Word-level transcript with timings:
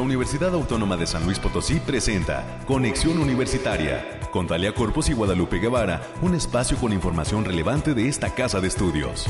la 0.00 0.06
Universidad 0.06 0.54
Autónoma 0.54 0.96
de 0.96 1.06
San 1.06 1.26
Luis 1.26 1.38
Potosí 1.38 1.78
presenta 1.78 2.42
Conexión 2.66 3.18
Universitaria 3.18 4.18
con 4.32 4.46
Talia 4.46 4.72
Corpus 4.72 5.10
y 5.10 5.12
Guadalupe 5.12 5.58
Guevara, 5.58 6.00
un 6.22 6.34
espacio 6.34 6.78
con 6.78 6.94
información 6.94 7.44
relevante 7.44 7.92
de 7.92 8.08
esta 8.08 8.34
casa 8.34 8.62
de 8.62 8.68
estudios. 8.68 9.26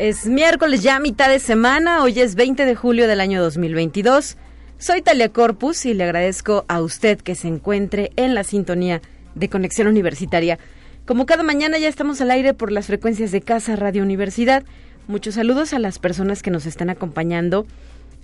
Es 0.00 0.26
miércoles 0.26 0.82
ya 0.82 0.98
mitad 0.98 1.28
de 1.28 1.38
semana, 1.38 2.02
hoy 2.02 2.18
es 2.18 2.34
20 2.34 2.64
de 2.64 2.74
julio 2.74 3.06
del 3.06 3.20
año 3.20 3.40
2022. 3.40 4.36
Soy 4.82 5.00
Talia 5.00 5.28
Corpus 5.28 5.86
y 5.86 5.94
le 5.94 6.02
agradezco 6.02 6.64
a 6.66 6.82
usted 6.82 7.20
que 7.20 7.36
se 7.36 7.46
encuentre 7.46 8.10
en 8.16 8.34
la 8.34 8.42
sintonía 8.42 9.00
de 9.36 9.48
Conexión 9.48 9.86
Universitaria. 9.86 10.58
Como 11.06 11.24
cada 11.24 11.44
mañana 11.44 11.78
ya 11.78 11.86
estamos 11.86 12.20
al 12.20 12.32
aire 12.32 12.52
por 12.52 12.72
las 12.72 12.88
frecuencias 12.88 13.30
de 13.30 13.42
Casa 13.42 13.76
Radio 13.76 14.02
Universidad. 14.02 14.64
Muchos 15.06 15.36
saludos 15.36 15.72
a 15.72 15.78
las 15.78 16.00
personas 16.00 16.42
que 16.42 16.50
nos 16.50 16.66
están 16.66 16.90
acompañando 16.90 17.64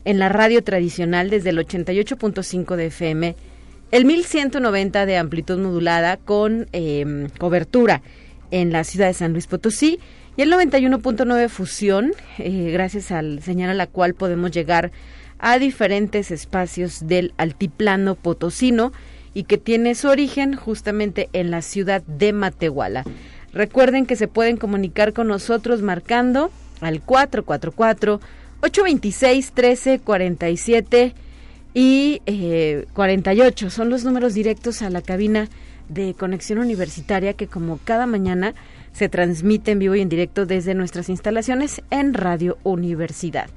en 0.05 0.18
la 0.18 0.30
radio 0.30 0.65
tradicional 0.65 1.30
desde 1.30 1.51
el 1.51 1.59
88.5 1.59 2.74
de 2.74 2.87
FM, 2.87 3.37
el 3.93 4.04
1190 4.04 5.06
de 5.06 5.16
amplitud 5.16 5.60
modulada 5.60 6.16
con 6.16 6.66
em, 6.73 7.29
cobertura 7.38 8.02
en 8.51 8.73
la 8.73 8.82
ciudad 8.82 9.06
de 9.06 9.15
San 9.15 9.30
Luis 9.32 9.46
Potosí 9.46 10.01
y 10.37 10.43
el 10.43 10.52
91.9 10.52 11.48
fusión, 11.51 12.15
eh, 12.38 12.70
gracias 12.73 13.12
al 13.12 13.43
señal 13.45 13.70
a 13.70 13.74
la 13.74 13.87
cual 13.87 14.15
podemos 14.15 14.51
llegar 14.51 14.90
diferentes 15.59 16.30
espacios 16.30 17.06
del 17.06 17.33
altiplano 17.37 18.15
potosino 18.15 18.92
y 19.34 19.45
que 19.45 19.59
tiene 19.59 19.95
su 19.95 20.09
origen 20.09 20.56
justamente 20.56 21.29
en 21.32 21.51
la 21.51 21.62
ciudad 21.62 22.02
de 22.02 22.32
Matehuala. 22.32 23.04
Recuerden 23.52 24.07
que 24.07 24.16
se 24.16 24.29
pueden 24.29 24.57
comunicar 24.57 25.12
con 25.12 25.29
nosotros 25.29 25.82
marcando 25.82 26.51
al 26.80 27.01
444 27.01 28.21
826 28.60 29.52
1347 29.52 31.15
y 31.74 32.21
48 32.93 33.66
eh, 33.66 33.71
son 33.71 33.90
los 33.90 34.05
números 34.05 34.34
directos 34.34 34.82
a 34.82 34.90
la 34.90 35.02
cabina 35.02 35.49
de 35.88 36.15
conexión 36.15 36.59
universitaria 36.59 37.34
que 37.34 37.46
como 37.46 37.79
cada 37.84 38.07
mañana 38.07 38.55
se 38.93 39.09
transmite 39.09 39.71
en 39.71 39.79
vivo 39.79 39.95
y 39.95 40.01
en 40.01 40.09
directo 40.09 40.45
desde 40.45 40.74
nuestras 40.74 41.09
instalaciones 41.09 41.82
en 41.90 42.15
Radio 42.15 42.59
Universidad. 42.65 43.49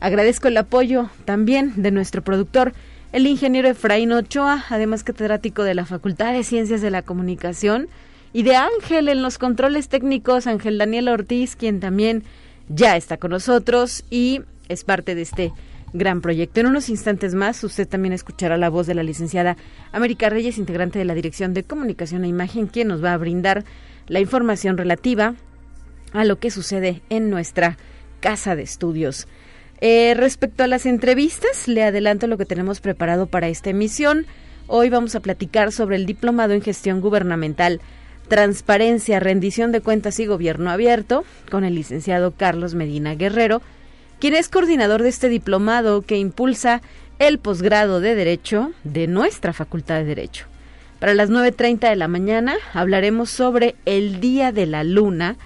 Agradezco 0.00 0.48
el 0.48 0.56
apoyo 0.56 1.10
también 1.24 1.72
de 1.76 1.90
nuestro 1.90 2.22
productor, 2.22 2.72
el 3.12 3.26
ingeniero 3.26 3.68
Efraín 3.68 4.12
Ochoa, 4.12 4.64
además 4.68 5.02
catedrático 5.02 5.64
de 5.64 5.74
la 5.74 5.86
Facultad 5.86 6.32
de 6.32 6.44
Ciencias 6.44 6.80
de 6.80 6.90
la 6.90 7.02
Comunicación, 7.02 7.88
y 8.32 8.42
de 8.42 8.56
Ángel 8.56 9.08
en 9.08 9.22
los 9.22 9.38
controles 9.38 9.88
técnicos, 9.88 10.46
Ángel 10.46 10.78
Daniel 10.78 11.08
Ortiz, 11.08 11.56
quien 11.56 11.80
también 11.80 12.22
ya 12.68 12.96
está 12.96 13.16
con 13.16 13.30
nosotros 13.30 14.04
y 14.10 14.42
es 14.68 14.84
parte 14.84 15.14
de 15.14 15.22
este 15.22 15.52
gran 15.92 16.20
proyecto. 16.20 16.60
En 16.60 16.66
unos 16.66 16.90
instantes 16.90 17.34
más 17.34 17.64
usted 17.64 17.88
también 17.88 18.12
escuchará 18.12 18.56
la 18.56 18.68
voz 18.68 18.86
de 18.86 18.94
la 18.94 19.02
licenciada 19.02 19.56
América 19.92 20.28
Reyes, 20.28 20.58
integrante 20.58 20.98
de 20.98 21.06
la 21.06 21.14
Dirección 21.14 21.54
de 21.54 21.64
Comunicación 21.64 22.24
e 22.24 22.28
Imagen, 22.28 22.66
quien 22.66 22.88
nos 22.88 23.02
va 23.02 23.14
a 23.14 23.18
brindar 23.18 23.64
la 24.06 24.20
información 24.20 24.76
relativa 24.76 25.34
a 26.12 26.24
lo 26.24 26.38
que 26.38 26.50
sucede 26.50 27.02
en 27.08 27.30
nuestra 27.30 27.78
casa 28.20 28.54
de 28.54 28.62
estudios. 28.62 29.26
Eh, 29.80 30.14
respecto 30.16 30.64
a 30.64 30.66
las 30.66 30.86
entrevistas, 30.86 31.68
le 31.68 31.84
adelanto 31.84 32.26
lo 32.26 32.36
que 32.36 32.46
tenemos 32.46 32.80
preparado 32.80 33.26
para 33.26 33.48
esta 33.48 33.70
emisión. 33.70 34.26
Hoy 34.66 34.90
vamos 34.90 35.14
a 35.14 35.20
platicar 35.20 35.70
sobre 35.70 35.96
el 35.96 36.04
Diplomado 36.04 36.52
en 36.52 36.62
Gestión 36.62 37.00
Gubernamental, 37.00 37.80
Transparencia, 38.28 39.20
Rendición 39.20 39.70
de 39.70 39.80
Cuentas 39.80 40.18
y 40.18 40.26
Gobierno 40.26 40.70
Abierto, 40.70 41.24
con 41.48 41.64
el 41.64 41.76
licenciado 41.76 42.32
Carlos 42.32 42.74
Medina 42.74 43.14
Guerrero, 43.14 43.62
quien 44.18 44.34
es 44.34 44.48
coordinador 44.48 45.02
de 45.02 45.10
este 45.10 45.28
diplomado 45.28 46.02
que 46.02 46.18
impulsa 46.18 46.82
el 47.20 47.38
posgrado 47.38 48.00
de 48.00 48.16
Derecho 48.16 48.72
de 48.82 49.06
nuestra 49.06 49.52
Facultad 49.52 49.98
de 49.98 50.04
Derecho. 50.04 50.46
Para 50.98 51.14
las 51.14 51.30
9.30 51.30 51.88
de 51.88 51.96
la 51.96 52.08
mañana 52.08 52.56
hablaremos 52.74 53.30
sobre 53.30 53.76
el 53.84 54.18
Día 54.18 54.50
de 54.50 54.66
la 54.66 54.82
Luna 54.82 55.36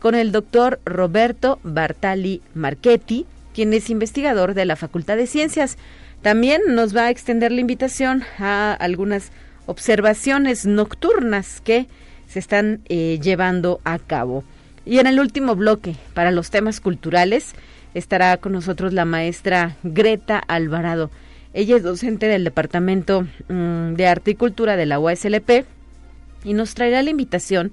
con 0.00 0.14
el 0.14 0.32
doctor 0.32 0.80
Roberto 0.86 1.60
Bartali 1.62 2.40
Marchetti, 2.54 3.26
quien 3.54 3.72
es 3.72 3.90
investigador 3.90 4.54
de 4.54 4.64
la 4.64 4.76
Facultad 4.76 5.16
de 5.16 5.26
Ciencias. 5.26 5.76
También 6.22 6.62
nos 6.68 6.96
va 6.96 7.06
a 7.06 7.10
extender 7.10 7.52
la 7.52 7.60
invitación 7.60 8.22
a 8.38 8.72
algunas 8.72 9.32
observaciones 9.66 10.66
nocturnas 10.66 11.60
que 11.60 11.86
se 12.28 12.38
están 12.38 12.80
eh, 12.88 13.18
llevando 13.22 13.80
a 13.84 13.98
cabo. 13.98 14.44
Y 14.84 14.98
en 14.98 15.06
el 15.06 15.20
último 15.20 15.54
bloque, 15.54 15.96
para 16.14 16.30
los 16.30 16.50
temas 16.50 16.80
culturales, 16.80 17.54
estará 17.94 18.36
con 18.38 18.52
nosotros 18.52 18.92
la 18.92 19.04
maestra 19.04 19.76
Greta 19.82 20.38
Alvarado. 20.38 21.10
Ella 21.54 21.76
es 21.76 21.82
docente 21.82 22.26
del 22.26 22.44
Departamento 22.44 23.26
mm, 23.48 23.94
de 23.94 24.06
Arte 24.06 24.32
y 24.32 24.34
Cultura 24.34 24.76
de 24.76 24.86
la 24.86 24.98
UASLP 24.98 25.66
y 26.44 26.54
nos 26.54 26.74
traerá 26.74 27.02
la 27.02 27.10
invitación 27.10 27.72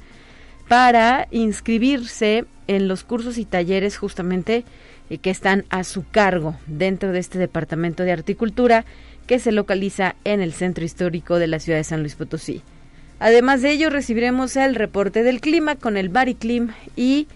para 0.68 1.28
inscribirse 1.32 2.46
en 2.68 2.88
los 2.88 3.04
cursos 3.04 3.38
y 3.38 3.46
talleres 3.46 3.98
justamente 3.98 4.66
y 5.10 5.18
que 5.18 5.30
están 5.30 5.66
a 5.70 5.84
su 5.84 6.08
cargo 6.08 6.56
dentro 6.68 7.12
de 7.12 7.20
este 7.20 7.40
departamento 7.40 8.04
de 8.04 8.12
Articultura 8.12 8.86
que 9.28 9.40
se 9.40 9.52
localiza 9.52 10.16
en 10.24 10.42
el 10.42 10.54
centro 10.54 10.86
histórico 10.86 11.40
de 11.40 11.48
la 11.48 11.60
ciudad 11.60 11.80
de 11.80 11.84
San 11.84 12.02
Luis 12.02 12.16
Potosí. 12.16 12.62
Además 13.20 13.62
de 13.62 13.72
ello, 13.72 13.90
recibiremos 13.90 14.56
el 14.56 14.76
reporte 14.76 15.24
del 15.24 15.42
clima 15.42 15.76
con 15.76 15.98
el 15.98 16.10
Bariclim 16.10 16.70
y 16.96 17.28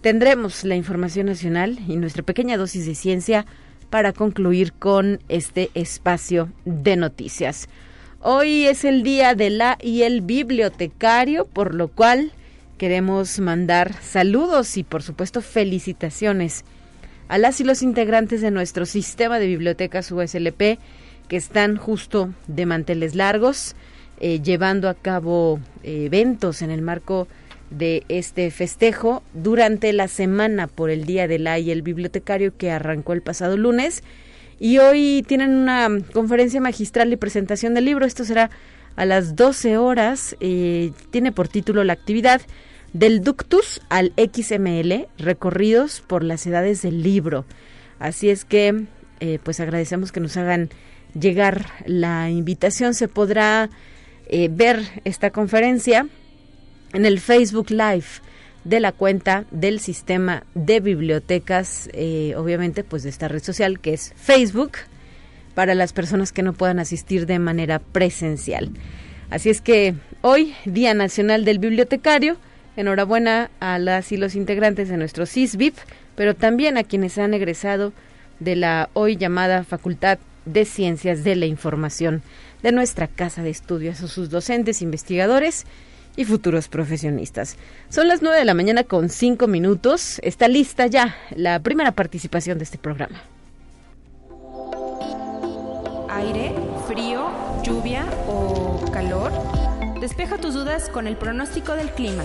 tendremos 0.00 0.64
la 0.64 0.76
información 0.76 1.26
nacional 1.26 1.78
y 1.88 1.96
nuestra 1.96 2.22
pequeña 2.22 2.56
dosis 2.56 2.86
de 2.86 2.94
ciencia 2.94 3.44
para 3.90 4.12
concluir 4.12 4.72
con 4.72 5.20
este 5.28 5.70
espacio 5.74 6.48
de 6.64 6.96
noticias. 6.96 7.68
Hoy 8.20 8.66
es 8.66 8.84
el 8.84 9.02
día 9.02 9.34
de 9.34 9.50
la 9.50 9.78
y 9.82 10.02
el 10.02 10.20
bibliotecario, 10.20 11.44
por 11.44 11.74
lo 11.74 11.88
cual 11.88 12.32
queremos 12.78 13.38
mandar 13.40 13.94
saludos 14.00 14.76
y 14.76 14.84
por 14.84 15.02
supuesto 15.02 15.40
felicitaciones 15.42 16.64
a 17.32 17.38
las 17.38 17.62
y 17.62 17.64
los 17.64 17.80
integrantes 17.80 18.42
de 18.42 18.50
nuestro 18.50 18.84
sistema 18.84 19.38
de 19.38 19.46
bibliotecas 19.46 20.12
USLP 20.12 20.78
que 21.28 21.36
están 21.38 21.78
justo 21.78 22.34
de 22.46 22.66
manteles 22.66 23.14
largos, 23.14 23.74
eh, 24.20 24.42
llevando 24.42 24.86
a 24.86 24.92
cabo 24.92 25.58
eh, 25.82 26.04
eventos 26.04 26.60
en 26.60 26.70
el 26.70 26.82
marco 26.82 27.28
de 27.70 28.04
este 28.10 28.50
festejo 28.50 29.22
durante 29.32 29.94
la 29.94 30.08
semana 30.08 30.66
por 30.66 30.90
el 30.90 31.06
Día 31.06 31.26
del 31.26 31.44
la 31.44 31.56
el 31.56 31.80
bibliotecario 31.80 32.54
que 32.54 32.70
arrancó 32.70 33.14
el 33.14 33.22
pasado 33.22 33.56
lunes. 33.56 34.02
Y 34.60 34.76
hoy 34.76 35.24
tienen 35.26 35.54
una 35.54 35.88
conferencia 36.12 36.60
magistral 36.60 37.10
y 37.14 37.16
presentación 37.16 37.72
del 37.72 37.86
libro. 37.86 38.04
Esto 38.04 38.26
será 38.26 38.50
a 38.94 39.06
las 39.06 39.36
12 39.36 39.78
horas. 39.78 40.36
Eh, 40.40 40.92
tiene 41.08 41.32
por 41.32 41.48
título 41.48 41.82
la 41.82 41.94
actividad 41.94 42.42
del 42.92 43.22
ductus 43.22 43.80
al 43.88 44.12
XML, 44.16 45.08
recorridos 45.18 46.02
por 46.06 46.22
las 46.22 46.46
edades 46.46 46.82
del 46.82 47.02
libro. 47.02 47.44
Así 47.98 48.30
es 48.30 48.44
que, 48.44 48.84
eh, 49.20 49.38
pues 49.42 49.60
agradecemos 49.60 50.12
que 50.12 50.20
nos 50.20 50.36
hagan 50.36 50.70
llegar 51.18 51.66
la 51.86 52.30
invitación. 52.30 52.94
Se 52.94 53.08
podrá 53.08 53.70
eh, 54.26 54.48
ver 54.50 54.82
esta 55.04 55.30
conferencia 55.30 56.06
en 56.92 57.06
el 57.06 57.20
Facebook 57.20 57.70
Live 57.70 58.06
de 58.64 58.80
la 58.80 58.92
cuenta 58.92 59.44
del 59.50 59.80
sistema 59.80 60.44
de 60.54 60.80
bibliotecas, 60.80 61.88
eh, 61.92 62.34
obviamente, 62.36 62.84
pues 62.84 63.02
de 63.02 63.10
esta 63.10 63.28
red 63.28 63.42
social 63.42 63.80
que 63.80 63.94
es 63.94 64.12
Facebook, 64.16 64.72
para 65.54 65.74
las 65.74 65.92
personas 65.92 66.32
que 66.32 66.42
no 66.42 66.52
puedan 66.52 66.78
asistir 66.78 67.26
de 67.26 67.38
manera 67.38 67.78
presencial. 67.78 68.70
Así 69.30 69.50
es 69.50 69.60
que 69.60 69.94
hoy, 70.20 70.54
Día 70.64 70.94
Nacional 70.94 71.44
del 71.44 71.58
Bibliotecario, 71.58 72.36
Enhorabuena 72.76 73.50
a 73.60 73.78
las 73.78 74.12
y 74.12 74.16
los 74.16 74.34
integrantes 74.34 74.88
de 74.88 74.96
nuestro 74.96 75.26
CISBIP, 75.26 75.76
pero 76.16 76.34
también 76.34 76.78
a 76.78 76.84
quienes 76.84 77.18
han 77.18 77.34
egresado 77.34 77.92
de 78.40 78.56
la 78.56 78.88
hoy 78.94 79.16
llamada 79.16 79.64
Facultad 79.64 80.18
de 80.44 80.64
Ciencias 80.64 81.22
de 81.24 81.36
la 81.36 81.46
Información 81.46 82.22
de 82.62 82.72
nuestra 82.72 83.08
Casa 83.08 83.42
de 83.42 83.50
Estudios, 83.50 84.02
a 84.02 84.08
sus 84.08 84.30
docentes, 84.30 84.82
investigadores 84.82 85.66
y 86.16 86.24
futuros 86.24 86.68
profesionistas. 86.68 87.56
Son 87.88 88.08
las 88.08 88.22
nueve 88.22 88.38
de 88.38 88.44
la 88.44 88.54
mañana 88.54 88.84
con 88.84 89.08
cinco 89.08 89.46
minutos. 89.46 90.18
Está 90.22 90.48
lista 90.48 90.86
ya 90.86 91.16
la 91.34 91.60
primera 91.60 91.92
participación 91.92 92.58
de 92.58 92.64
este 92.64 92.78
programa. 92.78 93.22
Aire, 96.10 96.54
frío, 96.86 97.30
lluvia 97.62 98.04
o 98.26 98.90
calor. 98.92 99.32
Despeja 100.00 100.38
tus 100.38 100.54
dudas 100.54 100.88
con 100.88 101.06
el 101.06 101.16
pronóstico 101.16 101.74
del 101.74 101.90
clima. 101.90 102.24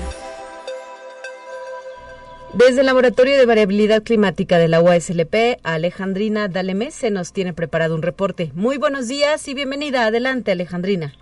Desde 2.53 2.79
el 2.79 2.85
Laboratorio 2.85 3.37
de 3.37 3.45
Variabilidad 3.45 4.03
Climática 4.03 4.57
de 4.57 4.69
la 4.69 4.81
UASLP, 4.81 5.59
Alejandrina 5.63 6.47
Dalemés 6.47 6.95
se 6.95 7.11
nos 7.11 7.33
tiene 7.33 7.53
preparado 7.53 7.93
un 7.93 8.01
reporte. 8.01 8.51
Muy 8.55 8.77
buenos 8.77 9.09
días 9.09 9.47
y 9.49 9.53
bienvenida. 9.53 10.05
Adelante, 10.05 10.53
Alejandrina. 10.53 11.13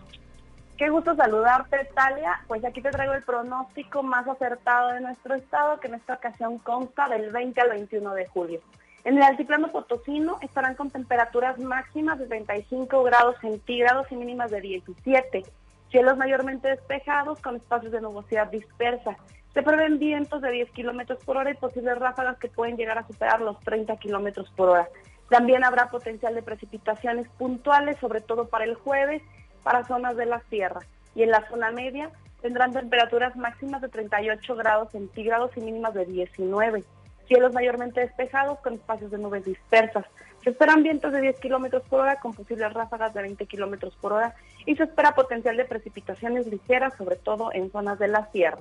Qué 0.78 0.90
gusto 0.90 1.16
saludarte, 1.16 1.90
Talia. 1.96 2.42
Pues 2.48 2.64
aquí 2.64 2.82
te 2.82 2.92
traigo 2.92 3.14
el 3.14 3.24
pronóstico 3.24 4.04
más 4.04 4.28
acertado 4.28 4.90
de 4.94 5.02
nuestro 5.02 5.34
estado, 5.34 5.80
que 5.80 5.88
en 5.88 5.96
esta 5.96 6.14
ocasión 6.14 6.60
consta 6.60 7.10
del 7.10 7.32
20 7.32 7.60
al 7.60 7.70
21 7.70 8.14
de 8.14 8.28
julio. 8.28 8.62
En 9.04 9.18
el 9.18 9.24
altiplano 9.24 9.72
potosino 9.72 10.38
estarán 10.42 10.76
con 10.76 10.92
temperaturas 10.92 11.60
máximas 11.60 12.20
de 12.20 12.28
35 12.28 13.04
grados 13.04 13.36
centígrados 13.42 14.12
y 14.12 14.16
mínimas 14.16 14.52
de 14.52 14.62
17. 14.62 15.44
Cielos 15.90 16.18
mayormente 16.18 16.68
despejados 16.68 17.40
con 17.42 17.56
espacios 17.56 17.92
de 17.92 18.02
nubosidad 18.02 18.48
dispersa. 18.52 19.18
Se 19.56 19.64
prevén 19.64 20.00
vientos 20.00 20.42
de 20.42 20.52
10 20.52 20.72
kilómetros 20.72 21.24
por 21.24 21.38
hora 21.38 21.50
y 21.50 21.54
posibles 21.54 21.98
ráfagas 21.98 22.38
que 22.38 22.50
pueden 22.50 22.76
llegar 22.76 22.98
a 22.98 23.08
superar 23.08 23.40
los 23.40 23.58
30 23.62 23.96
kilómetros 23.96 24.52
por 24.52 24.68
hora. 24.68 24.90
También 25.30 25.64
habrá 25.64 25.90
potencial 25.90 26.36
de 26.36 26.44
precipitaciones 26.44 27.30
puntuales, 27.38 27.98
sobre 28.00 28.20
todo 28.20 28.50
para 28.50 28.66
el 28.66 28.76
jueves, 28.76 29.22
para 29.64 29.86
zonas 29.86 30.18
de 30.18 30.26
la 30.26 30.42
sierra. 30.50 30.82
Y 31.16 31.24
en 31.24 31.32
la 31.32 31.48
zona 31.48 31.72
media 31.72 32.12
tendrán 32.42 32.74
temperaturas 32.74 33.38
máximas 33.38 33.82
de 33.82 33.88
38 33.88 34.56
grados 34.58 34.92
centígrados 34.92 35.56
y 35.56 35.62
mínimas 35.62 35.94
de 35.94 36.06
19. 36.06 36.84
Cielos 37.26 37.54
mayormente 37.54 38.02
despejados 38.02 38.60
con 38.60 38.74
espacios 38.74 39.10
de 39.10 39.20
nubes 39.20 39.46
dispersas. 39.46 40.04
Se 40.44 40.50
esperan 40.50 40.84
vientos 40.84 41.14
de 41.14 41.22
10 41.22 41.40
kilómetros 41.40 41.84
por 41.84 42.02
hora 42.02 42.20
con 42.20 42.34
posibles 42.34 42.74
ráfagas 42.74 43.14
de 43.14 43.22
20 43.22 43.46
kilómetros 43.46 43.96
por 43.96 44.12
hora 44.12 44.36
y 44.66 44.76
se 44.76 44.84
espera 44.84 45.16
potencial 45.16 45.56
de 45.56 45.64
precipitaciones 45.64 46.46
ligeras, 46.46 46.94
sobre 46.98 47.16
todo 47.16 47.54
en 47.54 47.72
zonas 47.72 47.98
de 48.00 48.10
la 48.10 48.30
sierra. 48.34 48.60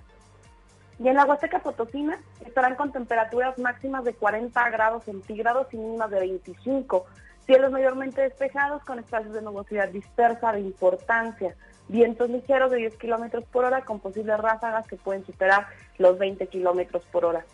Y 0.98 1.08
en 1.08 1.16
la 1.16 1.24
Huasteca 1.24 1.58
Potosina 1.58 2.18
estarán 2.46 2.76
con 2.76 2.92
temperaturas 2.92 3.58
máximas 3.58 4.04
de 4.04 4.14
40 4.14 4.70
grados 4.70 5.04
centígrados 5.04 5.66
y 5.72 5.76
mínimas 5.76 6.10
de 6.10 6.20
25. 6.20 7.04
Cielos 7.46 7.72
mayormente 7.72 8.22
despejados 8.22 8.82
con 8.84 8.98
espacios 8.98 9.34
de 9.34 9.42
nubosidad 9.42 9.88
dispersa 9.88 10.52
de 10.52 10.60
importancia. 10.60 11.54
Vientos 11.88 12.30
ligeros 12.30 12.70
de 12.70 12.78
10 12.78 12.96
kilómetros 12.96 13.44
por 13.44 13.64
hora 13.64 13.82
con 13.82 14.00
posibles 14.00 14.38
ráfagas 14.38 14.86
que 14.86 14.96
pueden 14.96 15.26
superar 15.26 15.66
los 15.98 16.18
20 16.18 16.46
kilómetros 16.46 17.04
por 17.06 17.24
hora. 17.24 17.44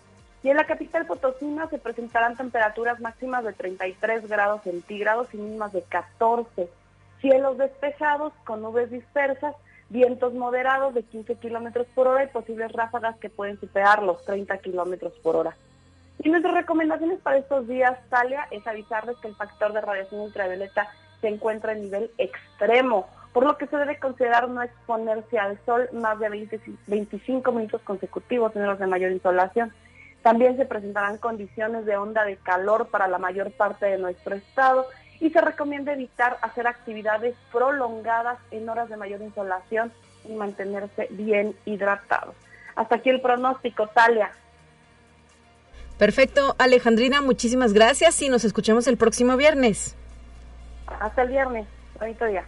Y 0.42 0.48
en 0.48 0.56
la 0.56 0.64
capital 0.64 1.06
Potosina 1.06 1.68
se 1.68 1.78
presentarán 1.78 2.36
temperaturas 2.36 3.00
máximas 3.00 3.44
de 3.44 3.52
33 3.52 4.28
grados 4.28 4.62
centígrados 4.62 5.32
y 5.34 5.38
mínimas 5.38 5.72
de 5.72 5.82
14. 5.82 6.68
Cielos 7.20 7.58
despejados 7.58 8.32
con 8.44 8.62
nubes 8.62 8.90
dispersas 8.90 9.54
vientos 9.90 10.32
moderados 10.32 10.94
de 10.94 11.02
15 11.02 11.34
kilómetros 11.34 11.86
por 11.94 12.06
hora 12.06 12.24
y 12.24 12.28
posibles 12.28 12.72
ráfagas 12.72 13.16
que 13.18 13.28
pueden 13.28 13.58
superar 13.60 14.02
los 14.02 14.24
30 14.24 14.56
kilómetros 14.58 15.12
por 15.22 15.36
hora. 15.36 15.56
Y 16.22 16.28
nuestras 16.28 16.54
recomendaciones 16.54 17.18
para 17.20 17.38
estos 17.38 17.66
días, 17.66 17.98
Talia, 18.08 18.46
es 18.50 18.66
avisarles 18.66 19.16
que 19.18 19.28
el 19.28 19.34
factor 19.34 19.72
de 19.72 19.80
radiación 19.80 20.20
ultravioleta 20.20 20.88
se 21.20 21.28
encuentra 21.28 21.72
en 21.72 21.82
nivel 21.82 22.10
extremo, 22.18 23.08
por 23.32 23.44
lo 23.44 23.58
que 23.58 23.66
se 23.66 23.76
debe 23.76 23.98
considerar 23.98 24.48
no 24.48 24.62
exponerse 24.62 25.38
al 25.38 25.58
sol 25.64 25.88
más 25.92 26.18
de 26.18 26.48
25 26.86 27.52
minutos 27.52 27.82
consecutivos 27.82 28.54
en 28.54 28.62
horas 28.62 28.78
de 28.78 28.86
mayor 28.86 29.12
insolación. 29.12 29.72
También 30.22 30.56
se 30.56 30.66
presentarán 30.66 31.18
condiciones 31.18 31.86
de 31.86 31.96
onda 31.96 32.24
de 32.24 32.36
calor 32.36 32.88
para 32.88 33.08
la 33.08 33.18
mayor 33.18 33.50
parte 33.52 33.86
de 33.86 33.98
nuestro 33.98 34.34
estado 34.34 34.86
y 35.20 35.30
se 35.30 35.40
recomienda 35.40 35.92
evitar 35.92 36.38
hacer 36.42 36.66
actividades 36.66 37.36
prolongadas 37.52 38.38
en 38.50 38.68
horas 38.68 38.88
de 38.88 38.96
mayor 38.96 39.20
insolación 39.20 39.92
y 40.24 40.32
mantenerse 40.32 41.08
bien 41.10 41.54
hidratados. 41.66 42.34
Hasta 42.74 42.96
aquí 42.96 43.10
el 43.10 43.20
pronóstico, 43.20 43.86
Talia. 43.88 44.30
Perfecto, 45.98 46.56
Alejandrina, 46.58 47.20
muchísimas 47.20 47.74
gracias 47.74 48.22
y 48.22 48.30
nos 48.30 48.44
escuchamos 48.44 48.86
el 48.86 48.96
próximo 48.96 49.36
viernes. 49.36 49.94
Hasta 50.86 51.22
el 51.22 51.28
viernes, 51.28 51.66
bonito 51.98 52.24
día. 52.24 52.44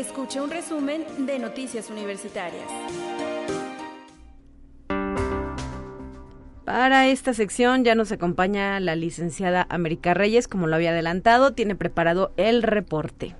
Escucha 0.00 0.42
un 0.42 0.50
resumen 0.50 1.04
de 1.26 1.38
Noticias 1.38 1.90
Universitarias. 1.90 2.64
Para 6.64 7.06
esta 7.08 7.34
sección 7.34 7.84
ya 7.84 7.94
nos 7.94 8.10
acompaña 8.10 8.80
la 8.80 8.96
licenciada 8.96 9.66
América 9.68 10.14
Reyes, 10.14 10.48
como 10.48 10.68
lo 10.68 10.76
había 10.76 10.92
adelantado, 10.92 11.52
tiene 11.52 11.74
preparado 11.74 12.32
el 12.38 12.62
reporte. 12.62 13.36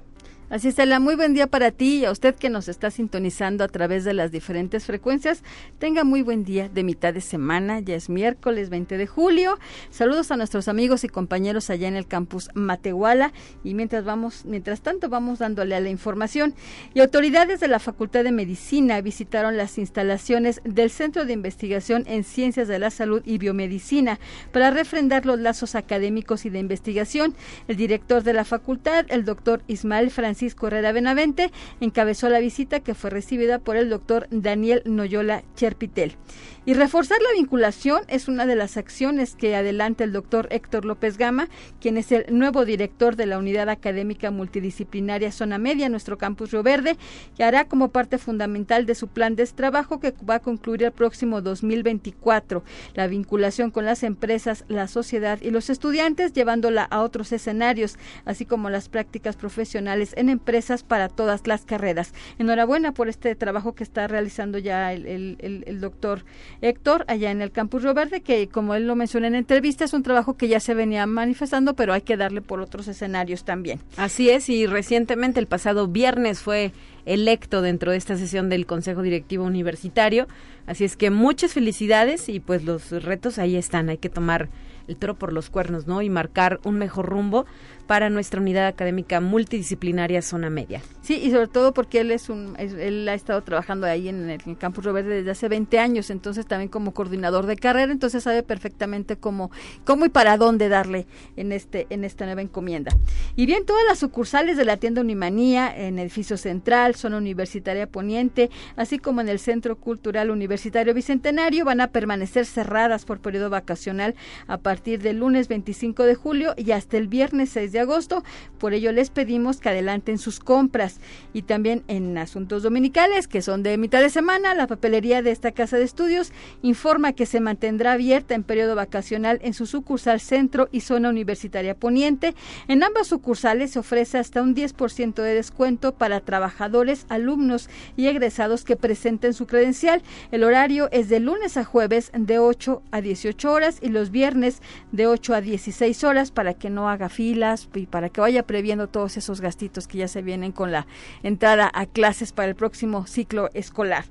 Así 0.51 0.67
es, 0.67 0.73
Estela, 0.73 0.99
muy 0.99 1.15
buen 1.15 1.33
día 1.33 1.47
para 1.47 1.71
ti 1.71 1.99
y 1.99 2.05
a 2.07 2.11
usted 2.11 2.35
que 2.35 2.51
nos 2.51 2.67
está 2.67 2.91
sintonizando 2.91 3.63
a 3.63 3.69
través 3.69 4.03
de 4.03 4.15
las 4.15 4.33
diferentes 4.33 4.85
frecuencias. 4.85 5.45
Tenga 5.79 6.03
muy 6.03 6.23
buen 6.23 6.43
día 6.43 6.69
de 6.69 6.83
mitad 6.83 7.15
de 7.15 7.21
semana, 7.21 7.79
ya 7.79 7.95
es 7.95 8.09
miércoles 8.09 8.69
20 8.69 8.99
de 8.99 9.07
julio. 9.07 9.61
Saludos 9.91 10.33
a 10.33 10.37
nuestros 10.37 10.67
amigos 10.67 11.05
y 11.05 11.09
compañeros 11.09 11.71
allá 11.71 11.87
en 11.87 11.95
el 11.95 12.09
campus 12.09 12.49
Matehuala 12.55 13.33
y 13.63 13.75
mientras 13.75 14.05
vamos, 14.05 14.45
mientras 14.45 14.81
tanto 14.81 15.09
vamos 15.09 15.39
dándole 15.39 15.77
a 15.77 15.81
la 15.81 15.89
información. 15.89 16.53
Y 16.95 17.01
autoridades 17.01 17.61
de 17.61 17.69
la 17.69 17.79
Facultad 17.79 18.25
de 18.25 18.33
Medicina 18.33 19.01
visitaron 19.03 19.57
las 19.57 19.79
instalaciones 19.79 20.63
del 20.65 20.91
Centro 20.91 21.27
de 21.27 21.33
Investigación 21.33 22.03
en 22.09 22.25
Ciencias 22.25 22.67
de 22.67 22.81
la 22.81 22.91
Salud 22.91 23.23
y 23.25 23.39
Biomedicina 23.39 24.19
para 24.51 24.73
refrendar 24.73 25.27
los 25.27 25.39
lazos 25.39 25.77
académicos 25.77 26.45
y 26.45 26.51
de 26.51 26.59
investigación. 26.59 27.37
El 27.69 27.77
director 27.77 28.25
de 28.25 28.33
la 28.33 28.45
facultad, 28.45 29.07
el 29.11 29.25
doctor 29.25 29.63
Ismael 29.69 30.11
Francisco 30.11 30.40
Francisco 30.41 30.69
Herrera 30.69 30.93
Benavente 30.93 31.53
encabezó 31.81 32.31
la 32.31 32.39
visita 32.39 32.81
que 32.81 32.95
fue 32.95 33.11
recibida 33.11 33.59
por 33.59 33.77
el 33.77 33.91
doctor 33.91 34.27
Daniel 34.31 34.81
Noyola 34.87 35.45
Cherpitel. 35.55 36.17
Y 36.65 36.75
reforzar 36.75 37.19
la 37.21 37.39
vinculación 37.39 38.03
es 38.09 38.29
una 38.29 38.47
de 38.47 38.55
las 38.55 38.77
acciones 38.77 39.35
que 39.35 39.57
adelanta 39.57 40.05
el 40.05 40.13
doctor 40.13 40.49
Héctor 40.51 40.85
López 40.85 41.19
Gama, 41.19 41.49
quien 41.81 41.97
es 41.97 42.13
el 42.13 42.27
nuevo 42.31 42.65
director 42.65 43.17
de 43.17 43.27
la 43.27 43.39
Unidad 43.39 43.69
Académica 43.69 44.31
Multidisciplinaria 44.31 45.33
Zona 45.33 45.59
Media, 45.59 45.89
nuestro 45.89 46.17
campus 46.17 46.53
Río 46.53 46.63
Verde, 46.63 46.97
que 47.37 47.45
hará 47.45 47.67
como 47.67 47.89
parte 47.89 48.17
fundamental 48.19 48.87
de 48.87 48.95
su 48.95 49.09
plan 49.09 49.37
de 49.37 49.47
trabajo 49.47 50.01
que 50.01 50.15
va 50.29 50.37
a 50.37 50.41
concluir 50.41 50.85
el 50.85 50.93
próximo 50.93 51.43
2024. 51.43 52.63
La 52.95 53.09
vinculación 53.09 53.71
con 53.71 53.85
las 53.85 54.03
empresas, 54.03 54.65
la 54.69 54.87
sociedad 54.87 55.39
y 55.43 55.51
los 55.51 55.69
estudiantes, 55.69 56.33
llevándola 56.33 56.85
a 56.85 57.03
otros 57.03 57.33
escenarios, 57.33 57.99
así 58.25 58.47
como 58.47 58.71
las 58.71 58.89
prácticas 58.89 59.37
profesionales 59.37 60.15
en 60.17 60.30
empresas 60.31 60.83
para 60.83 61.09
todas 61.09 61.47
las 61.47 61.65
carreras. 61.65 62.15
Enhorabuena 62.39 62.93
por 62.93 63.09
este 63.09 63.35
trabajo 63.35 63.75
que 63.75 63.85
está 63.85 64.07
realizando 64.09 64.59
ya 64.59 64.93
el, 64.93 65.79
doctor 65.81 66.25
Héctor, 66.61 67.05
allá 67.09 67.31
en 67.31 67.43
el 67.43 67.51
Campus 67.51 67.83
Río 67.83 67.95
Verde, 67.95 68.21
que 68.21 68.49
como 68.49 68.75
él 68.75 68.87
lo 68.87 68.97
menciona 68.97 69.27
en 69.27 69.35
entrevista, 69.35 69.85
es 69.85 69.93
un 69.93 70.03
trabajo 70.03 70.37
que 70.37 70.49
ya 70.49 70.61
se 70.61 70.75
venía 70.75 71.07
manifestando, 71.07 71.75
pero 71.75 71.93
hay 71.93 72.03
que 72.03 72.17
darle 72.17 72.41
por 72.41 72.61
otros 72.61 72.89
escenarios 72.89 73.45
también. 73.45 73.81
Así 73.97 74.31
es, 74.31 74.49
y 74.49 74.67
recientemente, 74.67 75.41
el 75.41 75.47
pasado 75.47 75.89
viernes, 75.89 76.41
fue 76.41 76.73
electo 77.07 77.63
dentro 77.63 77.93
de 77.93 77.99
esta 77.99 78.17
sesión 78.17 78.49
del 78.49 78.67
Consejo 78.67 79.03
Directivo 79.03 79.45
Universitario. 79.45 80.27
Así 80.67 80.85
es 80.85 80.97
que 80.97 81.11
muchas 81.11 81.53
felicidades 81.53 82.29
y 82.29 82.41
pues 82.41 82.65
los 82.65 82.91
retos 82.91 83.39
ahí 83.39 83.57
están, 83.57 83.89
hay 83.89 83.99
que 83.99 84.09
tomar 84.09 84.49
el 84.89 84.97
toro 84.97 85.15
por 85.15 85.33
los 85.33 85.51
cuernos, 85.51 85.87
¿no? 85.87 86.03
Y 86.03 86.11
marcar 86.11 86.61
un 86.65 86.77
mejor 86.79 87.07
rumbo 87.07 87.47
para 87.91 88.09
nuestra 88.09 88.41
unidad 88.41 88.69
académica 88.69 89.21
multidisciplinaria 89.21 90.23
Zona 90.23 90.49
Media. 90.49 90.81
Sí, 91.03 91.17
y 91.25 91.33
sobre 91.33 91.49
todo 91.49 91.75
porque 91.75 91.99
él 91.99 92.13
es 92.13 92.29
un 92.29 92.55
él 92.57 93.09
ha 93.09 93.15
estado 93.15 93.43
trabajando 93.43 93.85
ahí 93.85 94.09
en 94.09 94.31
el, 94.31 94.41
campus 94.59 94.85
Roberto 94.85 95.11
desde 95.11 95.33
hace 95.33 95.49
20 95.49 95.77
años, 95.81 96.09
entonces 96.11 96.47
también 96.47 96.69
como 96.69 96.95
coordinador 96.95 97.47
de 97.47 97.57
carrera, 97.57 97.91
entonces 97.91 98.23
sabe 98.23 98.45
perfectamente 98.45 99.17
cómo 99.17 99.51
cómo 99.85 100.07
y 100.07 100.09
para 100.09 100.37
dónde 100.37 100.69
darle 100.69 101.09
en 101.37 101.51
este 101.51 101.89
en 101.91 102.05
esta 102.05 102.27
nueva 102.27 102.43
encomienda. 102.43 102.97
Y 103.35 103.47
bien, 103.47 103.67
todas 103.67 103.83
las 103.89 103.99
sucursales 103.99 104.57
de 104.57 104.67
la 104.67 104.77
tienda 104.77 105.01
Unimanía 105.01 105.77
en 105.77 105.99
edificio 105.99 106.37
central, 106.37 106.95
zona 106.95 107.17
universitaria 107.17 107.89
Poniente, 107.89 108.51
así 108.77 109.01
como 109.01 109.21
en 109.21 109.29
el 109.29 109.41
Centro 109.41 109.75
Cultural 109.75 110.31
Universitario 110.31 110.95
Bicentenario 110.95 111.65
van 111.65 111.81
a 111.81 111.89
permanecer 111.89 112.47
cerradas 112.47 113.05
por 113.05 113.19
periodo 113.19 113.51
vacacional 113.51 114.15
a 114.47 114.59
partir 114.59 115.03
del 115.03 115.19
lunes 115.19 115.49
25 115.49 116.05
de 116.05 116.15
julio 116.15 116.55
y 116.57 116.71
hasta 116.71 116.97
el 116.97 117.09
viernes 117.09 117.51
6 117.51 117.73
de 117.73 117.80
agosto. 117.81 118.23
Por 118.59 118.75
ello 118.75 118.93
les 118.93 119.11
pedimos 119.11 119.59
que 119.59 119.69
adelanten 119.69 120.19
sus 120.19 120.41
compras. 120.41 121.01
Y 121.33 121.43
también 121.43 121.83
en 121.89 122.17
asuntos 122.19 122.63
dominicales, 122.63 123.29
que 123.29 123.43
son 123.43 123.63
de 123.63 123.79
mitad 123.79 124.01
de 124.01 124.11
semana, 124.11 124.55
la 124.55 124.67
papelería 124.67 125.23
de 125.23 125.31
esta 125.31 125.53
casa 125.53 125.77
de 125.77 125.85
estudios 125.85 126.33
informa 126.63 127.13
que 127.13 127.27
se 127.27 127.41
mantendrá 127.41 127.93
abierta 127.93 128.35
en 128.35 128.43
periodo 128.43 128.75
vacacional 128.75 129.39
en 129.43 129.55
su 129.55 129.67
sucursal 129.67 130.21
centro 130.21 130.69
y 130.73 130.81
zona 130.81 131.09
universitaria 131.09 131.75
poniente. 131.75 132.35
En 132.69 132.83
ambas 132.83 133.09
sucursales 133.09 133.73
se 133.73 133.79
ofrece 133.79 134.19
hasta 134.19 134.43
un 134.43 134.55
10% 134.55 135.15
de 135.15 135.35
descuento 135.35 135.95
para 135.95 136.21
trabajadores, 136.21 137.07
alumnos 137.09 137.69
y 137.97 138.07
egresados 138.07 138.65
que 138.65 138.77
presenten 138.77 139.35
su 139.35 139.47
credencial. 139.47 140.03
El 140.31 140.45
horario 140.45 140.89
es 140.93 141.09
de 141.09 141.21
lunes 141.21 141.57
a 141.57 141.65
jueves 141.65 142.11
de 142.15 142.39
8 142.39 142.83
a 142.91 143.01
18 143.01 143.53
horas 143.53 143.79
y 143.81 143.89
los 143.89 144.11
viernes 144.11 144.61
de 144.93 145.07
8 145.07 145.35
a 145.35 145.41
16 145.41 146.05
horas 146.05 146.31
para 146.31 146.55
que 146.55 146.71
no 146.71 146.89
haga 146.89 147.09
filas, 147.09 147.67
y 147.79 147.87
para 147.87 148.09
que 148.09 148.21
vaya 148.21 148.43
previendo 148.43 148.89
todos 148.89 149.17
esos 149.17 149.41
gastitos 149.41 149.87
que 149.87 149.99
ya 149.99 150.09
se 150.09 150.23
vienen 150.23 150.53
con 150.53 150.73
la 150.73 150.87
entrada 151.23 151.71
a 151.73 151.87
clases 151.87 152.33
para 152.33 152.49
el 152.49 152.55
próximo 152.55 153.07
ciclo 153.07 153.51
escolar. 153.55 154.05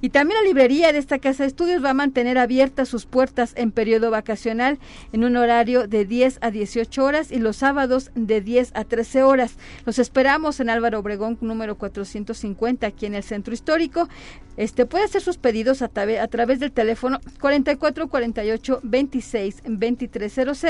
Y 0.00 0.10
también 0.10 0.40
la 0.40 0.48
librería 0.48 0.92
de 0.92 0.98
esta 0.98 1.18
casa 1.18 1.42
de 1.42 1.48
estudios 1.48 1.84
va 1.84 1.90
a 1.90 1.94
mantener 1.94 2.38
abiertas 2.38 2.88
sus 2.88 3.06
puertas 3.06 3.52
en 3.56 3.72
periodo 3.72 4.10
vacacional 4.10 4.78
en 5.12 5.24
un 5.24 5.36
horario 5.36 5.86
de 5.86 6.04
10 6.04 6.38
a 6.42 6.50
18 6.50 7.04
horas 7.04 7.32
y 7.32 7.38
los 7.38 7.56
sábados 7.56 8.10
de 8.14 8.40
10 8.40 8.72
a 8.74 8.84
13 8.84 9.22
horas. 9.22 9.56
Los 9.84 9.98
esperamos 9.98 10.60
en 10.60 10.70
Álvaro 10.70 10.98
Obregón 10.98 11.38
número 11.40 11.76
450 11.76 12.86
aquí 12.86 13.06
en 13.06 13.14
el 13.14 13.22
centro 13.22 13.54
histórico. 13.54 14.08
Este 14.56 14.86
puede 14.86 15.04
hacer 15.04 15.20
sus 15.20 15.36
pedidos 15.36 15.82
a, 15.82 15.90
a 15.94 16.28
través 16.28 16.60
del 16.60 16.72
teléfono 16.72 17.20
44 17.40 18.08
48 18.08 18.80
26 18.82 19.62
2300, 19.66 20.64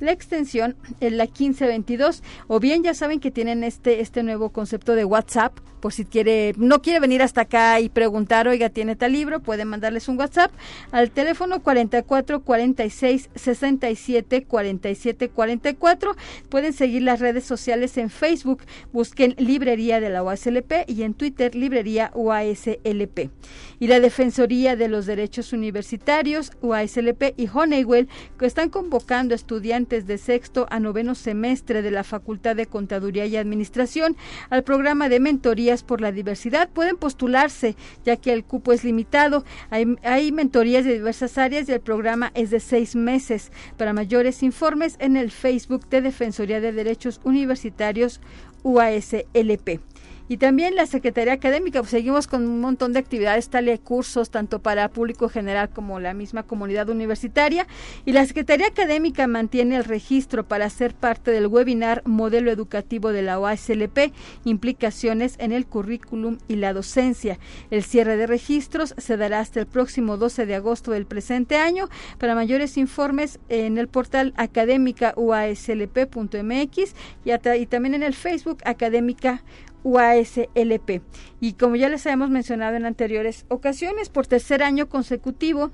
la 0.00 0.12
extensión 0.12 0.76
es 1.00 1.12
la 1.12 1.24
1522 1.24 2.22
o 2.46 2.60
bien 2.60 2.82
ya 2.82 2.94
saben 2.94 3.20
que 3.20 3.30
tienen 3.30 3.62
este 3.62 4.00
este 4.00 4.22
nuevo 4.22 4.50
concepto 4.50 4.94
de 4.94 5.04
WhatsApp 5.04 5.58
por 5.86 5.92
si 5.92 6.04
quiere 6.04 6.52
no 6.56 6.82
quiere 6.82 6.98
venir 6.98 7.22
hasta 7.22 7.42
acá 7.42 7.78
y 7.78 7.88
preguntar, 7.88 8.48
"Oiga, 8.48 8.70
tiene 8.70 8.96
tal 8.96 9.12
libro?", 9.12 9.38
pueden 9.38 9.68
mandarles 9.68 10.08
un 10.08 10.18
WhatsApp 10.18 10.50
al 10.90 11.12
teléfono 11.12 11.62
44 11.62 12.40
46 12.40 13.30
67 13.36 14.42
47 14.42 15.28
44. 15.28 16.16
Pueden 16.48 16.72
seguir 16.72 17.02
las 17.02 17.20
redes 17.20 17.44
sociales 17.44 17.96
en 17.98 18.10
Facebook, 18.10 18.64
busquen 18.92 19.36
Librería 19.38 20.00
de 20.00 20.10
la 20.10 20.24
UASLP 20.24 20.88
y 20.88 21.04
en 21.04 21.14
Twitter 21.14 21.54
Librería 21.54 22.10
UASLP. 22.14 23.30
Y 23.78 23.86
la 23.86 24.00
Defensoría 24.00 24.74
de 24.74 24.88
los 24.88 25.06
Derechos 25.06 25.52
Universitarios, 25.52 26.50
UASLP 26.62 27.34
y 27.36 27.46
Honeywell, 27.46 28.08
que 28.40 28.46
están 28.46 28.70
convocando 28.70 29.36
estudiantes 29.36 30.08
de 30.08 30.18
sexto 30.18 30.66
a 30.68 30.80
noveno 30.80 31.14
semestre 31.14 31.82
de 31.82 31.92
la 31.92 32.02
Facultad 32.02 32.56
de 32.56 32.66
Contaduría 32.66 33.26
y 33.26 33.36
Administración 33.36 34.16
al 34.50 34.64
programa 34.64 35.08
de 35.08 35.20
por 35.82 36.00
la 36.00 36.12
diversidad. 36.12 36.68
Pueden 36.68 36.96
postularse, 36.96 37.76
ya 38.04 38.16
que 38.16 38.32
el 38.32 38.44
cupo 38.44 38.72
es 38.72 38.84
limitado. 38.84 39.44
Hay 39.70 40.32
mentorías 40.32 40.84
de 40.84 40.94
diversas 40.94 41.38
áreas 41.38 41.68
y 41.68 41.72
el 41.72 41.80
programa 41.80 42.32
es 42.34 42.50
de 42.50 42.60
seis 42.60 42.96
meses. 42.96 43.52
Para 43.76 43.92
mayores 43.92 44.42
informes, 44.42 44.96
en 44.98 45.16
el 45.16 45.30
Facebook 45.30 45.88
de 45.88 46.02
Defensoría 46.02 46.60
de 46.60 46.72
Derechos 46.72 47.20
Universitarios, 47.24 48.20
UASLP. 48.62 49.80
Y 50.28 50.38
también 50.38 50.74
la 50.74 50.86
Secretaría 50.86 51.34
Académica, 51.34 51.80
pues 51.80 51.90
seguimos 51.90 52.26
con 52.26 52.46
un 52.46 52.60
montón 52.60 52.92
de 52.92 52.98
actividades, 52.98 53.48
tal 53.48 53.68
y 53.68 53.78
cursos, 53.78 54.30
tanto 54.30 54.60
para 54.60 54.88
público 54.88 55.28
general 55.28 55.70
como 55.70 56.00
la 56.00 56.14
misma 56.14 56.42
comunidad 56.42 56.88
universitaria. 56.88 57.66
Y 58.04 58.12
la 58.12 58.26
Secretaría 58.26 58.66
Académica 58.66 59.26
mantiene 59.26 59.76
el 59.76 59.84
registro 59.84 60.46
para 60.46 60.68
ser 60.70 60.94
parte 60.94 61.30
del 61.30 61.46
webinar 61.46 62.02
Modelo 62.04 62.50
Educativo 62.50 63.12
de 63.12 63.22
la 63.22 63.38
OASLP, 63.38 64.12
implicaciones 64.44 65.36
en 65.38 65.52
el 65.52 65.66
currículum 65.66 66.38
y 66.48 66.56
la 66.56 66.72
docencia. 66.72 67.38
El 67.70 67.84
cierre 67.84 68.16
de 68.16 68.26
registros 68.26 68.94
se 68.98 69.16
dará 69.16 69.40
hasta 69.40 69.60
el 69.60 69.66
próximo 69.66 70.16
12 70.16 70.46
de 70.46 70.54
agosto 70.54 70.90
del 70.92 71.06
presente 71.06 71.56
año. 71.56 71.88
Para 72.18 72.34
mayores 72.34 72.76
informes 72.76 73.38
en 73.48 73.78
el 73.78 73.88
portal 73.88 74.32
académica 74.36 75.14
uaslp.mx 75.16 76.94
y, 77.24 77.32
y 77.32 77.66
también 77.66 77.94
en 77.94 78.02
el 78.02 78.14
Facebook 78.14 78.58
académica 78.64 79.42
UASLP. 79.86 81.02
Y 81.40 81.52
como 81.52 81.76
ya 81.76 81.88
les 81.88 82.04
habíamos 82.06 82.30
mencionado 82.30 82.76
en 82.76 82.86
anteriores 82.86 83.46
ocasiones, 83.48 84.08
por 84.08 84.26
tercer 84.26 84.64
año 84.64 84.88
consecutivo, 84.88 85.70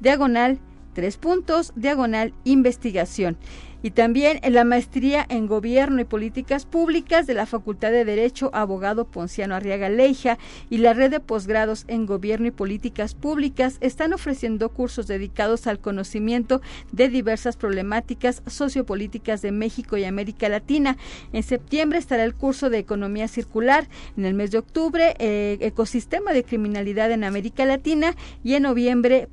diagonal 0.00 0.58
tres 0.94 1.16
puntos 1.16 1.72
diagonal 1.76 2.34
investigación 2.44 3.36
y 3.82 3.90
también 3.90 4.40
en 4.42 4.54
la 4.54 4.64
maestría 4.64 5.24
en 5.28 5.46
Gobierno 5.46 6.00
y 6.00 6.04
Políticas 6.04 6.66
Públicas 6.66 7.26
de 7.26 7.34
la 7.34 7.46
Facultad 7.46 7.92
de 7.92 8.04
Derecho 8.04 8.50
Abogado 8.52 9.06
Ponciano 9.06 9.54
Arriaga 9.54 9.88
Leija 9.88 10.38
y 10.70 10.78
la 10.78 10.94
red 10.94 11.10
de 11.10 11.20
posgrados 11.20 11.84
en 11.88 12.06
Gobierno 12.06 12.48
y 12.48 12.50
Políticas 12.50 13.14
Públicas 13.14 13.76
están 13.80 14.12
ofreciendo 14.12 14.68
cursos 14.70 15.06
dedicados 15.06 15.66
al 15.66 15.78
conocimiento 15.78 16.60
de 16.92 17.08
diversas 17.08 17.56
problemáticas 17.56 18.42
sociopolíticas 18.46 19.42
de 19.42 19.52
México 19.52 19.96
y 19.96 20.04
América 20.04 20.48
Latina. 20.48 20.96
En 21.32 21.42
septiembre 21.42 21.98
estará 21.98 22.24
el 22.24 22.34
curso 22.34 22.70
de 22.70 22.78
Economía 22.78 23.28
Circular, 23.28 23.88
en 24.16 24.24
el 24.24 24.34
mes 24.34 24.50
de 24.50 24.58
octubre 24.58 25.14
eh, 25.18 25.58
Ecosistema 25.60 26.32
de 26.32 26.44
Criminalidad 26.44 27.12
en 27.12 27.24
América 27.24 27.64
Latina 27.64 28.14
y 28.42 28.54
en 28.54 28.64
noviembre 28.64 29.28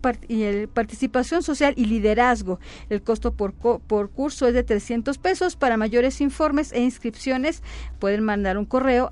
Participación 0.74 1.42
Social 1.42 1.74
y 1.78 1.86
Liderazgo. 1.86 2.60
El 2.90 3.02
costo 3.02 3.34
por, 3.34 3.54
por 3.54 4.10
curso 4.12 4.35
es 4.42 4.54
de 4.54 4.64
300 4.64 5.18
pesos. 5.18 5.56
Para 5.56 5.78
mayores 5.78 6.20
informes 6.20 6.74
e 6.74 6.82
inscripciones 6.82 7.64
pueden 8.00 8.24
mandar 8.24 8.58
un 8.58 8.66
correo 8.66 9.08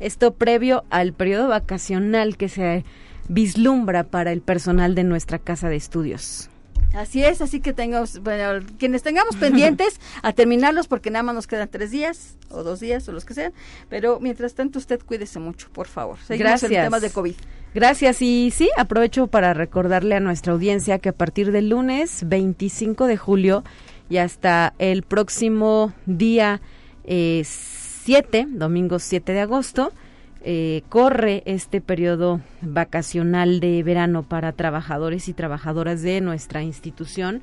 Esto 0.00 0.32
previo 0.32 0.84
al 0.88 1.12
periodo 1.12 1.48
vacacional 1.48 2.38
que 2.38 2.48
se 2.48 2.86
vislumbra 3.28 4.04
para 4.04 4.32
el 4.32 4.40
personal 4.40 4.94
de 4.94 5.04
nuestra 5.04 5.38
casa 5.38 5.68
de 5.68 5.76
estudios. 5.76 6.48
Así 6.94 7.22
es, 7.22 7.42
así 7.42 7.60
que 7.60 7.74
tengamos, 7.74 8.20
bueno, 8.20 8.64
quienes 8.78 9.02
tengamos 9.02 9.36
pendientes 9.36 10.00
a 10.22 10.32
terminarlos 10.32 10.88
porque 10.88 11.10
nada 11.10 11.22
más 11.22 11.34
nos 11.34 11.46
quedan 11.46 11.68
tres 11.68 11.90
días 11.90 12.38
o 12.48 12.62
dos 12.62 12.80
días 12.80 13.06
o 13.10 13.12
los 13.12 13.26
que 13.26 13.34
sean, 13.34 13.52
pero 13.90 14.20
mientras 14.20 14.54
tanto 14.54 14.78
usted 14.78 15.00
cuídese 15.04 15.38
mucho, 15.38 15.68
por 15.70 15.86
favor. 15.86 16.16
Seguimos 16.26 16.52
Gracias. 16.52 16.72
en 16.72 16.84
temas 16.84 17.02
de 17.02 17.10
COVID. 17.10 17.34
Gracias 17.76 18.22
y 18.22 18.50
sí, 18.52 18.70
aprovecho 18.78 19.26
para 19.26 19.52
recordarle 19.52 20.14
a 20.14 20.20
nuestra 20.20 20.54
audiencia 20.54 20.98
que 20.98 21.10
a 21.10 21.12
partir 21.12 21.52
del 21.52 21.68
lunes 21.68 22.26
25 22.26 23.06
de 23.06 23.18
julio 23.18 23.64
y 24.08 24.16
hasta 24.16 24.72
el 24.78 25.02
próximo 25.02 25.92
día 26.06 26.62
eh, 27.04 27.42
7, 27.44 28.46
domingo 28.48 28.98
7 28.98 29.30
de 29.30 29.40
agosto, 29.40 29.92
eh, 30.40 30.84
corre 30.88 31.42
este 31.44 31.82
periodo 31.82 32.40
vacacional 32.62 33.60
de 33.60 33.82
verano 33.82 34.22
para 34.22 34.52
trabajadores 34.52 35.28
y 35.28 35.34
trabajadoras 35.34 36.00
de 36.00 36.22
nuestra 36.22 36.62
institución, 36.62 37.42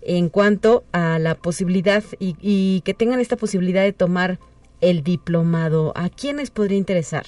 en 0.02 0.30
cuanto 0.30 0.84
a 0.92 1.18
la 1.18 1.36
posibilidad 1.36 2.04
y, 2.20 2.82
que 2.86 2.94
tengan 2.94 3.20
esta 3.20 3.38
posibilidad 3.38 3.84
de 3.84 3.94
tomar 3.94 4.38
el 4.82 5.04
diplomado? 5.04 5.94
¿A 5.96 6.10
quiénes 6.10 6.52
podría 6.52 6.78
interesar? 6.78 7.26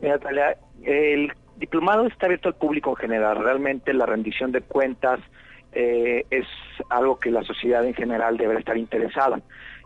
Mira, 0.00 0.18
Talia, 0.18 0.56
el 0.82 1.30
diplomado 1.60 2.06
está 2.06 2.26
abierto 2.26 2.48
al 2.48 2.56
público 2.56 2.90
en 2.90 2.96
general. 2.96 3.36
Realmente 3.38 3.94
la 3.94 4.06
rendición 4.06 4.50
de 4.50 4.62
cuentas 4.62 5.20
eh, 5.72 6.26
es 6.30 6.46
algo 6.88 7.20
que 7.20 7.30
la 7.30 7.44
sociedad 7.44 7.84
en 7.86 7.94
general 7.94 8.36
debe 8.36 8.58
estar 8.58 8.76
interesada 8.76 9.40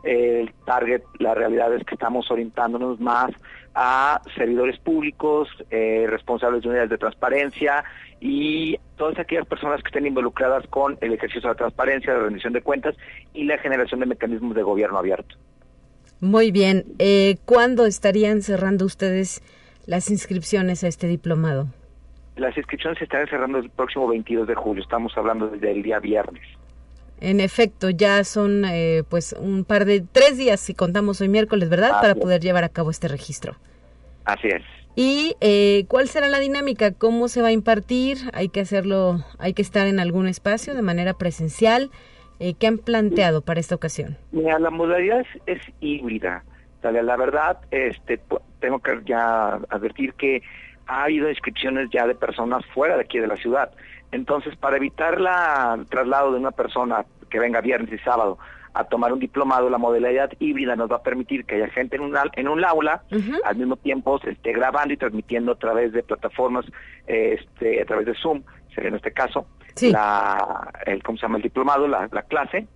el 0.05 0.53
target, 0.67 1.03
la 1.19 1.35
realidad 1.35 1.75
es 1.75 1.85
que 1.85 1.95
estamos 1.95 2.31
orientándonos 2.31 3.01
más 3.01 3.31
a 3.75 4.21
servidores 4.37 4.79
públicos, 4.79 5.49
eh, 5.71 6.07
responsables 6.09 6.63
de 6.63 6.69
unidades 6.69 6.91
de 6.91 6.99
transparencia 6.99 7.85
y 8.21 8.79
todas 8.97 9.19
aquellas 9.19 9.47
personas 9.47 9.83
que 9.83 9.89
estén 9.89 10.07
involucradas 10.07 10.67
con 10.69 10.97
el 11.01 11.15
ejercicio 11.15 11.43
de 11.43 11.49
la 11.49 11.55
transparencia, 11.55 12.13
la 12.13 12.25
rendición 12.25 12.53
de 12.53 12.63
cuentas 12.63 12.95
y 13.33 13.45
la 13.45 13.59
generación 13.59 14.01
de 14.01 14.07
mecanismos 14.07 14.55
de 14.55 14.63
gobierno 14.63 14.99
abierto. 14.99 15.37
Muy 16.21 16.53
bien. 16.53 16.85
Eh, 16.99 17.37
¿Cuándo 17.45 17.87
estarían 17.87 18.43
cerrando 18.43 18.85
ustedes 18.85 19.43
las 19.87 20.11
inscripciones 20.11 20.85
a 20.85 20.89
este 20.89 21.07
diplomado? 21.07 21.69
Las 22.37 22.57
inscripciones 22.57 22.99
se 22.99 23.05
estarán 23.05 23.29
cerrando 23.29 23.59
el 23.59 23.71
próximo 23.71 24.09
22 24.09 24.49
de 24.49 24.55
julio. 24.55 24.83
Estamos 24.83 25.17
hablando 25.17 25.49
desde 25.49 25.71
el 25.71 25.83
día 25.83 26.01
viernes. 26.01 26.43
En 27.21 27.41
efecto, 27.41 27.91
ya 27.91 28.25
son 28.25 28.65
eh, 28.65 29.03
pues 29.09 29.35
un 29.39 29.65
par 29.65 29.85
de 29.85 30.01
tres 30.01 30.37
días 30.37 30.61
si 30.61 30.75
contamos 30.75 31.21
hoy 31.21 31.29
miércoles, 31.29 31.69
¿verdad? 31.69 32.01
Para 32.01 32.15
poder 32.15 32.41
llevar 32.41 32.65
a 32.65 32.69
cabo 32.69 32.91
este 32.91 33.09
registro. 33.09 33.55
Así 34.25 34.49
es. 34.49 34.63
¿Y 34.97 35.37
eh, 35.41 35.87
cuál 35.89 36.09
será 36.09 36.29
la 36.29 36.39
dinámica? 36.39 36.93
¿Cómo 36.93 37.29
se 37.29 37.43
va 37.43 37.49
a 37.49 37.53
impartir? 37.53 38.19
¿Hay 38.33 38.49
que 38.49 38.61
hacerlo, 38.61 39.25
hay 39.39 39.53
que 39.53 39.63
estar 39.63 39.87
en 39.87 39.99
algún 39.99 40.29
espacio 40.29 40.75
de 40.75 40.83
manera 40.83 41.15
presencial? 41.15 41.91
Eh, 42.39 42.55
¿Qué 42.55 42.67
han 42.67 42.79
planteado 42.79 43.43
para 43.43 43.61
esta 43.61 43.75
ocasión? 43.75 44.17
Mira, 44.33 44.59
la 44.59 44.71
modalidad 44.71 45.25
es, 45.47 45.61
híbrida. 45.81 46.45
La 46.83 47.17
verdad, 47.17 47.59
este, 47.71 48.21
tengo 48.65 48.79
que 48.79 48.99
ya 49.05 49.57
advertir 49.69 50.15
que 50.15 50.43
ha 50.87 51.05
habido 51.05 51.29
inscripciones 51.29 51.91
ya 51.93 52.07
de 52.07 52.15
personas 52.15 52.65
fuera 52.73 52.95
de 52.95 53.03
aquí 53.03 53.19
de 53.19 53.27
la 53.27 53.37
ciudad. 53.37 53.71
Entonces, 54.11 54.57
para 54.57 54.79
evitar 54.79 55.19
el 55.19 55.87
traslado 55.87 56.33
de 56.33 56.39
una 56.39 56.51
persona 56.51 57.05
que 57.29 57.39
venga 57.39 57.61
viernes 57.61 57.93
y 57.93 57.99
sábado 57.99 58.39
a 58.73 58.85
tomar 58.85 59.13
un 59.13 59.19
diplomado, 59.19 59.69
la 59.69 59.77
modalidad 59.77 60.31
híbrida 60.39 60.77
nos 60.77 60.91
va 60.91 60.97
a 60.97 61.03
permitir 61.03 61.45
que 61.45 61.57
haya 61.57 61.69
gente 61.69 61.97
en 61.97 62.03
un, 62.03 62.17
en 62.33 62.49
un 62.49 62.65
aula, 62.65 63.03
al 63.45 63.57
mismo 63.57 63.77
tiempo 63.77 64.19
se 64.21 64.31
esté 64.31 64.53
grabando 64.53 64.95
y 64.95 64.97
transmitiendo 64.97 65.53
a 65.53 65.57
través 65.57 65.93
de 65.93 66.03
plataformas, 66.03 66.65
este, 67.07 67.83
a 67.83 67.85
través 67.85 68.07
de 68.07 68.15
Zoom, 68.15 68.43
sería 68.75 68.89
en 68.89 68.97
este 68.97 69.13
caso, 69.13 69.47
la, 69.83 70.73
el, 70.87 71.03
¿cómo 71.03 71.19
se 71.19 71.23
llama? 71.23 71.37
el 71.37 71.43
diplomado, 71.43 71.87
la, 71.87 72.09
clase, 72.29 72.67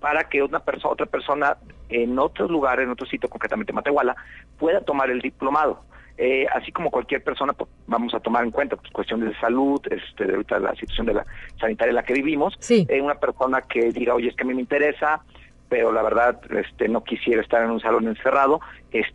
para 0.00 0.28
que 0.28 0.42
una 0.42 0.60
persona, 0.60 0.92
otra 0.92 1.06
persona 1.06 1.56
en 1.88 2.18
otros 2.18 2.50
lugares, 2.50 2.84
en 2.84 2.90
otro 2.90 3.06
sitio, 3.06 3.28
concretamente 3.28 3.72
Matehuala, 3.72 4.16
pueda 4.58 4.80
tomar 4.80 5.10
el 5.10 5.20
diplomado. 5.20 5.80
Eh, 6.18 6.46
así 6.54 6.72
como 6.72 6.90
cualquier 6.90 7.22
persona, 7.22 7.52
pues, 7.52 7.70
vamos 7.86 8.14
a 8.14 8.20
tomar 8.20 8.42
en 8.44 8.50
cuenta 8.50 8.76
pues, 8.76 8.90
cuestiones 8.90 9.28
de 9.30 9.38
salud, 9.38 9.80
este, 9.90 10.24
de 10.24 10.32
ahorita 10.32 10.58
la 10.58 10.74
situación 10.74 11.06
de 11.06 11.14
la 11.14 11.26
sanitaria 11.60 11.90
en 11.90 11.96
la 11.96 12.04
que 12.04 12.14
vivimos, 12.14 12.56
sí. 12.58 12.86
Eh, 12.88 13.02
una 13.02 13.16
persona 13.16 13.60
que 13.62 13.92
diga, 13.92 14.14
oye, 14.14 14.28
es 14.28 14.34
que 14.34 14.44
a 14.44 14.46
mí 14.46 14.54
me 14.54 14.62
interesa, 14.62 15.20
pero 15.68 15.92
la 15.92 16.02
verdad 16.02 16.40
este, 16.52 16.88
no 16.88 17.04
quisiera 17.04 17.42
estar 17.42 17.62
en 17.62 17.70
un 17.70 17.80
salón 17.80 18.08
encerrado, 18.08 18.60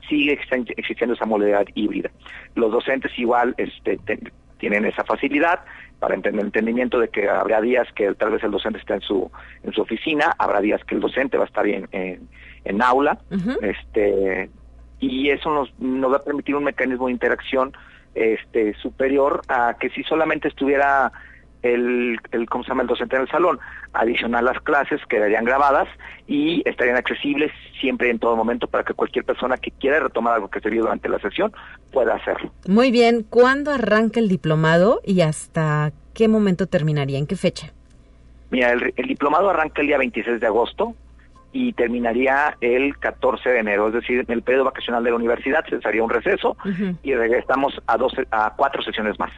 sigue 0.10 0.34
existiendo 0.34 1.16
esa 1.16 1.26
modalidad 1.26 1.66
híbrida. 1.74 2.12
Los 2.54 2.72
docentes 2.72 3.18
igual 3.18 3.56
este, 3.58 4.00
tienen 4.60 4.86
esa 4.86 5.04
facilidad 5.04 5.62
para 6.02 6.16
el 6.16 6.40
entendimiento 6.40 7.00
de 7.00 7.10
que 7.10 7.30
habrá 7.30 7.62
días 7.62 7.88
que 7.94 8.12
tal 8.16 8.32
vez 8.32 8.44
el 8.44 8.50
docente 8.50 8.80
está 8.80 8.96
en 8.96 9.02
su 9.02 9.30
en 9.62 9.72
su 9.72 9.82
oficina, 9.84 10.34
habrá 10.40 10.60
días 10.60 10.84
que 10.84 10.96
el 10.96 11.02
docente 11.02 11.38
va 11.38 11.44
a 11.44 11.48
estar 11.48 11.68
en, 11.68 11.88
en, 11.92 12.82
aula, 12.82 13.20
este 13.62 14.50
y 15.00 15.30
eso 15.30 15.54
nos, 15.54 15.72
nos 15.80 16.12
va 16.12 16.18
a 16.18 16.24
permitir 16.24 16.56
un 16.56 16.64
mecanismo 16.64 17.06
de 17.06 17.12
interacción 17.14 17.74
este 18.16 18.74
superior 18.82 19.42
a 19.48 19.76
que 19.80 19.92
si 19.92 20.02
solamente 20.04 20.48
estuviera 20.48 21.12
el, 21.64 22.20
el, 22.32 22.50
¿cómo 22.50 22.64
se 22.64 22.70
llama? 22.70 22.84
el 22.84 22.88
docente 22.88 23.16
en 23.16 23.24
el 23.24 23.28
salón. 23.30 23.60
Adicional 23.94 24.46
las 24.46 24.60
clases 24.62 25.02
quedarían 25.08 25.46
grabadas 25.46 25.88
y 26.28 26.68
estarían 26.68 26.98
accesibles 26.98 27.52
siempre 27.80 28.10
en 28.10 28.20
todo 28.20 28.36
momento 28.36 28.68
para 28.68 28.84
que 28.84 28.94
cualquier 28.94 29.26
persona 29.26 29.58
que 29.58 29.72
quiera 29.72 30.00
retomar 30.00 30.36
algo 30.36 30.50
que 30.50 30.60
se 30.60 30.70
vio 30.70 30.82
durante 30.82 31.10
la 31.10 31.20
sesión 31.20 31.52
pueda 31.92 32.16
hacerlo. 32.16 32.52
Muy 32.68 32.92
bien, 32.92 33.24
¿cuándo 33.30 33.72
arranca 33.72 34.20
el 34.20 34.30
diplomado 34.30 35.02
y 35.06 35.22
hasta 35.22 35.92
qué 36.14 36.28
momento 36.28 36.68
terminaría? 36.68 37.18
¿En 37.18 37.28
qué 37.28 37.36
fecha? 37.36 37.74
Mira, 38.50 38.72
el, 38.74 39.08
diplomado 39.08 39.50
arranca 39.50 39.82
el 39.82 39.88
día 39.88 39.98
26 39.98 40.40
de 40.40 40.48
agosto 40.48 40.94
y 41.54 41.74
terminaría 41.74 42.58
el 42.62 42.98
14 42.98 43.50
de 43.50 43.60
enero, 43.60 43.88
es 43.88 43.94
decir, 43.94 44.20
en 44.20 44.34
el 44.34 44.42
periodo 44.42 44.66
vacacional 44.66 45.04
de 45.04 45.10
la 45.10 45.16
universidad 45.16 45.66
se 45.66 45.86
haría 45.86 46.04
un 46.04 46.10
receso 46.10 46.56
y 47.04 47.14
regresamos 47.14 47.82
a, 47.88 47.98
dos, 47.98 48.14
a 48.32 48.54
cuatro 48.56 48.82
sesiones 48.82 49.18
más. 49.20 49.32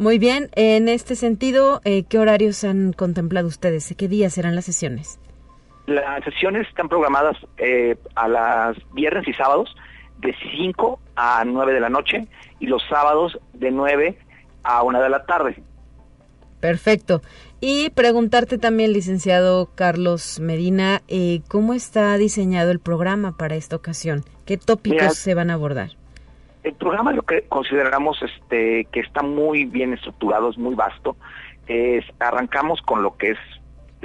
Muy 0.00 0.18
bien, 0.18 0.48
en 0.56 0.88
este 0.88 1.14
sentido, 1.14 1.82
eh, 1.84 2.04
¿qué 2.04 2.18
horarios 2.18 2.64
han 2.64 2.94
contemplado 2.94 3.46
ustedes? 3.46 3.94
¿Qué 3.98 4.08
días 4.08 4.32
serán 4.32 4.54
las 4.54 4.64
sesiones? 4.64 5.20
Las 5.86 6.24
sesiones 6.24 6.66
están 6.68 6.88
programadas 6.88 7.36
eh, 7.58 7.96
a 8.14 8.26
las 8.26 8.78
viernes 8.94 9.28
y 9.28 9.34
sábados 9.34 9.76
de 10.20 10.34
5 10.56 10.98
a 11.16 11.44
9 11.44 11.74
de 11.74 11.80
la 11.80 11.90
noche 11.90 12.26
y 12.60 12.66
los 12.66 12.82
sábados 12.88 13.38
de 13.52 13.70
9 13.70 14.18
a 14.62 14.82
1 14.82 15.02
de 15.02 15.08
la 15.10 15.26
tarde. 15.26 15.62
Perfecto. 16.60 17.20
Y 17.60 17.90
preguntarte 17.90 18.56
también, 18.56 18.94
licenciado 18.94 19.68
Carlos 19.74 20.40
Medina, 20.40 21.02
eh, 21.08 21.42
¿cómo 21.48 21.74
está 21.74 22.16
diseñado 22.16 22.70
el 22.70 22.80
programa 22.80 23.36
para 23.36 23.54
esta 23.54 23.76
ocasión? 23.76 24.24
¿Qué 24.46 24.56
tópicos 24.56 25.18
se 25.18 25.34
van 25.34 25.50
a 25.50 25.54
abordar? 25.54 25.99
El 26.62 26.74
programa 26.74 27.12
lo 27.12 27.22
que 27.22 27.42
consideramos 27.42 28.22
este 28.22 28.86
que 28.92 29.00
está 29.00 29.22
muy 29.22 29.64
bien 29.64 29.94
estructurado, 29.94 30.50
es 30.50 30.58
muy 30.58 30.74
vasto. 30.74 31.16
Arrancamos 32.18 32.82
con 32.82 33.02
lo 33.02 33.16
que 33.16 33.30
es 33.30 33.38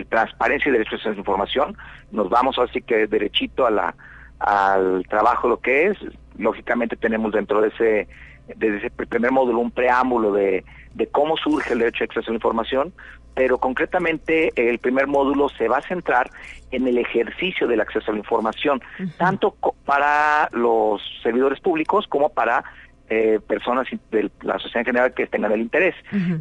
transparencia 0.10 0.70
y 0.70 0.74
derecho 0.74 0.98
a 1.04 1.10
la 1.10 1.15
información. 1.15 1.78
Nos 2.12 2.30
vamos 2.30 2.60
así 2.60 2.82
que 2.82 3.08
derechito 3.08 3.65
a 3.65 3.72
la, 3.72 3.96
al 4.39 5.06
trabajo 5.10 5.48
lo 5.48 5.58
que 5.60 5.88
es. 5.88 5.98
Lógicamente 6.38 6.96
tenemos 6.96 7.32
dentro 7.32 7.62
de 7.62 7.70
ese, 7.70 8.08
de 8.56 8.78
ese 8.78 8.89
primer 8.91 9.32
módulo 9.32 9.60
un 9.60 9.72
preámbulo 9.72 10.32
de, 10.34 10.63
de 10.94 11.08
cómo 11.08 11.38
surge 11.38 11.74
el 11.74 11.80
derecho 11.80 12.04
a 12.04 12.06
acceso 12.06 12.30
a 12.30 12.32
la 12.32 12.38
información, 12.38 12.94
pero 13.36 13.58
concretamente 13.58 14.54
el 14.56 14.80
primer 14.80 15.08
módulo 15.08 15.50
se 15.50 15.67
va 15.67 15.78
a 15.78 15.82
centrar 15.82 16.32
en 16.71 16.88
el 16.88 16.98
ejercicio 16.98 17.67
del 17.67 17.82
acceso 17.82 18.10
a 18.10 18.13
la 18.13 18.19
información, 18.19 18.82
tanto 19.17 19.56
para 19.86 20.50
los 20.54 21.02
servidores 21.21 21.60
públicos 21.60 22.08
como 22.08 22.30
para 22.30 22.63
eh, 23.10 23.39
personas 23.45 23.88
de 24.10 24.32
la 24.41 24.58
sociedad 24.58 24.80
en 24.80 24.86
general 24.86 25.13
que 25.13 25.28
tengan 25.28 25.52
el 25.52 25.62
interés. 25.62 25.95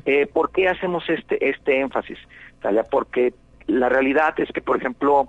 Eh, 0.07 0.27
¿Por 0.33 0.53
qué 0.53 0.69
hacemos 0.69 1.05
este, 1.11 1.51
este 1.51 1.81
énfasis? 1.81 2.19
Porque 2.91 3.35
la 3.67 3.89
realidad 3.89 4.33
es 4.39 4.51
que, 4.51 4.63
por 4.63 4.79
ejemplo, 4.79 5.29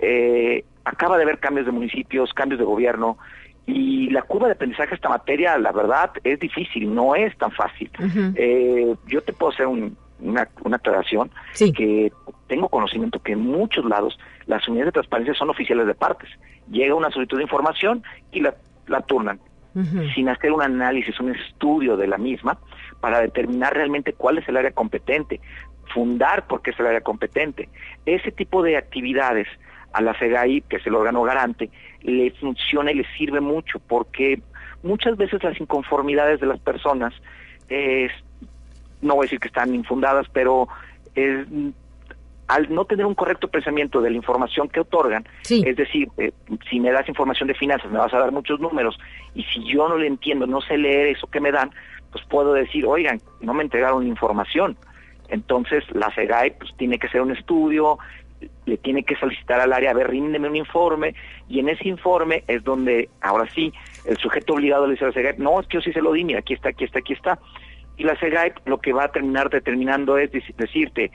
eh, 0.00 0.64
acaba 0.84 1.18
de 1.18 1.24
haber 1.24 1.38
cambios 1.38 1.66
de 1.66 1.72
municipios, 1.72 2.32
cambios 2.32 2.58
de 2.58 2.64
gobierno, 2.64 3.18
y 3.66 4.10
la 4.10 4.22
curva 4.22 4.46
de 4.46 4.54
aprendizaje 4.54 4.90
de 4.90 4.94
esta 4.96 5.08
materia, 5.08 5.58
la 5.58 5.72
verdad, 5.72 6.10
es 6.24 6.40
difícil, 6.40 6.92
no 6.92 7.14
es 7.14 7.36
tan 7.36 7.50
fácil. 7.52 7.90
yo 9.06 9.22
te 9.22 9.32
puedo 9.32 9.52
hacer 9.52 9.66
un, 9.66 9.96
una, 10.20 10.48
una 10.64 10.76
aclaración 10.76 11.30
que 11.54 12.12
tengo 12.46 12.68
conocimiento 12.68 13.20
que 13.20 13.32
en 13.32 13.40
muchos 13.40 13.84
lados 13.84 14.18
las 14.46 14.66
unidades 14.68 14.88
de 14.88 14.92
transparencia 14.92 15.34
son 15.34 15.50
oficiales 15.50 15.86
de 15.86 15.94
partes. 15.94 16.28
Llega 16.70 16.94
una 16.94 17.10
solicitud 17.10 17.38
de 17.38 17.44
información 17.44 18.02
y 18.32 18.40
la, 18.40 18.54
la 18.86 19.00
turnan, 19.02 19.40
sin 20.14 20.28
hacer 20.28 20.52
un 20.52 20.62
análisis, 20.62 21.18
un 21.20 21.34
estudio 21.34 21.96
de 21.96 22.06
la 22.06 22.16
misma 22.16 22.58
para 23.00 23.20
determinar 23.20 23.74
realmente 23.74 24.14
cuál 24.14 24.38
es 24.38 24.48
el 24.48 24.56
área 24.56 24.70
competente, 24.70 25.40
fundar 25.92 26.46
por 26.46 26.62
qué 26.62 26.70
es 26.70 26.80
el 26.80 26.86
área 26.86 27.02
competente. 27.02 27.68
Ese 28.06 28.32
tipo 28.32 28.62
de 28.62 28.76
actividades 28.76 29.46
a 29.92 30.00
la 30.00 30.14
FEGAI, 30.14 30.62
que 30.62 30.76
es 30.76 30.86
el 30.86 30.94
órgano 30.94 31.22
garante, 31.22 31.70
le 32.02 32.30
funciona 32.32 32.90
y 32.90 32.96
le 32.96 33.06
sirve 33.16 33.40
mucho 33.40 33.78
porque 33.80 34.40
muchas 34.82 35.16
veces 35.16 35.42
las 35.42 35.60
inconformidades 35.60 36.40
de 36.40 36.46
las 36.46 36.60
personas 36.60 37.12
es 37.68 38.12
no 39.02 39.14
voy 39.14 39.24
a 39.24 39.26
decir 39.26 39.40
que 39.40 39.48
están 39.48 39.74
infundadas, 39.74 40.26
pero 40.32 40.68
al 42.48 42.72
no 42.72 42.84
tener 42.84 43.06
un 43.06 43.14
correcto 43.14 43.48
pensamiento 43.48 44.00
de 44.00 44.10
la 44.10 44.16
información 44.16 44.68
que 44.68 44.80
otorgan, 44.80 45.26
es 45.48 45.76
decir, 45.76 46.08
eh, 46.18 46.32
si 46.70 46.80
me 46.80 46.92
das 46.92 47.08
información 47.08 47.48
de 47.48 47.54
finanzas 47.54 47.90
me 47.90 47.98
vas 47.98 48.14
a 48.14 48.18
dar 48.18 48.32
muchos 48.32 48.60
números 48.60 48.98
y 49.34 49.42
si 49.44 49.64
yo 49.64 49.88
no 49.88 49.96
le 49.96 50.06
entiendo, 50.06 50.46
no 50.46 50.60
sé 50.60 50.78
leer 50.78 51.08
eso 51.08 51.26
que 51.26 51.40
me 51.40 51.50
dan, 51.50 51.70
pues 52.12 52.24
puedo 52.26 52.52
decir, 52.52 52.86
oigan, 52.86 53.20
no 53.40 53.52
me 53.52 53.62
entregaron 53.62 54.06
información. 54.06 54.76
Entonces 55.28 55.84
la 55.92 56.14
SEGAI 56.14 56.56
pues 56.58 56.70
tiene 56.76 56.98
que 56.98 57.08
hacer 57.08 57.20
un 57.20 57.32
estudio, 57.32 57.98
le 58.64 58.76
tiene 58.76 59.02
que 59.02 59.16
solicitar 59.16 59.60
al 59.60 59.72
área, 59.72 59.90
a 59.90 59.94
ver, 59.94 60.10
ríndeme 60.10 60.48
un 60.48 60.56
informe, 60.56 61.14
y 61.48 61.58
en 61.58 61.68
ese 61.68 61.88
informe 61.88 62.44
es 62.46 62.62
donde, 62.62 63.08
ahora 63.20 63.48
sí, 63.54 63.72
el 64.04 64.16
sujeto 64.18 64.54
obligado 64.54 64.86
le 64.86 64.92
dice 64.92 65.04
a 65.04 65.08
la 65.08 65.14
SEGAI, 65.14 65.38
no, 65.38 65.58
es 65.58 65.66
que 65.66 65.78
yo 65.78 65.80
sí 65.80 65.92
se 65.92 66.02
lo 66.02 66.12
di, 66.12 66.24
mira, 66.24 66.40
aquí 66.40 66.54
está, 66.54 66.68
aquí 66.68 66.84
está, 66.84 67.00
aquí 67.00 67.14
está. 67.14 67.38
Y 67.96 68.04
la 68.04 68.18
SEGAIP 68.18 68.66
lo 68.66 68.78
que 68.78 68.92
va 68.92 69.04
a 69.04 69.12
terminar 69.12 69.50
determinando 69.50 70.18
es 70.18 70.30
decirte, 70.32 71.10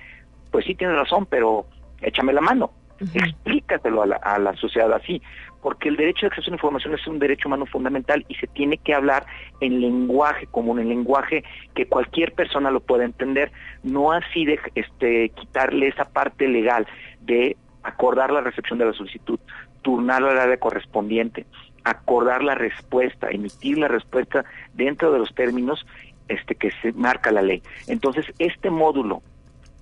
pues 0.51 0.65
sí 0.65 0.75
tienes 0.75 0.97
razón, 0.97 1.25
pero 1.25 1.65
échame 2.01 2.33
la 2.33 2.41
mano, 2.41 2.71
explícatelo 3.13 4.03
a 4.03 4.05
la, 4.05 4.15
a 4.17 4.39
la 4.39 4.55
sociedad 4.55 4.91
así, 4.93 5.21
porque 5.61 5.89
el 5.89 5.95
derecho 5.95 6.21
de 6.21 6.27
acceso 6.27 6.47
a 6.47 6.51
la 6.51 6.55
información 6.55 6.93
es 6.93 7.07
un 7.07 7.19
derecho 7.19 7.47
humano 7.47 7.65
fundamental 7.65 8.25
y 8.27 8.35
se 8.35 8.47
tiene 8.47 8.77
que 8.77 8.93
hablar 8.93 9.25
en 9.59 9.79
lenguaje 9.79 10.47
común, 10.47 10.79
en 10.79 10.89
lenguaje 10.89 11.43
que 11.75 11.87
cualquier 11.87 12.33
persona 12.33 12.71
lo 12.71 12.79
pueda 12.79 13.05
entender, 13.05 13.51
no 13.83 14.11
así 14.11 14.45
de 14.45 14.59
este, 14.75 15.29
quitarle 15.29 15.87
esa 15.87 16.05
parte 16.05 16.47
legal 16.47 16.87
de 17.21 17.57
acordar 17.83 18.31
la 18.31 18.41
recepción 18.41 18.79
de 18.79 18.85
la 18.85 18.93
solicitud, 18.93 19.39
turnarlo 19.81 20.29
al 20.29 20.39
área 20.39 20.57
correspondiente, 20.57 21.45
acordar 21.83 22.43
la 22.43 22.55
respuesta, 22.55 23.29
emitir 23.29 23.77
la 23.77 23.87
respuesta 23.87 24.45
dentro 24.73 25.11
de 25.11 25.19
los 25.19 25.33
términos 25.33 25.85
este 26.31 26.55
que 26.55 26.71
se 26.81 26.91
marca 26.93 27.31
la 27.31 27.41
ley. 27.41 27.61
Entonces, 27.87 28.25
este 28.39 28.69
módulo 28.69 29.21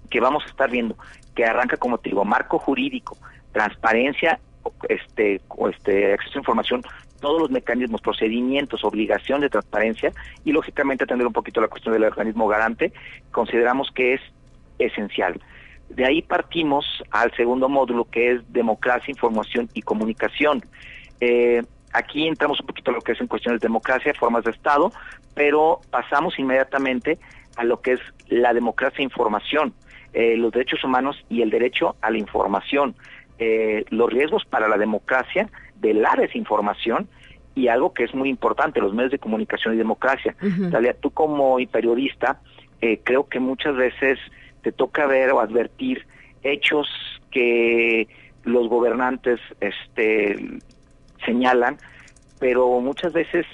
que 0.09 0.19
vamos 0.19 0.43
a 0.45 0.49
estar 0.49 0.69
viendo, 0.69 0.95
que 1.35 1.45
arranca 1.45 1.77
como 1.77 1.97
te 1.97 2.09
digo, 2.09 2.25
marco 2.25 2.59
jurídico, 2.59 3.17
transparencia, 3.51 4.39
este, 4.87 5.41
este 5.71 6.13
acceso 6.13 6.37
a 6.37 6.41
información, 6.41 6.83
todos 7.19 7.41
los 7.41 7.51
mecanismos, 7.51 8.01
procedimientos, 8.01 8.83
obligación 8.83 9.41
de 9.41 9.49
transparencia 9.49 10.11
y 10.45 10.51
lógicamente 10.51 11.03
atender 11.03 11.27
un 11.27 11.33
poquito 11.33 11.61
la 11.61 11.67
cuestión 11.67 11.93
del 11.93 12.03
organismo 12.03 12.47
garante, 12.47 12.93
consideramos 13.31 13.89
que 13.93 14.15
es 14.15 14.21
esencial. 14.79 15.39
De 15.89 16.05
ahí 16.05 16.21
partimos 16.21 16.85
al 17.11 17.35
segundo 17.35 17.67
módulo 17.67 18.05
que 18.05 18.31
es 18.33 18.53
democracia, 18.53 19.11
información 19.11 19.69
y 19.73 19.81
comunicación. 19.81 20.63
Eh, 21.19 21.63
aquí 21.93 22.27
entramos 22.27 22.59
un 22.59 22.67
poquito 22.67 22.91
a 22.91 22.93
lo 22.93 23.01
que 23.01 23.13
es 23.13 23.21
en 23.21 23.27
cuestiones 23.27 23.59
de 23.59 23.67
democracia, 23.67 24.13
formas 24.17 24.43
de 24.43 24.51
Estado, 24.51 24.91
pero 25.39 25.79
pasamos 25.89 26.37
inmediatamente 26.37 27.17
a 27.55 27.63
lo 27.63 27.79
que 27.79 27.93
es 27.93 28.01
la 28.27 28.53
democracia 28.53 28.97
e 28.99 29.03
información, 29.03 29.73
eh, 30.11 30.35
los 30.35 30.51
derechos 30.51 30.83
humanos 30.83 31.15
y 31.29 31.41
el 31.41 31.49
derecho 31.49 31.95
a 32.01 32.11
la 32.11 32.17
información, 32.17 32.93
eh, 33.37 33.85
los 33.89 34.11
riesgos 34.11 34.43
para 34.43 34.67
la 34.67 34.77
democracia 34.77 35.49
de 35.79 35.93
la 35.93 36.13
desinformación 36.17 37.07
y 37.55 37.69
algo 37.69 37.93
que 37.93 38.03
es 38.03 38.13
muy 38.13 38.27
importante, 38.27 38.81
los 38.81 38.93
medios 38.93 39.13
de 39.13 39.19
comunicación 39.19 39.75
y 39.75 39.77
democracia. 39.77 40.35
Talia, 40.71 40.93
tú 40.99 41.09
como 41.11 41.55
periodista, 41.71 42.41
eh, 42.81 42.99
creo 43.01 43.29
que 43.29 43.39
muchas 43.39 43.77
veces 43.77 44.19
te 44.61 44.73
toca 44.73 45.07
ver 45.07 45.31
o 45.31 45.39
advertir 45.39 46.05
hechos 46.43 46.85
que 47.31 48.09
los 48.43 48.67
gobernantes 48.67 49.39
este, 49.61 50.59
señalan, 51.25 51.77
pero 52.41 52.81
muchas 52.81 53.13
veces 53.13 53.45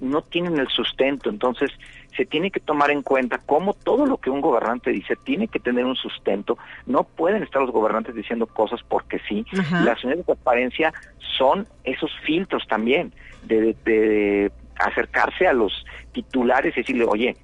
no 0.00 0.22
tienen 0.22 0.58
el 0.58 0.68
sustento. 0.68 1.30
Entonces, 1.30 1.70
se 2.16 2.24
tiene 2.24 2.50
que 2.50 2.60
tomar 2.60 2.90
en 2.90 3.02
cuenta 3.02 3.38
cómo 3.38 3.74
todo 3.74 4.06
lo 4.06 4.18
que 4.18 4.30
un 4.30 4.40
gobernante 4.40 4.90
dice 4.90 5.16
tiene 5.16 5.48
que 5.48 5.58
tener 5.58 5.84
un 5.84 5.96
sustento. 5.96 6.58
No 6.86 7.04
pueden 7.04 7.42
estar 7.42 7.62
los 7.62 7.70
gobernantes 7.70 8.14
diciendo 8.14 8.46
cosas 8.46 8.80
porque 8.88 9.20
sí. 9.28 9.44
Las 9.52 10.02
unidades 10.04 10.18
de 10.18 10.34
transparencia 10.34 10.92
son 11.36 11.66
esos 11.82 12.10
filtros 12.24 12.66
también 12.68 13.12
de, 13.44 13.76
de 13.84 14.52
acercarse 14.78 15.46
a 15.46 15.52
los 15.52 15.84
titulares 16.12 16.76
y 16.76 16.80
decirle, 16.80 17.04
oye, 17.04 17.36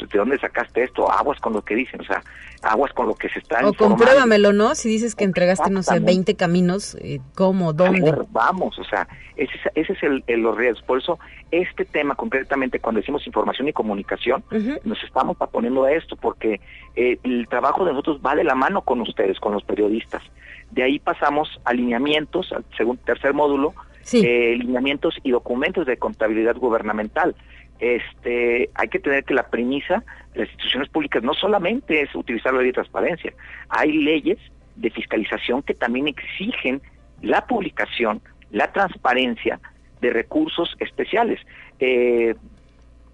¿de 0.00 0.18
dónde 0.18 0.38
sacaste 0.38 0.84
esto? 0.84 1.10
Aguas 1.10 1.40
con 1.40 1.52
lo 1.52 1.62
que 1.62 1.74
dicen, 1.74 2.00
o 2.00 2.04
sea, 2.04 2.22
aguas 2.62 2.92
con 2.92 3.06
lo 3.06 3.14
que 3.14 3.28
se 3.28 3.40
está 3.40 3.66
O 3.66 3.72
compruébamelo, 3.72 4.52
¿no? 4.52 4.74
Si 4.74 4.88
dices 4.88 5.14
que 5.14 5.24
entregaste, 5.24 5.70
no 5.70 5.82
sé, 5.82 6.00
20 6.00 6.34
caminos, 6.36 6.96
eh, 7.00 7.20
¿cómo? 7.34 7.72
¿Dónde? 7.72 8.14
vamos, 8.30 8.78
o 8.78 8.84
sea, 8.84 9.06
ese, 9.36 9.52
ese 9.74 9.92
es 9.92 10.02
el, 10.02 10.42
los 10.42 10.56
riesgos. 10.56 10.82
Por 10.82 10.98
eso, 10.98 11.18
este 11.50 11.84
tema 11.84 12.14
concretamente, 12.14 12.78
cuando 12.78 13.00
decimos 13.00 13.26
información 13.26 13.68
y 13.68 13.72
comunicación, 13.72 14.44
nos 14.84 15.02
estamos 15.02 15.36
poniendo 15.50 15.84
a 15.84 15.92
esto, 15.92 16.16
porque 16.16 16.60
eh, 16.94 17.18
el 17.22 17.48
trabajo 17.48 17.84
de 17.84 17.92
nosotros 17.92 18.20
va 18.24 18.34
de 18.34 18.44
la 18.44 18.54
mano 18.54 18.82
con 18.82 19.00
ustedes, 19.00 19.38
con 19.40 19.52
los 19.52 19.64
periodistas. 19.64 20.22
De 20.70 20.82
ahí 20.82 20.98
pasamos 20.98 21.60
a 21.64 21.72
lineamientos, 21.72 22.52
al 22.52 22.64
segundo, 22.76 23.02
tercer 23.04 23.34
módulo, 23.34 23.74
eh, 24.12 24.56
lineamientos 24.58 25.14
y 25.22 25.30
documentos 25.30 25.86
de 25.86 25.96
contabilidad 25.96 26.56
gubernamental 26.56 27.36
este, 27.82 28.70
hay 28.74 28.88
que 28.88 29.00
tener 29.00 29.24
que 29.24 29.34
la 29.34 29.50
premisa 29.50 30.04
de 30.34 30.40
las 30.40 30.48
instituciones 30.50 30.88
públicas 30.88 31.20
no 31.24 31.34
solamente 31.34 32.00
es 32.00 32.14
utilizar 32.14 32.52
la 32.52 32.60
ley 32.60 32.68
de 32.68 32.74
transparencia, 32.74 33.32
hay 33.68 33.92
leyes 33.92 34.38
de 34.76 34.88
fiscalización 34.90 35.62
que 35.62 35.74
también 35.74 36.06
exigen 36.06 36.80
la 37.22 37.44
publicación, 37.44 38.22
la 38.52 38.72
transparencia 38.72 39.58
de 40.00 40.10
recursos 40.10 40.76
especiales. 40.78 41.40
Eh, 41.80 42.36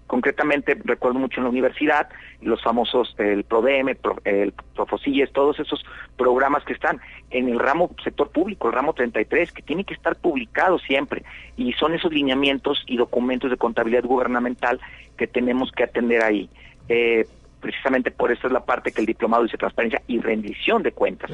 concretamente 0.09 0.75
recuerdo 0.85 1.19
mucho 1.19 1.39
en 1.39 1.43
la 1.43 1.51
universidad, 1.51 2.09
los 2.41 2.63
famosos, 2.63 3.13
el 3.19 3.43
PRODEM, 3.43 3.89
el, 4.23 4.53
Profosilles, 4.73 5.31
todos 5.31 5.59
esos 5.59 5.85
programas 6.17 6.63
que 6.63 6.73
están 6.73 6.99
en 7.29 7.47
el 7.47 7.59
ramo 7.59 7.91
sector 8.03 8.31
público, 8.31 8.67
el 8.67 8.73
ramo 8.73 8.93
33, 8.93 9.51
que 9.51 9.61
tiene 9.61 9.83
que 9.83 9.93
estar 9.93 10.15
publicado 10.15 10.79
siempre, 10.79 11.23
y 11.57 11.73
son 11.73 11.93
esos 11.93 12.11
lineamientos 12.11 12.83
y 12.87 12.97
documentos 12.97 13.51
de 13.51 13.57
contabilidad 13.57 14.03
gubernamental 14.03 14.79
que 15.15 15.27
tenemos 15.27 15.71
que 15.71 15.83
atender 15.83 16.23
ahí. 16.23 16.49
Eh, 16.87 17.27
precisamente 17.61 18.09
por 18.09 18.31
eso 18.31 18.47
es 18.47 18.53
la 18.53 18.65
parte 18.65 18.91
que 18.91 19.01
el 19.01 19.05
diplomado 19.05 19.43
dice 19.43 19.57
transparencia 19.57 20.01
y 20.07 20.17
rendición 20.19 20.81
de 20.81 20.91
cuentas. 20.91 21.29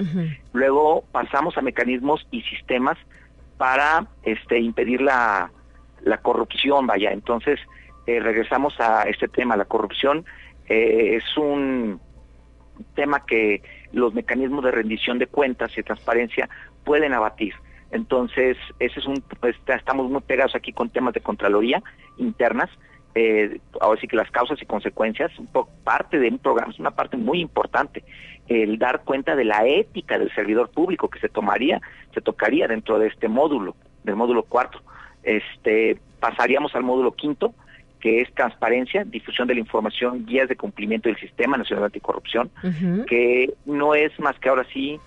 Luego 0.51 1.05
pasamos 1.13 1.57
a 1.57 1.61
mecanismos 1.61 2.27
y 2.29 2.41
sistemas 2.41 2.97
para 3.55 4.05
este 4.23 4.59
impedir 4.59 4.99
la, 5.01 5.49
la 6.03 6.17
corrupción, 6.17 6.87
vaya. 6.87 7.11
Entonces, 7.11 7.57
eh, 8.07 8.19
regresamos 8.19 8.79
a 8.79 9.03
este 9.03 9.27
tema, 9.27 9.57
la 9.57 9.65
corrupción 9.65 10.25
eh, 10.67 11.15
es 11.17 11.37
un 11.37 11.99
tema 12.93 13.25
que 13.25 13.61
los 13.93 14.13
mecanismos 14.13 14.63
de 14.63 14.71
rendición 14.71 15.19
de 15.19 15.27
cuentas 15.27 15.77
y 15.77 15.83
transparencia 15.83 16.49
pueden 16.83 17.13
abatir. 17.13 17.53
Entonces, 17.91 18.57
ese 18.79 18.99
es 18.99 19.05
un, 19.05 19.23
pues, 19.39 19.55
estamos 19.67 20.09
muy 20.09 20.21
pegados 20.21 20.55
aquí 20.55 20.73
con 20.73 20.89
temas 20.89 21.13
de 21.13 21.21
contraloría 21.21 21.81
internas, 22.17 22.69
eh, 23.17 23.59
ahora 23.79 23.99
sí 24.01 24.07
que 24.07 24.17
las 24.17 24.29
causas 24.29 24.61
y 24.61 24.65
consecuencias, 24.65 25.31
parte 25.85 26.19
de 26.19 26.27
un 26.27 26.39
programa, 26.39 26.73
es 26.73 26.79
una 26.79 26.91
parte 26.91 27.15
muy 27.15 27.39
importante, 27.39 28.03
el 28.47 28.77
dar 28.77 29.03
cuenta 29.03 29.35
de 29.35 29.45
la 29.45 29.65
ética 29.65 30.19
del 30.19 30.33
servidor 30.35 30.69
público 30.69 31.09
que 31.09 31.19
se 31.19 31.29
tomaría, 31.29 31.81
se 32.13 32.21
tocaría 32.21 32.67
dentro 32.67 32.99
de 32.99 33.07
este 33.07 33.29
módulo, 33.29 33.75
del 34.03 34.15
módulo 34.17 34.43
cuarto. 34.43 34.81
Este, 35.23 35.97
pasaríamos 36.19 36.75
al 36.75 36.83
módulo 36.83 37.13
quinto, 37.13 37.55
que 37.99 38.21
es 38.21 38.33
transparencia, 38.33 39.03
difusión 39.03 39.47
de 39.47 39.55
la 39.55 39.59
información, 39.59 40.25
guías 40.25 40.47
de 40.47 40.55
cumplimiento 40.55 41.09
del 41.09 41.17
Sistema 41.17 41.57
Nacional 41.57 41.85
Anticorrupción, 41.85 42.51
que 43.07 43.53
no 43.65 43.95
es 43.95 44.17
más 44.19 44.37
que 44.39 44.49
ahora 44.49 44.65
sí 44.71 44.99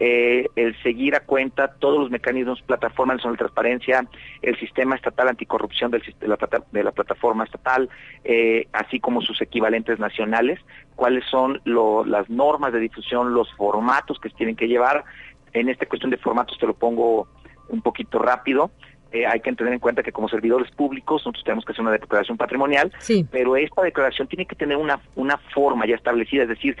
eh, 0.00 0.48
el 0.56 0.76
seguir 0.82 1.14
a 1.14 1.20
cuenta 1.20 1.68
todos 1.68 2.00
los 2.00 2.10
mecanismos, 2.10 2.60
plataforma 2.62 3.14
nacional 3.14 3.36
de 3.36 3.38
transparencia, 3.38 4.06
el 4.42 4.58
sistema 4.58 4.96
estatal 4.96 5.28
anticorrupción 5.28 5.92
del, 5.92 6.02
de, 6.20 6.26
la, 6.26 6.36
de 6.72 6.84
la 6.84 6.90
plataforma 6.90 7.44
estatal, 7.44 7.88
eh, 8.24 8.66
así 8.72 8.98
como 8.98 9.20
sus 9.22 9.40
equivalentes 9.40 10.00
nacionales, 10.00 10.58
cuáles 10.96 11.24
son 11.30 11.60
las 11.64 12.28
normas 12.28 12.72
de 12.72 12.80
difusión, 12.80 13.34
los 13.34 13.52
formatos 13.54 14.18
que 14.18 14.30
se 14.30 14.36
tienen 14.36 14.56
que 14.56 14.66
llevar. 14.66 15.04
En 15.52 15.68
esta 15.68 15.86
cuestión 15.86 16.10
de 16.10 16.16
formatos 16.16 16.58
te 16.58 16.66
lo 16.66 16.74
pongo 16.74 17.28
un 17.68 17.80
poquito 17.80 18.18
rápido. 18.18 18.72
Eh, 19.14 19.24
hay 19.28 19.38
que 19.38 19.52
tener 19.52 19.72
en 19.72 19.78
cuenta 19.78 20.02
que 20.02 20.10
como 20.10 20.28
servidores 20.28 20.68
públicos 20.72 21.22
nosotros 21.22 21.44
tenemos 21.44 21.64
que 21.64 21.70
hacer 21.70 21.82
una 21.82 21.92
declaración 21.92 22.36
patrimonial, 22.36 22.92
pero 23.30 23.54
esta 23.54 23.82
declaración 23.82 24.26
tiene 24.26 24.44
que 24.44 24.56
tener 24.56 24.76
una, 24.76 25.00
una 25.14 25.38
forma 25.54 25.86
ya 25.86 25.94
establecida, 25.94 26.42
es 26.42 26.48
decir, 26.48 26.76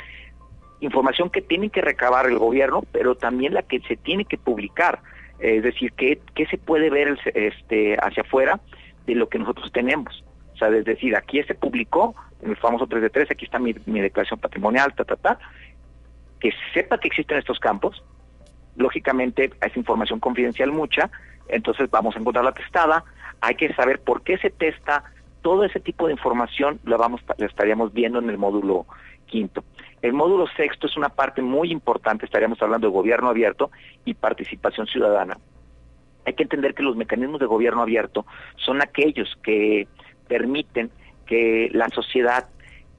información 0.80 1.30
que 1.30 1.42
tiene 1.42 1.70
que 1.70 1.80
recabar 1.80 2.26
el 2.26 2.36
gobierno, 2.36 2.82
pero 2.90 3.14
también 3.14 3.54
la 3.54 3.62
que 3.62 3.78
se 3.82 3.96
tiene 3.96 4.24
que 4.24 4.36
publicar, 4.36 4.98
es 5.38 5.62
decir, 5.62 5.92
qué, 5.92 6.20
qué 6.34 6.46
se 6.46 6.58
puede 6.58 6.90
ver 6.90 7.16
este, 7.34 7.96
hacia 8.02 8.24
afuera 8.24 8.58
de 9.06 9.14
lo 9.14 9.28
que 9.28 9.38
nosotros 9.38 9.70
tenemos. 9.70 10.24
O 10.54 10.56
sea, 10.56 10.70
es 10.70 10.84
decir, 10.84 11.14
aquí 11.14 11.40
se 11.44 11.54
publicó, 11.54 12.16
en 12.42 12.50
el 12.50 12.56
famoso 12.56 12.88
3 12.88 13.00
de 13.00 13.10
3, 13.10 13.30
aquí 13.30 13.44
está 13.44 13.60
mi, 13.60 13.76
mi 13.86 14.00
declaración 14.00 14.40
patrimonial, 14.40 14.92
ta, 14.96 15.04
ta, 15.04 15.14
ta, 15.14 15.38
que 16.40 16.50
sepa 16.72 16.98
que 16.98 17.06
existen 17.06 17.38
estos 17.38 17.60
campos, 17.60 18.02
lógicamente 18.74 19.52
es 19.64 19.76
información 19.76 20.18
confidencial 20.18 20.72
mucha, 20.72 21.12
entonces 21.48 21.90
vamos 21.90 22.16
a 22.16 22.18
encontrar 22.18 22.44
la 22.44 22.52
testada, 22.52 23.04
hay 23.40 23.54
que 23.56 23.72
saber 23.74 24.00
por 24.00 24.22
qué 24.22 24.38
se 24.38 24.50
testa, 24.50 25.04
todo 25.42 25.64
ese 25.64 25.80
tipo 25.80 26.06
de 26.06 26.12
información 26.12 26.80
lo 26.84 26.96
vamos 26.96 27.20
lo 27.36 27.46
estaríamos 27.46 27.92
viendo 27.92 28.18
en 28.18 28.30
el 28.30 28.38
módulo 28.38 28.86
quinto. 29.26 29.64
El 30.00 30.12
módulo 30.12 30.46
sexto 30.56 30.86
es 30.86 30.96
una 30.96 31.08
parte 31.08 31.42
muy 31.42 31.70
importante, 31.70 32.26
estaríamos 32.26 32.60
hablando 32.62 32.86
de 32.86 32.92
gobierno 32.92 33.28
abierto 33.28 33.70
y 34.04 34.14
participación 34.14 34.86
ciudadana. 34.86 35.38
Hay 36.26 36.34
que 36.34 36.42
entender 36.42 36.74
que 36.74 36.82
los 36.82 36.96
mecanismos 36.96 37.40
de 37.40 37.46
gobierno 37.46 37.82
abierto 37.82 38.26
son 38.56 38.82
aquellos 38.82 39.28
que 39.42 39.86
permiten 40.28 40.90
que 41.26 41.70
la 41.72 41.88
sociedad 41.88 42.48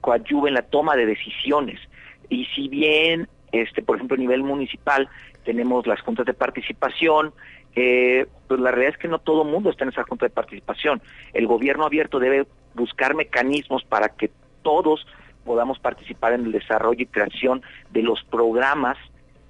coadyuve 0.00 0.48
en 0.48 0.54
la 0.54 0.62
toma 0.62 0.96
de 0.96 1.06
decisiones. 1.06 1.80
Y 2.28 2.44
si 2.46 2.68
bien, 2.68 3.28
este, 3.52 3.82
por 3.82 3.96
ejemplo, 3.96 4.16
a 4.16 4.20
nivel 4.20 4.42
municipal 4.42 5.08
tenemos 5.44 5.86
las 5.86 6.00
juntas 6.00 6.26
de 6.26 6.34
participación, 6.34 7.32
eh, 7.76 8.26
pues 8.48 8.58
la 8.58 8.70
realidad 8.70 8.94
es 8.94 8.98
que 8.98 9.08
no 9.08 9.18
todo 9.18 9.42
el 9.42 9.50
mundo 9.50 9.68
está 9.70 9.84
en 9.84 9.90
esa 9.90 10.04
junta 10.04 10.24
de 10.24 10.30
participación. 10.30 11.02
El 11.34 11.46
gobierno 11.46 11.84
abierto 11.84 12.18
debe 12.18 12.46
buscar 12.74 13.14
mecanismos 13.14 13.84
para 13.84 14.08
que 14.08 14.30
todos 14.62 15.06
podamos 15.44 15.78
participar 15.78 16.32
en 16.32 16.46
el 16.46 16.52
desarrollo 16.52 17.02
y 17.02 17.06
creación 17.06 17.60
de 17.90 18.00
los 18.02 18.24
programas 18.24 18.96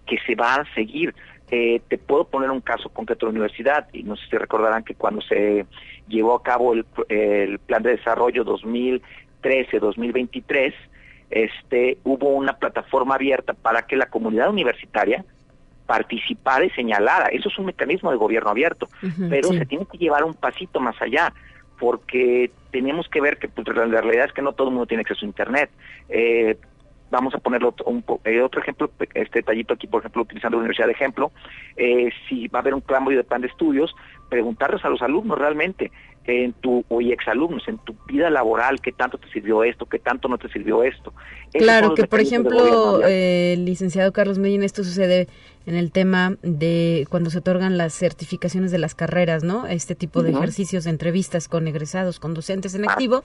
que 0.07 0.19
se 0.27 0.35
van 0.35 0.62
a 0.62 0.75
seguir. 0.75 1.15
Eh, 1.51 1.81
te 1.89 1.99
puedo 1.99 2.25
poner 2.25 2.51
un 2.51 2.61
caso 2.61 2.89
concreto 2.89 3.27
de 3.27 3.33
la 3.33 3.39
universidad, 3.39 3.87
y 3.93 4.03
no 4.03 4.17
sé 4.17 4.27
si 4.29 4.37
recordarán 4.37 4.83
que 4.83 4.97
cuando 4.97 5.23
se 5.23 5.65
llevó 6.09 6.35
a 6.35 6.43
cabo 6.43 6.73
el, 6.75 6.85
el 7.09 7.61
plan 7.61 7.85
de 7.85 7.93
desarrollo 7.93 8.45
2013-2023, 8.45 10.75
este, 11.31 11.99
hubo 12.05 12.31
una 12.31 12.59
plataforma 12.59 13.15
abierta 13.15 13.55
para 13.55 13.83
que 13.83 13.95
la 13.97 14.07
comunidad 14.07 14.51
universitaria, 14.51 15.25
participar 15.87 16.64
y 16.64 16.70
señalara. 16.70 17.27
Eso 17.29 17.49
es 17.49 17.59
un 17.59 17.66
mecanismo 17.66 18.11
de 18.11 18.16
gobierno 18.16 18.51
abierto, 18.51 18.88
pero 19.31 19.53
se 19.53 19.66
tiene 19.66 19.87
que 19.90 19.99
llevar 19.99 20.25
un 20.25 20.35
pasito 20.35 20.81
más 20.81 21.01
allá 21.01 21.33
porque 21.79 22.51
tenemos 22.70 23.09
que 23.09 23.20
ver 23.20 23.38
que 23.38 23.49
pues, 23.49 23.66
la 23.68 23.87
realidad 23.87 24.27
es 24.27 24.33
que 24.33 24.42
no 24.42 24.53
todo 24.53 24.68
el 24.68 24.75
mundo 24.75 24.87
tiene 24.87 25.03
acceso 25.03 25.25
a 25.25 25.29
Internet. 25.29 25.70
Eh, 26.09 26.57
vamos 27.11 27.35
a 27.35 27.38
ponerlo 27.38 27.75
un, 27.85 28.05
eh, 28.25 28.40
otro 28.40 28.61
ejemplo, 28.61 28.90
este 29.14 29.42
tallito 29.42 29.75
aquí, 29.75 29.87
por 29.87 30.01
ejemplo, 30.01 30.22
utilizando 30.22 30.57
la 30.57 30.61
universidad 30.61 30.87
de 30.87 30.92
ejemplo, 30.92 31.31
eh, 31.77 32.11
si 32.29 32.49
va 32.49 32.59
a 32.59 32.62
haber 32.62 32.75
un 32.75 32.81
cambio 32.81 33.16
de 33.16 33.25
plan 33.25 33.40
de 33.40 33.49
estudios, 33.49 33.94
preguntarles 34.29 34.85
a 34.85 34.88
los 34.88 35.03
alumnos 35.03 35.38
realmente, 35.38 35.92
en 36.25 36.55
tu, 36.55 36.85
o 36.88 37.01
exalumnos, 37.01 37.68
en 37.68 37.79
tu 37.79 37.94
vida 38.09 38.29
laboral, 38.31 38.81
qué 38.81 38.90
tanto 38.90 39.16
te 39.16 39.29
sirvió 39.29 39.62
esto, 39.62 39.87
qué 39.87 40.01
tanto 40.01 40.27
no 40.27 40.38
te 40.38 40.49
sirvió 40.49 40.83
esto. 40.83 41.12
claro, 41.53 41.94
que 41.94 42.05
por 42.05 42.18
ejemplo, 42.18 43.01
el 43.07 43.64
licenciado 43.64 44.12
Carlos 44.12 44.38
Medina, 44.38 44.64
esto 44.64 44.83
sucede 44.83 45.29
en 45.66 45.74
el 45.74 45.90
tema 45.90 46.37
de 46.42 47.07
cuando 47.11 47.31
se 47.31 47.38
otorgan 47.38 47.76
las 47.76 47.92
certificaciones 47.92 48.70
de 48.70 48.79
las 48.79 48.94
carreras, 48.94 49.42
¿no? 49.42 49.66
Este 49.66 49.94
tipo 49.94 50.22
de 50.22 50.31
ejercicios 50.31 50.85
de 50.85 50.90
entrevistas 50.90 51.48
con 51.48 51.66
egresados, 51.66 52.20
con 52.20 52.35
docentes 52.35 52.74
en 52.74 52.88
ah. 52.88 52.92
activo, 52.92 53.24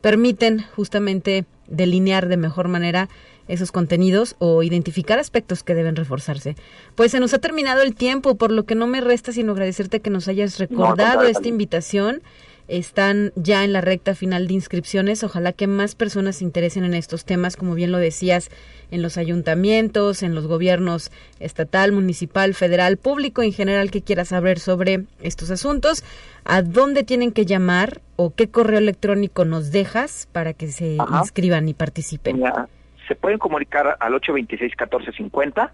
permiten 0.00 0.64
justamente 0.74 1.44
delinear 1.66 2.28
de 2.28 2.36
mejor 2.36 2.68
manera 2.68 3.08
esos 3.46 3.72
contenidos 3.72 4.36
o 4.38 4.62
identificar 4.62 5.18
aspectos 5.18 5.62
que 5.62 5.74
deben 5.74 5.96
reforzarse. 5.96 6.56
Pues 6.94 7.12
se 7.12 7.20
nos 7.20 7.34
ha 7.34 7.38
terminado 7.38 7.82
el 7.82 7.94
tiempo, 7.94 8.36
por 8.36 8.50
lo 8.50 8.64
que 8.64 8.74
no 8.74 8.86
me 8.86 9.02
resta 9.02 9.32
sino 9.32 9.52
agradecerte 9.52 10.00
que 10.00 10.10
nos 10.10 10.28
hayas 10.28 10.58
recordado 10.58 11.22
esta 11.24 11.48
invitación 11.48 12.22
están 12.68 13.32
ya 13.36 13.64
en 13.64 13.72
la 13.72 13.80
recta 13.80 14.14
final 14.14 14.46
de 14.46 14.54
inscripciones. 14.54 15.22
Ojalá 15.22 15.52
que 15.52 15.66
más 15.66 15.94
personas 15.94 16.36
se 16.36 16.44
interesen 16.44 16.84
en 16.84 16.94
estos 16.94 17.24
temas, 17.24 17.56
como 17.56 17.74
bien 17.74 17.92
lo 17.92 17.98
decías, 17.98 18.50
en 18.90 19.02
los 19.02 19.16
ayuntamientos, 19.16 20.22
en 20.22 20.34
los 20.34 20.46
gobiernos 20.46 21.10
estatal, 21.40 21.92
municipal, 21.92 22.54
federal, 22.54 22.96
público 22.96 23.42
en 23.42 23.52
general 23.52 23.90
que 23.90 24.02
quiera 24.02 24.24
saber 24.24 24.58
sobre 24.58 25.04
estos 25.22 25.50
asuntos. 25.50 26.04
¿A 26.44 26.62
dónde 26.62 27.04
tienen 27.04 27.32
que 27.32 27.46
llamar 27.46 28.00
o 28.16 28.34
qué 28.34 28.48
correo 28.48 28.78
electrónico 28.78 29.44
nos 29.44 29.72
dejas 29.72 30.28
para 30.32 30.52
que 30.52 30.68
se 30.68 30.96
inscriban 31.20 31.68
y 31.68 31.74
participen? 31.74 32.42
se 33.06 33.14
pueden 33.14 33.38
comunicar 33.38 33.98
al 34.00 34.14
826-1450 34.14 35.70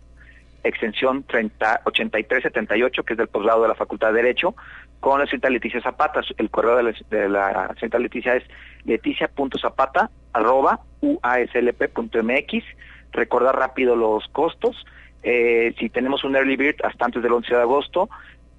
extensión 0.63 1.23
30, 1.25 1.83
8378, 1.85 3.03
que 3.03 3.15
es 3.15 3.19
del 3.19 3.29
posgrado 3.29 3.63
de 3.63 3.69
la 3.69 3.75
Facultad 3.75 4.09
de 4.09 4.23
Derecho, 4.23 4.55
con 5.01 5.19
la 5.19 5.27
señorita 5.27 5.51
Leticia 5.51 5.81
Zapata. 5.81 6.21
El 6.37 6.51
correo 6.51 6.77
de 6.77 6.83
la, 6.83 6.93
de 7.11 7.29
la 7.29 7.69
señorita 7.75 7.99
Leticia 7.99 8.37
es 8.37 8.45
leticia.zapata 8.85 10.11
arroba 10.33 10.81
uaslp.mx. 11.01 12.65
Recordar 13.13 13.57
rápido 13.57 13.97
los 13.97 14.27
costos. 14.29 14.77
Eh, 15.23 15.75
si 15.79 15.91
tenemos 15.91 16.25
un 16.25 16.37
early 16.37 16.57
bird 16.57 16.77
hasta 16.85 17.05
antes 17.05 17.23
del 17.23 17.33
11 17.33 17.55
de 17.55 17.61
agosto, 17.61 18.09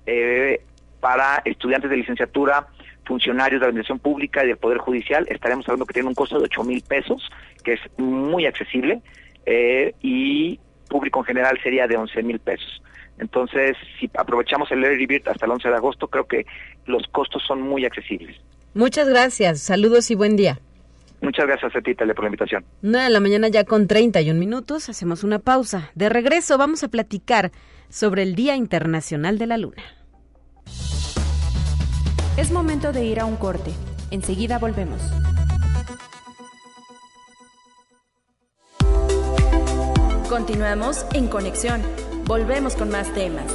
eh, 0.05 0.61
para 0.99 1.41
estudiantes 1.45 1.89
de 1.89 1.97
licenciatura, 1.97 2.67
funcionarios 3.05 3.59
de 3.59 3.65
la 3.65 3.69
administración 3.69 3.99
pública 3.99 4.43
y 4.43 4.47
del 4.47 4.57
Poder 4.57 4.77
Judicial, 4.77 5.25
estaremos 5.29 5.67
hablando 5.67 5.85
que 5.85 5.93
tiene 5.93 6.09
un 6.09 6.15
costo 6.15 6.37
de 6.37 6.45
8 6.45 6.63
mil 6.63 6.81
pesos, 6.81 7.29
que 7.63 7.73
es 7.73 7.81
muy 7.97 8.45
accesible, 8.45 9.01
eh, 9.45 9.93
y 10.01 10.59
público 10.87 11.19
en 11.19 11.25
general 11.25 11.59
sería 11.63 11.87
de 11.87 11.97
11 11.97 12.23
mil 12.23 12.39
pesos. 12.39 12.81
Entonces, 13.17 13.77
si 13.99 14.09
aprovechamos 14.15 14.71
el 14.71 14.83
Early 14.83 15.05
Bird 15.05 15.27
hasta 15.27 15.45
el 15.45 15.51
11 15.51 15.69
de 15.69 15.75
agosto, 15.75 16.07
creo 16.07 16.25
que 16.25 16.45
los 16.85 17.07
costos 17.07 17.43
son 17.47 17.61
muy 17.61 17.85
accesibles. 17.85 18.35
Muchas 18.73 19.09
gracias, 19.09 19.61
saludos 19.61 20.11
y 20.11 20.15
buen 20.15 20.35
día. 20.35 20.59
Muchas 21.21 21.45
gracias 21.45 21.75
a 21.75 21.81
ti, 21.81 21.93
Tele, 21.93 22.15
por 22.15 22.23
la 22.23 22.29
invitación. 22.29 22.65
Una 22.81 23.03
de 23.03 23.09
la 23.11 23.19
mañana 23.19 23.47
ya 23.47 23.63
con 23.63 23.87
31 23.87 24.39
minutos, 24.39 24.89
hacemos 24.89 25.23
una 25.23 25.37
pausa. 25.37 25.91
De 25.93 26.09
regreso 26.09 26.57
vamos 26.57 26.83
a 26.83 26.87
platicar 26.87 27.51
sobre 27.89 28.23
el 28.23 28.33
Día 28.33 28.55
Internacional 28.55 29.37
de 29.37 29.45
la 29.45 29.57
Luna. 29.57 29.83
Es 32.37 32.51
momento 32.51 32.91
de 32.91 33.05
ir 33.05 33.19
a 33.19 33.25
un 33.25 33.35
corte. 33.35 33.71
Enseguida 34.09 34.57
volvemos. 34.57 35.01
Continuamos 40.27 41.05
en 41.13 41.27
conexión. 41.27 41.81
Volvemos 42.25 42.75
con 42.75 42.89
más 42.89 43.13
temas. 43.13 43.45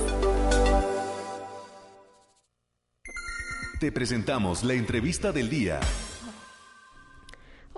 Te 3.81 3.91
presentamos 3.91 4.63
la 4.63 4.75
entrevista 4.75 5.33
del 5.33 5.51
día. 5.51 5.81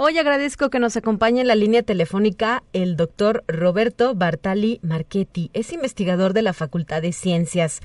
Hoy 0.01 0.17
agradezco 0.17 0.71
que 0.71 0.79
nos 0.79 0.97
acompañe 0.97 1.41
en 1.41 1.49
la 1.49 1.57
línea 1.57 1.83
telefónica 1.83 2.63
el 2.73 2.97
doctor 2.97 3.43
Roberto 3.49 4.15
Bartali 4.15 4.79
Marchetti. 4.81 5.51
Es 5.55 5.73
investigador 5.73 6.35
de 6.35 6.43
la 6.43 6.53
Facultad 6.53 7.03
de 7.03 7.11
Ciencias. 7.11 7.81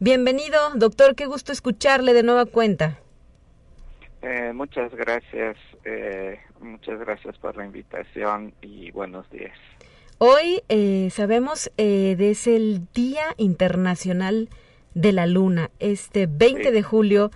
Bienvenido, 0.00 0.58
doctor. 0.76 1.14
Qué 1.14 1.26
gusto 1.26 1.52
escucharle 1.52 2.14
de 2.14 2.22
nueva 2.22 2.46
cuenta. 2.46 3.00
Eh, 4.22 4.52
muchas 4.54 4.94
gracias. 4.94 5.58
Eh, 5.84 6.40
muchas 6.58 7.00
gracias 7.00 7.36
por 7.36 7.54
la 7.58 7.66
invitación 7.66 8.54
y 8.62 8.90
buenos 8.92 9.28
días. 9.28 9.58
Hoy 10.16 10.62
eh, 10.70 11.10
sabemos 11.10 11.70
eh, 11.76 12.14
de 12.16 12.30
es 12.30 12.46
el 12.46 12.86
Día 12.94 13.34
Internacional 13.36 14.48
de 14.94 15.12
la 15.12 15.26
Luna. 15.26 15.70
Este 15.80 16.28
20 16.30 16.72
de 16.72 16.82
julio 16.82 17.30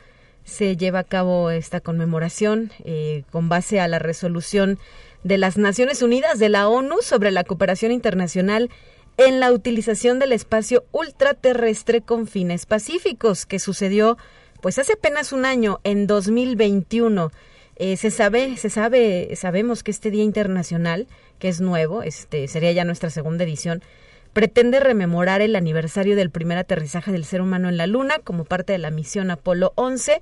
se 0.45 0.77
lleva 0.77 1.01
a 1.01 1.05
cabo 1.05 1.51
esta 1.51 1.81
conmemoración 1.81 2.73
eh, 2.85 3.25
con 3.31 3.49
base 3.49 3.81
a 3.81 3.89
la 3.89 3.99
resolución 3.99 4.79
de 5.25 5.39
las 5.39 5.57
Naciones 5.57 6.03
Unidas 6.03 6.39
de 6.39 6.49
la 6.49 6.69
ONU 6.69 6.97
sobre 7.01 7.31
la 7.31 7.45
cooperación 7.45 7.93
internacional 7.93 8.71
en 9.17 9.41
la 9.41 9.53
utilización 9.53 10.19
del 10.19 10.33
espacio 10.33 10.85
ultraterrestre 10.91 12.01
con 12.01 12.27
fines 12.27 12.67
pacíficos, 12.67 13.47
que 13.47 13.59
sucedió 13.59 14.17
pues 14.61 14.79
hace 14.79 14.95
apenas 14.95 15.33
un 15.33 15.45
año, 15.45 15.81
en 15.83 16.07
2021. 16.07 17.33
Eh, 17.77 17.97
se 17.97 18.11
sabe, 18.11 18.57
se 18.57 18.71
sabe, 18.71 19.35
sabemos 19.35 19.83
que 19.83 19.91
este 19.91 20.11
Día 20.11 20.23
Internacional, 20.23 21.09
que 21.41 21.49
es 21.49 21.61
nuevo, 21.61 22.03
este 22.05 22.47
sería 22.47 22.71
ya 22.71 22.85
nuestra 22.85 23.11
segunda 23.11 23.43
edición, 23.45 23.83
pretende 24.33 24.81
rememorar 24.81 25.41
el 25.41 25.57
aniversario 25.57 26.17
del 26.17 26.31
primer 26.31 26.59
aterrizaje 26.59 27.13
del 27.13 27.25
ser 27.25 27.41
humano 27.41 27.69
en 27.69 27.77
la 27.77 27.87
Luna 27.87 28.19
como 28.19 28.45
parte 28.45 28.73
de 28.73 28.79
la 28.79 28.91
misión 28.91 29.31
Apolo 29.31 29.73
11 29.77 30.21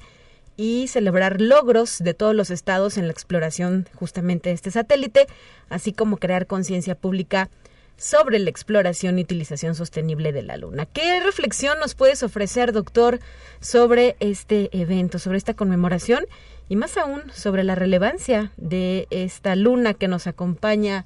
y 0.56 0.88
celebrar 0.88 1.40
logros 1.40 1.98
de 1.98 2.14
todos 2.14 2.34
los 2.34 2.50
estados 2.50 2.98
en 2.98 3.06
la 3.06 3.12
exploración 3.12 3.88
justamente 3.94 4.50
de 4.50 4.54
este 4.54 4.70
satélite, 4.70 5.26
así 5.68 5.92
como 5.92 6.18
crear 6.18 6.46
conciencia 6.46 6.94
pública 6.94 7.48
sobre 7.96 8.38
la 8.38 8.50
exploración 8.50 9.18
y 9.18 9.22
utilización 9.22 9.74
sostenible 9.74 10.32
de 10.32 10.42
la 10.42 10.56
Luna. 10.56 10.86
¿Qué 10.86 11.20
reflexión 11.20 11.78
nos 11.78 11.94
puedes 11.94 12.22
ofrecer, 12.22 12.72
doctor, 12.72 13.20
sobre 13.60 14.16
este 14.20 14.70
evento, 14.72 15.18
sobre 15.18 15.38
esta 15.38 15.54
conmemoración 15.54 16.24
y 16.68 16.76
más 16.76 16.96
aún 16.96 17.22
sobre 17.32 17.62
la 17.62 17.74
relevancia 17.74 18.52
de 18.56 19.06
esta 19.10 19.54
luna 19.54 19.94
que 19.94 20.08
nos 20.08 20.26
acompaña 20.26 21.04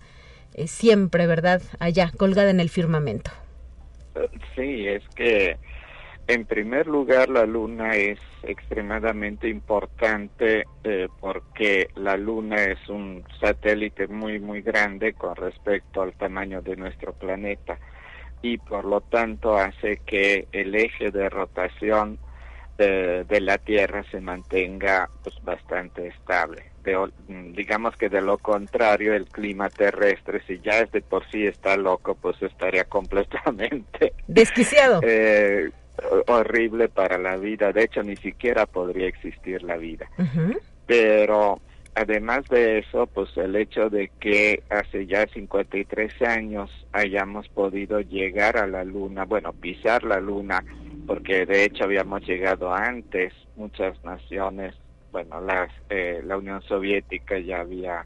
eh, 0.55 0.67
siempre, 0.69 1.27
¿verdad? 1.27 1.63
Allá, 1.79 2.11
colgada 2.17 2.51
en 2.51 2.61
el 2.61 2.71
firmamento. 2.71 3.31
Sí, 4.55 4.87
es 4.87 5.03
que 5.17 5.57
en 6.27 6.45
primer 6.47 6.87
lugar 6.87 7.29
la 7.29 7.45
luna 7.45 7.97
es 7.97 8.19
extremadamente 8.45 9.49
importante 9.49 10.65
eh, 10.85 11.09
porque 11.21 11.89
la 11.97 12.17
luna 12.17 12.57
es 12.65 12.89
un 12.89 13.25
satélite 13.41 14.07
muy 14.07 14.39
muy 14.39 14.63
grande 14.63 15.13
con 15.13 15.37
respecto 15.37 16.03
al 16.03 16.15
tamaño 16.15 16.63
de 16.63 16.77
nuestro 16.77 17.13
planeta 17.13 17.79
y 18.41 18.59
por 18.59 18.85
lo 18.85 19.01
tanto 19.01 19.57
hace 19.57 20.01
que 20.07 20.47
el 20.53 20.75
eje 20.75 21.11
de 21.11 21.29
rotación 21.29 22.19
de, 22.77 23.41
la 23.41 23.59
Tierra 23.59 24.05
se 24.11 24.21
mantenga 24.21 25.09
pues 25.23 25.35
bastante 25.45 26.09
estable. 26.09 26.74
Digamos 27.53 27.97
que 27.97 28.09
de 28.09 28.21
lo 28.21 28.39
contrario 28.39 29.15
el 29.15 29.27
clima 29.27 29.69
terrestre 29.69 30.43
si 30.47 30.61
ya 30.61 30.81
es 30.81 30.93
de 30.93 31.01
por 31.01 31.29
sí 31.31 31.47
está 31.47 31.77
loco 31.77 32.15
pues 32.15 32.41
estaría 32.43 32.85
completamente 32.89 34.13
desquiciado. 34.27 35.01
eh, 35.03 35.71
horrible 36.27 36.89
para 36.89 37.19
la 37.19 37.37
vida. 37.37 37.73
De 37.73 37.85
hecho 37.85 38.03
ni 38.03 38.17
siquiera 38.17 38.67
podría 38.67 39.07
existir 39.07 39.63
la 39.63 39.77
vida. 39.77 40.09
Pero 40.87 41.61
además 41.95 42.45
de 42.49 42.79
eso 42.79 43.07
pues 43.07 43.37
el 43.37 43.57
hecho 43.57 43.89
de 43.89 44.11
que 44.21 44.63
hace 44.69 45.07
ya 45.07 45.27
53 45.27 46.23
años 46.23 46.71
hayamos 46.93 47.49
podido 47.49 48.01
llegar 48.01 48.57
a 48.57 48.67
la 48.67 48.83
luna 48.83 49.25
bueno 49.25 49.53
pisar 49.53 50.03
la 50.03 50.19
luna 50.19 50.65
porque 51.07 51.47
de 51.47 51.65
hecho 51.65 51.85
habíamos 51.85 52.27
llegado 52.27 52.73
antes, 52.73 53.33
muchas 53.57 54.03
naciones, 54.05 54.75
bueno, 55.15 55.41
las, 55.41 55.71
eh, 55.91 56.23
la 56.25 56.37
Unión 56.37 56.61
Soviética 56.63 57.39
ya 57.39 57.61
había 57.61 58.05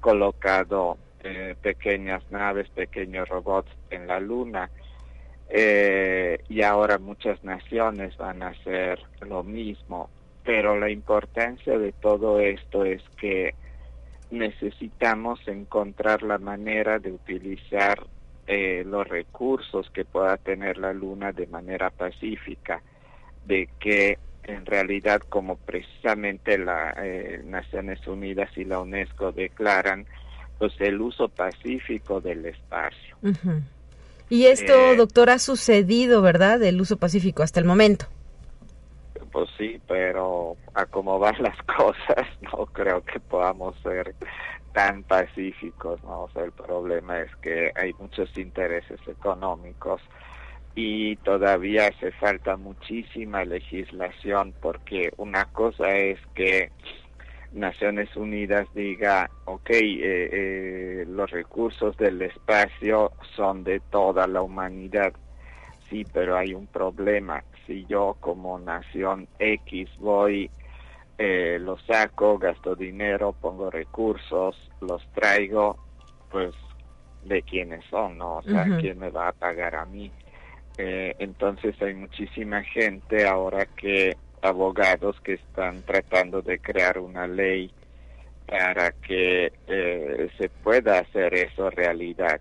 colocado 0.00 0.96
eh, 1.22 1.54
pequeñas 1.60 2.22
naves, 2.30 2.66
pequeños 2.70 3.28
robots 3.28 3.70
en 3.90 4.06
la 4.06 4.18
Luna, 4.20 4.70
eh, 5.50 6.38
y 6.48 6.62
ahora 6.62 6.96
muchas 6.96 7.44
naciones 7.44 8.16
van 8.16 8.42
a 8.42 8.48
hacer 8.48 9.02
lo 9.20 9.42
mismo, 9.42 10.08
pero 10.42 10.80
la 10.80 10.88
importancia 10.88 11.78
de 11.78 11.92
todo 11.92 12.40
esto 12.40 12.86
es 12.86 13.02
que 13.20 13.54
necesitamos 14.30 15.46
encontrar 15.46 16.22
la 16.22 16.38
manera 16.38 16.98
de 16.98 17.12
utilizar 17.12 17.98
eh, 18.46 18.82
los 18.86 19.06
recursos 19.06 19.90
que 19.90 20.06
pueda 20.06 20.38
tener 20.38 20.78
la 20.78 20.94
Luna 20.94 21.32
de 21.32 21.46
manera 21.48 21.90
pacífica, 21.90 22.80
de 23.44 23.68
que 23.78 24.16
en 24.50 24.66
realidad 24.66 25.20
como 25.28 25.56
precisamente 25.56 26.58
las 26.58 26.94
eh, 26.98 27.42
Naciones 27.44 28.06
Unidas 28.06 28.50
y 28.56 28.64
la 28.64 28.80
UNESCO 28.80 29.32
declaran, 29.32 30.06
pues 30.58 30.72
el 30.80 31.00
uso 31.00 31.28
pacífico 31.28 32.20
del 32.20 32.46
espacio. 32.46 33.16
Y 34.28 34.46
esto, 34.46 34.92
eh, 34.92 34.96
doctor, 34.96 35.30
ha 35.30 35.38
sucedido, 35.38 36.22
¿verdad? 36.22 36.62
El 36.62 36.80
uso 36.80 36.96
pacífico 36.96 37.42
hasta 37.42 37.60
el 37.60 37.66
momento. 37.66 38.06
Pues 39.32 39.48
sí, 39.56 39.80
pero 39.86 40.56
a 40.74 40.86
cómo 40.86 41.18
van 41.18 41.36
las 41.40 41.56
cosas, 41.76 42.26
no 42.42 42.66
creo 42.66 43.04
que 43.04 43.20
podamos 43.20 43.76
ser 43.82 44.14
tan 44.72 45.02
pacíficos, 45.02 46.02
¿no? 46.04 46.22
O 46.22 46.30
sea, 46.30 46.44
el 46.44 46.52
problema 46.52 47.20
es 47.20 47.34
que 47.36 47.72
hay 47.74 47.92
muchos 47.94 48.36
intereses 48.38 49.00
económicos 49.08 50.00
y 50.74 51.16
todavía 51.16 51.88
hace 51.88 52.12
falta 52.12 52.56
muchísima 52.56 53.44
legislación 53.44 54.54
porque 54.60 55.10
una 55.16 55.46
cosa 55.46 55.96
es 55.96 56.18
que 56.34 56.70
Naciones 57.52 58.14
Unidas 58.16 58.68
diga, 58.74 59.28
ok, 59.46 59.70
eh, 59.70 59.80
eh, 60.02 61.04
los 61.08 61.30
recursos 61.30 61.96
del 61.96 62.22
espacio 62.22 63.12
son 63.34 63.64
de 63.64 63.80
toda 63.80 64.26
la 64.28 64.42
humanidad. 64.42 65.12
Sí, 65.88 66.06
pero 66.12 66.36
hay 66.36 66.54
un 66.54 66.68
problema. 66.68 67.42
Si 67.66 67.84
yo 67.86 68.16
como 68.20 68.58
nación 68.60 69.26
X 69.40 69.90
voy, 69.98 70.48
eh, 71.18 71.58
los 71.60 71.82
saco, 71.82 72.38
gasto 72.38 72.76
dinero, 72.76 73.32
pongo 73.32 73.68
recursos, 73.70 74.56
los 74.80 75.04
traigo, 75.12 75.76
pues 76.30 76.54
de 77.24 77.42
quiénes 77.42 77.84
son, 77.86 78.18
¿no? 78.18 78.36
O 78.36 78.42
sea, 78.42 78.64
¿quién 78.80 78.98
me 78.98 79.10
va 79.10 79.28
a 79.28 79.32
pagar 79.32 79.74
a 79.74 79.84
mí? 79.84 80.10
Entonces 80.76 81.74
hay 81.82 81.94
muchísima 81.94 82.62
gente 82.62 83.26
ahora 83.26 83.66
que 83.66 84.16
abogados 84.42 85.20
que 85.20 85.34
están 85.34 85.82
tratando 85.82 86.42
de 86.42 86.58
crear 86.58 86.98
una 86.98 87.26
ley 87.26 87.70
para 88.46 88.90
que 88.92 89.52
eh, 89.68 90.28
se 90.36 90.48
pueda 90.48 90.98
hacer 90.98 91.34
eso 91.34 91.70
realidad. 91.70 92.40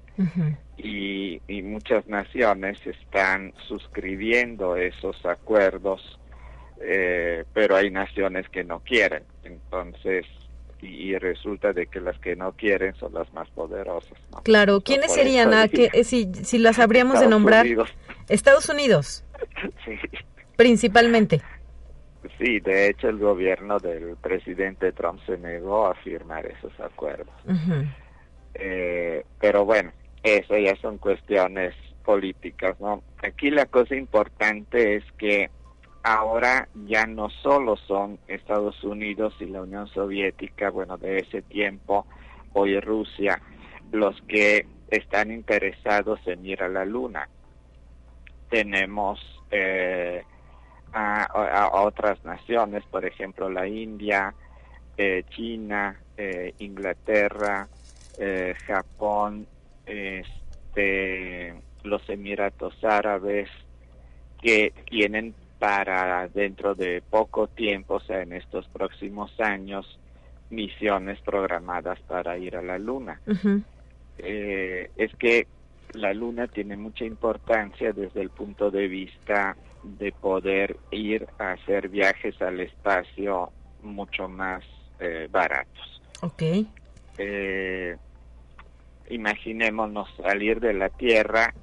y, 0.77 1.41
y, 1.47 1.61
muchas 1.61 2.07
naciones 2.07 2.79
están 2.87 3.53
suscribiendo 3.67 4.75
esos 4.75 5.23
acuerdos, 5.25 6.19
eh, 6.81 7.43
pero 7.53 7.75
hay 7.75 7.91
naciones 7.91 8.49
que 8.49 8.63
no 8.63 8.79
quieren. 8.79 9.23
Entonces, 9.43 10.25
y, 10.81 11.17
resulta 11.17 11.73
de 11.73 11.87
que 11.87 11.99
las 11.99 12.17
que 12.19 12.35
no 12.35 12.53
quieren 12.53 12.95
son 12.95 13.13
las 13.13 13.31
más 13.33 13.49
poderosas. 13.49 14.17
Claro, 14.43 14.81
¿quiénes 14.81 15.13
serían? 15.13 15.53
Ah, 15.53 15.67
que, 15.67 15.89
eh, 15.93 16.03
si, 16.03 16.31
si 16.33 16.57
las 16.57 16.79
habríamos 16.79 17.19
de 17.19 17.27
nombrar. 17.27 17.65
Estados 18.29 18.69
Unidos. 18.69 19.23
sí. 19.85 19.97
Principalmente. 20.55 21.41
Sí, 22.37 22.59
de 22.59 22.89
hecho 22.89 23.09
el 23.09 23.17
gobierno 23.17 23.79
del 23.79 24.15
presidente 24.17 24.91
Trump 24.91 25.19
se 25.25 25.37
negó 25.37 25.87
a 25.87 25.95
firmar 25.95 26.45
esos 26.45 26.77
acuerdos. 26.79 27.33
Eh, 28.53 29.23
pero 29.39 29.65
bueno, 29.65 29.91
eso 30.23 30.57
ya 30.57 30.75
son 30.77 30.97
cuestiones 30.97 31.73
políticas, 32.03 32.79
¿no? 32.79 33.03
Aquí 33.23 33.51
la 33.51 33.65
cosa 33.65 33.95
importante 33.95 34.95
es 34.95 35.03
que 35.17 35.49
ahora 36.03 36.67
ya 36.87 37.05
no 37.05 37.29
solo 37.29 37.75
son 37.75 38.19
Estados 38.27 38.83
Unidos 38.83 39.33
y 39.39 39.45
la 39.45 39.61
Unión 39.61 39.87
Soviética, 39.87 40.69
bueno, 40.69 40.97
de 40.97 41.19
ese 41.19 41.41
tiempo, 41.41 42.05
hoy 42.53 42.79
Rusia, 42.79 43.41
los 43.91 44.19
que 44.23 44.65
están 44.89 45.31
interesados 45.31 46.19
en 46.25 46.45
ir 46.45 46.63
a 46.63 46.69
la 46.69 46.85
Luna. 46.85 47.29
Tenemos 48.49 49.19
eh, 49.51 50.23
a, 50.93 51.69
otras 51.73 52.23
naciones, 52.25 52.83
por 52.89 53.05
ejemplo 53.05 53.49
la 53.49 53.67
India, 53.67 54.33
eh, 54.97 55.23
China, 55.29 55.99
eh, 56.17 56.53
Inglaterra, 56.59 57.67
eh, 58.17 58.55
Japón, 58.65 59.47
este, 59.85 61.53
los 61.83 62.07
Emiratos 62.09 62.83
Árabes, 62.83 63.49
que 64.41 64.73
tienen 64.89 65.35
para 65.59 66.27
dentro 66.29 66.73
de 66.73 67.03
poco 67.07 67.47
tiempo, 67.47 67.95
o 67.95 67.99
sea, 67.99 68.21
en 68.21 68.33
estos 68.33 68.67
próximos 68.69 69.37
años, 69.39 69.99
misiones 70.49 71.19
programadas 71.21 71.99
para 72.01 72.37
ir 72.37 72.55
a 72.55 72.61
la 72.61 72.79
Luna. 72.79 73.21
es 74.17 75.15
que 75.19 75.47
la 75.93 76.13
Luna 76.13 76.47
tiene 76.47 76.77
mucha 76.77 77.05
importancia 77.05 77.91
desde 77.93 78.21
el 78.21 78.29
punto 78.29 78.71
de 78.71 78.87
vista 78.87 79.55
de 79.83 80.11
poder 80.11 80.77
ir 80.91 81.27
a 81.37 81.51
hacer 81.51 81.89
viajes 81.89 82.41
al 82.41 82.59
espacio 82.59 83.51
mucho 83.83 84.27
más 84.27 84.63
eh, 84.99 85.27
baratos. 85.31 86.01
Ok. 86.21 86.43
Eh, 87.17 87.95
imaginémonos 89.09 90.09
salir 90.21 90.59
de 90.59 90.73
la 90.73 90.89
Tierra, 90.89 91.53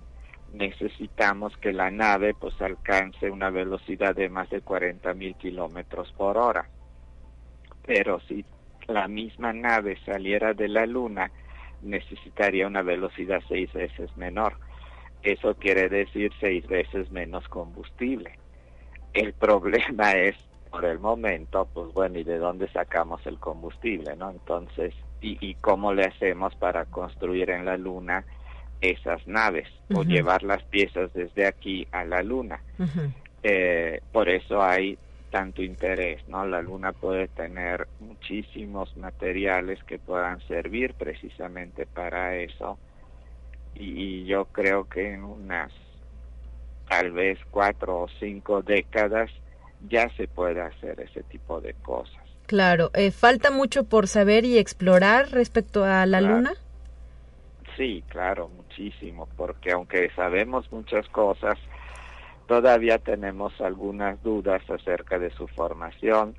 necesitamos 0.57 1.57
que 1.59 1.73
la 1.73 1.91
nave 1.91 2.35
pues 2.35 2.61
alcance 2.61 3.31
una 3.31 3.51
velocidad 3.51 4.15
de 4.15 4.29
más 4.29 4.49
de 4.51 4.63
40 4.63 5.13
mil 5.15 5.35
kilómetros 5.37 6.13
por 6.13 6.39
hora. 6.39 6.69
Pero 7.85 8.21
si 8.21 8.45
la 8.89 9.07
misma 9.07 9.53
nave 9.53 9.99
saliera 10.05 10.55
de 10.55 10.69
la 10.69 10.87
Luna, 10.87 11.31
necesitaría 11.83 12.67
una 12.67 12.83
velocidad 12.83 13.43
seis 13.49 13.73
veces 13.73 14.17
menor. 14.17 14.55
Eso 15.23 15.55
quiere 15.57 15.89
decir 15.89 16.33
seis 16.41 16.67
veces 16.67 17.11
menos 17.11 17.47
combustible. 17.49 18.39
El 19.13 19.35
problema 19.35 20.13
es, 20.13 20.37
por 20.71 20.85
el 20.85 20.99
momento, 20.99 21.69
pues 21.73 21.93
bueno, 21.93 22.19
¿y 22.19 22.25
de 22.25 22.39
dónde 22.39 22.69
sacamos 22.69 23.25
el 23.27 23.39
combustible, 23.39 24.17
no? 24.17 24.31
Entonces, 24.31 24.95
¿y, 25.21 25.37
y 25.47 25.55
cómo 25.57 25.93
le 25.93 26.05
hacemos 26.05 26.55
para 26.57 26.87
construir 26.87 27.51
en 27.51 27.65
la 27.67 27.77
Luna 27.77 28.25
esas 28.81 29.27
naves 29.27 29.69
o 29.95 30.03
llevar 30.03 30.43
las 30.43 30.63
piezas 30.65 31.13
desde 31.15 31.47
aquí 31.47 31.87
a 31.93 32.05
la 32.05 32.23
Luna? 32.23 32.61
Eh, 33.43 34.01
por 34.13 34.29
eso 34.29 34.63
hay 34.63 34.99
tanto 35.31 35.63
interés, 35.63 36.27
¿no? 36.29 36.47
La 36.47 36.63
Luna 36.63 36.93
puede 36.93 37.29
tener 37.29 37.89
muchísimos 38.01 38.97
materiales 38.97 39.83
que 39.85 39.99
puedan 39.99 40.41
servir 40.49 40.95
precisamente 40.95 41.87
para 41.87 42.37
eso 42.37 42.79
y, 43.75 44.25
yo 44.25 44.47
creo 44.47 44.89
que 44.89 45.13
en 45.13 45.25
unas 45.25 45.73
tal 46.89 47.13
vez 47.13 47.39
cuatro 47.51 48.03
o 48.03 48.09
cinco 48.19 48.63
décadas 48.63 49.31
ya 49.89 50.09
se 50.17 50.29
puede 50.29 50.61
hacer 50.61 51.01
ese 51.01 51.23
tipo 51.25 51.61
de 51.61 51.75
cosas. 51.75 52.23
Claro, 52.47 52.91
eh, 52.95 53.11
¿falta 53.11 53.51
mucho 53.51 53.85
por 53.85 54.09
saber 54.09 54.45
y 54.45 54.57
explorar 54.57 55.31
respecto 55.33 55.85
a 55.85 56.07
la 56.07 56.21
Luna? 56.21 56.55
Sí, 57.77 58.03
claro, 58.09 58.49
muchísimo, 58.49 59.29
porque 59.37 59.73
aunque 59.73 60.11
sabemos 60.17 60.71
muchas 60.73 61.07
cosas, 61.09 61.59
todavía 62.47 62.99
tenemos 62.99 63.61
algunas 63.61 64.23
dudas 64.23 64.63
acerca 64.71 65.19
de 65.19 65.31
su 65.31 65.47
formación, 65.49 66.35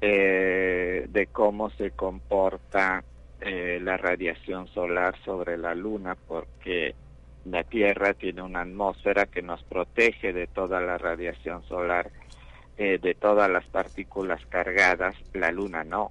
eh, 0.00 1.06
de 1.08 1.26
cómo 1.26 1.70
se 1.70 1.90
comporta 1.90 3.04
eh, 3.40 3.80
la 3.82 3.96
radiación 3.96 4.68
solar 4.68 5.14
sobre 5.24 5.58
la 5.58 5.74
Luna 5.74 6.16
porque 6.28 6.94
la 7.44 7.64
Tierra 7.64 8.14
tiene 8.14 8.42
una 8.42 8.60
atmósfera 8.60 9.26
que 9.26 9.42
nos 9.42 9.62
protege 9.64 10.32
de 10.32 10.46
toda 10.46 10.80
la 10.80 10.98
radiación 10.98 11.62
solar, 11.64 12.10
eh, 12.76 12.98
de 12.98 13.14
todas 13.14 13.50
las 13.50 13.64
partículas 13.66 14.44
cargadas, 14.46 15.16
la 15.32 15.50
Luna 15.50 15.84
no. 15.84 16.10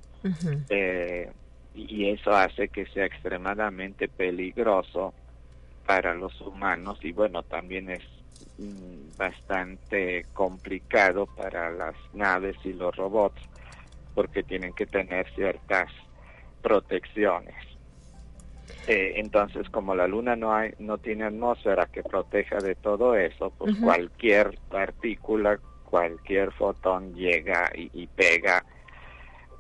Y 1.73 2.09
eso 2.09 2.31
hace 2.31 2.69
que 2.69 2.85
sea 2.87 3.05
extremadamente 3.05 4.07
peligroso 4.07 5.13
para 5.85 6.13
los 6.13 6.39
humanos 6.41 6.99
y 7.03 7.11
bueno, 7.11 7.43
también 7.43 7.89
es 7.89 8.03
mm, 8.57 9.17
bastante 9.17 10.25
complicado 10.33 11.25
para 11.25 11.71
las 11.71 11.95
naves 12.13 12.55
y 12.63 12.73
los 12.73 12.95
robots 12.95 13.41
porque 14.13 14.43
tienen 14.43 14.73
que 14.73 14.85
tener 14.85 15.27
ciertas 15.33 15.91
protecciones. 16.61 17.55
Eh, 18.87 19.13
entonces, 19.17 19.69
como 19.69 19.95
la 19.95 20.07
Luna 20.07 20.35
no 20.35 20.53
hay, 20.53 20.73
no 20.79 20.97
tiene 20.97 21.25
atmósfera 21.25 21.85
que 21.85 22.03
proteja 22.03 22.57
de 22.57 22.75
todo 22.75 23.15
eso, 23.15 23.51
pues 23.57 23.75
cualquier 23.77 24.57
partícula, 24.69 25.59
cualquier 25.85 26.51
fotón 26.51 27.13
llega 27.13 27.71
y, 27.75 28.07
pega, 28.07 28.63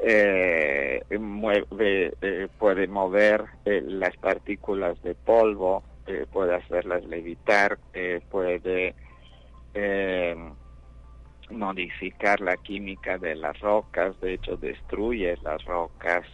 eh, 0.01 1.03
mueve, 1.19 2.13
eh, 2.21 2.47
puede 2.57 2.87
mover 2.87 3.45
las 3.65 4.15
partículas 4.17 5.01
de 5.03 5.15
polvo, 5.15 5.83
puede 6.31 6.55
hacerlas 6.55 7.05
levitar, 7.05 7.77
puede 8.31 8.95
modificar 11.51 12.41
la 12.41 12.57
química 12.57 13.17
de 13.17 13.35
las 13.35 13.59
rocas, 13.59 14.19
de 14.21 14.33
hecho 14.33 14.57
destruye 14.57 15.37
las 15.43 15.63
rocas, 15.65 16.25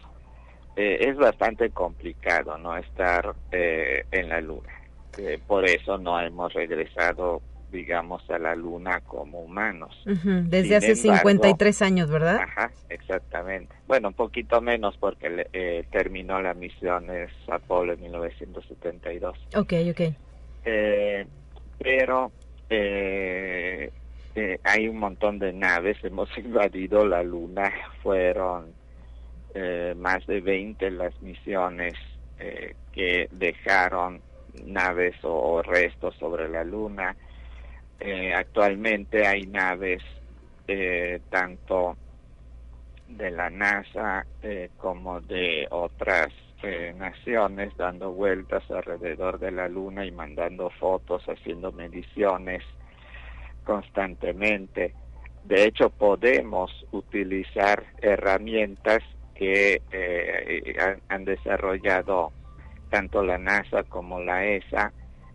eh, 0.76 0.98
es 1.10 1.16
bastante 1.16 1.70
complicado 1.70 2.58
no 2.58 2.76
estar 2.76 3.34
eh, 3.52 4.06
en 4.12 4.30
la 4.30 4.42
luna. 4.42 4.74
Eh, 5.18 5.40
por 5.48 5.64
eso 5.66 5.98
no 5.98 6.20
hemos 6.20 6.54
regresado, 6.54 7.42
digamos, 7.72 8.30
a 8.30 8.40
la 8.40 8.56
luna 8.56 9.02
como 9.02 9.40
humanos. 9.40 9.96
Desde 10.06 10.76
hace 10.76 10.96
53 10.96 11.82
años, 11.82 12.10
¿verdad? 12.10 12.42
Ajá, 12.42 12.72
exactamente. 12.90 13.76
Bueno, 13.88 14.10
un 14.10 14.14
poquito 14.14 14.62
menos 14.62 14.98
porque 14.98 15.86
terminó 15.92 16.42
la 16.42 16.54
misión 16.54 17.10
es 17.10 17.32
Apolo 17.50 17.94
en 17.94 18.02
1972. 18.02 19.38
Ok, 19.56 19.74
ok. 19.92 20.02
pero 21.80 22.32
hay 24.64 24.88
un 24.88 24.98
montón 24.98 25.40
de 25.40 25.54
naves, 25.54 25.98
hemos 26.04 26.30
invadido 26.38 27.06
la 27.06 27.24
luna, 27.24 27.72
fueron 28.02 28.74
eh, 29.54 29.94
más 29.98 30.26
de 30.28 30.42
20 30.42 30.92
las 30.92 31.22
misiones 31.22 31.94
eh, 32.40 32.76
que 32.92 33.30
dejaron 33.32 34.22
naves 34.66 35.16
o, 35.24 35.62
restos 35.62 36.16
sobre 36.16 36.50
la 36.50 36.64
luna. 36.64 37.16
Eh, 38.00 38.34
actualmente 38.34 39.26
hay 39.26 39.46
naves 39.48 40.04
eh, 40.68 41.22
tanto 41.30 41.98
de 43.08 43.32
la 43.32 43.50
NASA 43.50 44.26
eh, 44.42 44.70
como 44.78 45.22
de 45.22 45.68
otras 45.70 46.28
naciones 46.96 47.78
dando 47.78 48.12
vueltas 48.12 48.64
alrededor 48.72 49.38
de 49.38 49.52
la 49.52 49.68
Luna 49.68 50.04
y 50.04 50.12
mandando 50.12 50.72
fotos, 50.72 51.24
haciendo 51.28 51.72
mediciones 51.72 52.64
constantemente. 53.64 54.96
De 55.44 55.66
hecho, 55.66 55.92
podemos 55.92 56.72
utilizar 56.92 57.86
herramientas 58.02 59.04
que 59.36 59.80
han 61.08 61.26
desarrollado 61.26 62.32
tanto 62.90 63.24
la 63.24 63.38
NASA 63.38 63.84
como 63.84 64.20
la 64.20 64.44
ESA, 64.48 64.92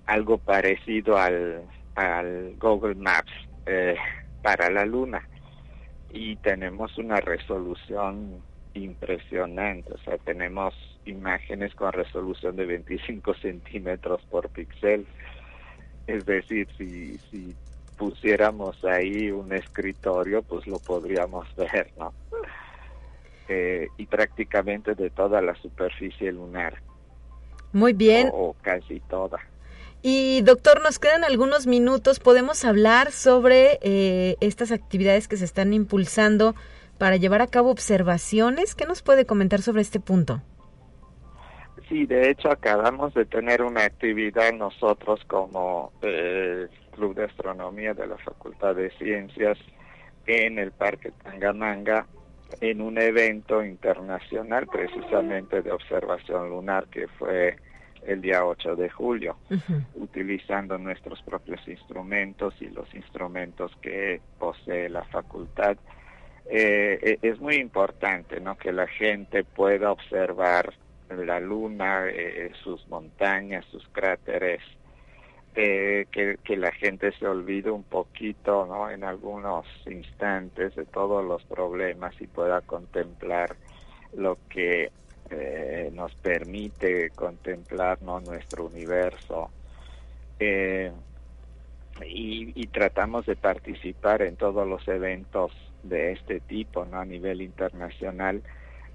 algo 0.07 0.39
parecido 0.39 1.17
al 1.17 1.63
al 2.01 2.57
Google 2.59 2.95
Maps 2.95 3.33
eh, 3.67 3.97
para 4.43 4.71
la 4.71 4.85
Luna 4.85 5.23
y 6.13 6.37
tenemos 6.37 6.97
una 6.99 7.21
resolución 7.21 8.43
impresionante, 8.75 9.93
o 9.93 9.99
sea, 9.99 10.17
tenemos 10.19 10.75
imágenes 11.05 11.75
con 11.75 11.93
resolución 11.93 12.57
de 12.57 12.67
25 12.67 13.35
centímetros 13.43 14.23
por 14.31 14.49
píxel, 14.49 15.07
es 16.07 16.25
decir, 16.25 16.69
si, 16.77 17.19
si 17.31 17.55
pusiéramos 17.97 18.85
ahí 18.85 19.31
un 19.31 19.53
escritorio, 19.53 20.43
pues 20.43 20.67
lo 20.67 20.79
podríamos 20.79 21.47
ver, 21.57 21.91
¿no? 21.99 22.13
Eh, 23.49 23.89
y 23.97 24.07
prácticamente 24.07 24.95
de 24.95 25.11
toda 25.11 25.41
la 25.43 25.55
superficie 25.57 26.31
lunar. 26.33 26.81
Muy 27.73 27.93
bien. 27.93 28.31
o 28.33 28.55
casi 28.63 29.01
toda. 29.01 29.39
Y 30.03 30.41
doctor, 30.43 30.83
nos 30.83 30.99
quedan 30.99 31.25
algunos 31.25 31.67
minutos. 31.67 32.21
¿Podemos 32.21 32.65
hablar 32.65 33.13
sobre 33.13 33.79
eh, 33.83 34.37
estas 34.41 34.73
actividades 34.73 35.29
que 35.29 35.37
se 35.37 35.45
están 35.45 35.75
impulsando 35.75 36.55
para 36.99 37.17
llevar 37.17 37.43
a 37.43 37.47
cabo 37.47 37.71
observaciones? 37.71 38.75
¿Qué 38.75 38.87
nos 38.87 39.03
puede 39.03 39.27
comentar 39.27 39.61
sobre 39.61 39.83
este 39.83 40.01
punto? 40.01 40.41
Sí, 41.89 42.07
de 42.07 42.31
hecho 42.31 42.51
acabamos 42.51 43.13
de 43.15 43.27
tener 43.27 43.63
una 43.63 43.85
actividad 43.85 44.53
nosotros 44.53 45.21
como 45.27 45.93
eh, 46.03 46.69
Club 46.93 47.17
de 47.17 47.25
Astronomía 47.25 47.95
de 47.95 48.07
la 48.07 48.17
Facultad 48.19 48.77
de 48.77 48.91
Ciencias 48.93 49.59
en 50.27 50.59
el 50.59 50.71
Parque 50.71 51.13
Tangamanga 51.23 52.07
en 52.61 52.81
un 52.81 52.99
evento 52.99 53.65
internacional 53.65 54.67
precisamente 54.67 55.63
de 55.63 55.73
observación 55.73 56.51
lunar 56.51 56.87
que 56.87 57.09
fue 57.09 57.57
el 58.07 58.21
día 58.21 58.45
8 58.45 58.77
de 58.77 58.89
julio, 58.89 59.37
utilizando 59.95 60.79
nuestros 60.79 61.23
propios 61.23 61.67
instrumentos 61.69 62.55
y 62.61 62.69
los 62.69 62.93
instrumentos 62.95 63.73
que 63.83 64.21
posee 64.39 64.89
la 64.89 65.05
facultad. 65.05 65.77
Eh, 66.47 66.99
eh, 67.03 67.19
es 67.23 67.41
muy 67.41 67.57
importante 67.57 68.41
¿no? 68.41 68.57
que 68.57 68.73
la 68.73 68.87
gente 68.87 69.45
pueda 69.45 69.93
observar 69.93 70.73
la 71.09 71.41
luna, 71.41 72.07
eh, 72.09 72.51
sus 72.63 72.87
montañas, 72.89 73.65
sus 73.67 73.87
cráteres, 73.89 74.61
que, 75.55 76.07
que, 76.45 76.57
la 76.57 76.71
gente 76.71 77.13
se 77.19 77.27
olvide 77.27 77.71
un 77.71 77.83
poquito 77.83 78.67
¿no? 78.67 78.89
en 78.89 79.03
algunos 79.03 79.67
instantes 79.85 80.75
de 80.77 80.87
todos 80.87 81.25
los 81.25 81.43
problemas 81.45 82.15
y 82.21 82.29
pueda 82.29 82.61
contemplar 82.61 83.57
lo 84.15 84.39
que 84.49 84.91
eh, 85.31 85.91
nos 85.93 86.12
permite 86.16 87.11
contemplar 87.11 88.03
nuestro 88.03 88.66
universo 88.66 89.51
eh, 90.39 90.91
y, 92.05 92.66
tratamos 92.68 93.26
de 93.26 93.37
participar 93.37 94.22
en 94.22 94.37
todos 94.37 94.66
los 94.66 94.87
eventos 94.89 95.53
de 95.83 96.12
este 96.12 96.41
tipo 96.41 96.85
¿no? 96.85 96.99
a 96.99 97.05
nivel 97.05 97.43
internacional 97.43 98.43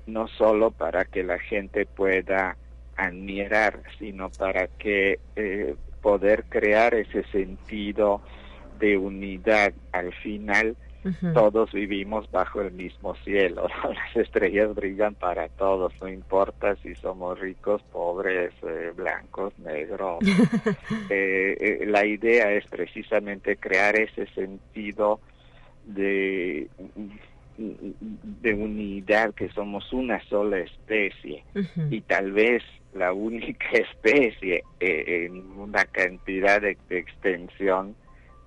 no 0.07 0.27
solo 0.27 0.71
para 0.71 1.05
que 1.05 1.23
la 1.23 1.39
gente 1.39 1.85
pueda 1.85 2.57
admirar 2.97 3.83
sino 3.99 4.29
para 4.29 4.67
que 4.67 5.19
eh, 5.35 5.75
poder 6.01 6.43
crear 6.45 6.95
ese 6.95 7.23
sentido 7.25 8.21
de 8.79 8.97
unidad 8.97 9.73
al 9.91 10.13
final 10.13 10.75
todos 11.33 11.71
vivimos 11.71 12.29
bajo 12.31 12.61
el 12.61 12.71
mismo 12.71 13.15
cielo, 13.17 13.67
las 13.83 14.15
estrellas 14.15 14.73
brillan 14.73 15.15
para 15.15 15.47
todos, 15.49 15.93
no 16.01 16.09
importa 16.09 16.75
si 16.77 16.95
somos 16.95 17.39
ricos, 17.39 17.83
pobres, 17.91 18.53
eh, 18.63 18.91
blancos, 18.95 19.57
negros. 19.59 20.19
Eh, 21.09 21.57
eh, 21.59 21.85
la 21.85 22.05
idea 22.05 22.51
es 22.51 22.65
precisamente 22.67 23.57
crear 23.57 23.95
ese 23.95 24.25
sentido 24.27 25.19
de 25.85 26.67
de 27.57 28.53
unidad, 28.53 29.33
que 29.33 29.49
somos 29.49 29.91
una 29.93 30.19
sola 30.25 30.59
especie 30.59 31.43
y 31.89 32.01
tal 32.01 32.31
vez 32.31 32.63
la 32.93 33.13
única 33.13 33.67
especie 33.71 34.63
en 34.79 35.37
una 35.57 35.85
cantidad 35.85 36.61
de, 36.61 36.77
de, 36.89 36.97
extensión 36.97 37.95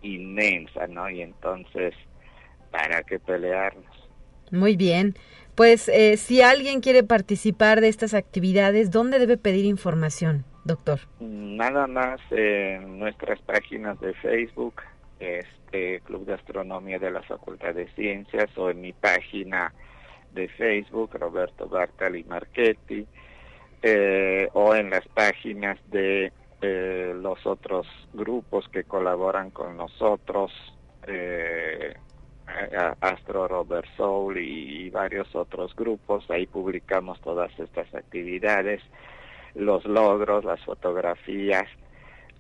inmensa, 0.03 0.87
¿no? 0.87 1.09
Y 1.09 1.23
entonces 1.23 1.95
para 2.71 3.03
que 3.03 3.19
pelearnos. 3.19 3.85
Muy 4.51 4.77
bien. 4.77 5.15
Pues 5.55 5.89
eh, 5.89 6.17
si 6.17 6.41
alguien 6.41 6.81
quiere 6.81 7.03
participar 7.03 7.81
de 7.81 7.89
estas 7.89 8.15
actividades, 8.15 8.91
¿dónde 8.91 9.19
debe 9.19 9.37
pedir 9.37 9.65
información, 9.65 10.45
doctor? 10.65 11.01
Nada 11.19 11.87
más 11.89 12.21
en 12.31 12.99
nuestras 12.99 13.41
páginas 13.41 13.99
de 14.01 14.15
Facebook, 14.15 14.83
este 15.19 16.01
Club 16.05 16.27
de 16.27 16.35
Astronomía 16.35 16.99
de 16.99 17.11
la 17.11 17.23
Facultad 17.23 17.75
de 17.75 17.89
Ciencias, 17.95 18.57
o 18.57 18.71
en 18.71 18.81
mi 18.81 18.93
página 18.93 19.73
de 20.33 20.49
Facebook, 20.49 21.11
Roberto 21.15 21.69
Bartali 21.69 22.23
Marchetti, 22.25 23.05
eh, 23.83 24.49
o 24.53 24.75
en 24.75 24.91
las 24.91 25.07
páginas 25.09 25.79
de 25.91 26.33
eh, 26.61 27.13
los 27.17 27.45
otros 27.47 27.87
grupos 28.13 28.69
que 28.69 28.85
colaboran 28.85 29.51
con 29.51 29.77
nosotros, 29.77 30.53
eh, 31.07 31.95
Astro 33.01 33.49
Robert 33.49 33.87
Soul 33.97 34.39
y, 34.39 34.91
varios 34.91 35.35
otros 35.35 35.75
grupos. 35.75 36.31
Ahí 36.31 36.47
publicamos 36.47 37.21
todas 37.21 37.51
estas 37.59 37.93
actividades, 37.95 38.83
los 39.55 39.85
logros, 39.85 40.45
las 40.45 40.63
fotografías. 40.65 41.67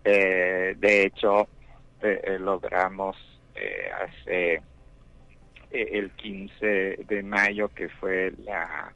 Eh, 0.04 0.74
de 0.78 1.02
hecho, 1.02 1.48
eh, 2.02 2.20
eh, 2.24 2.38
logramos 2.38 3.16
hace 4.00 4.62
el 5.70 6.10
15 6.12 7.00
de 7.08 7.22
mayo, 7.24 7.68
que 7.74 7.88
fue 7.88 8.32
la, 8.44 8.92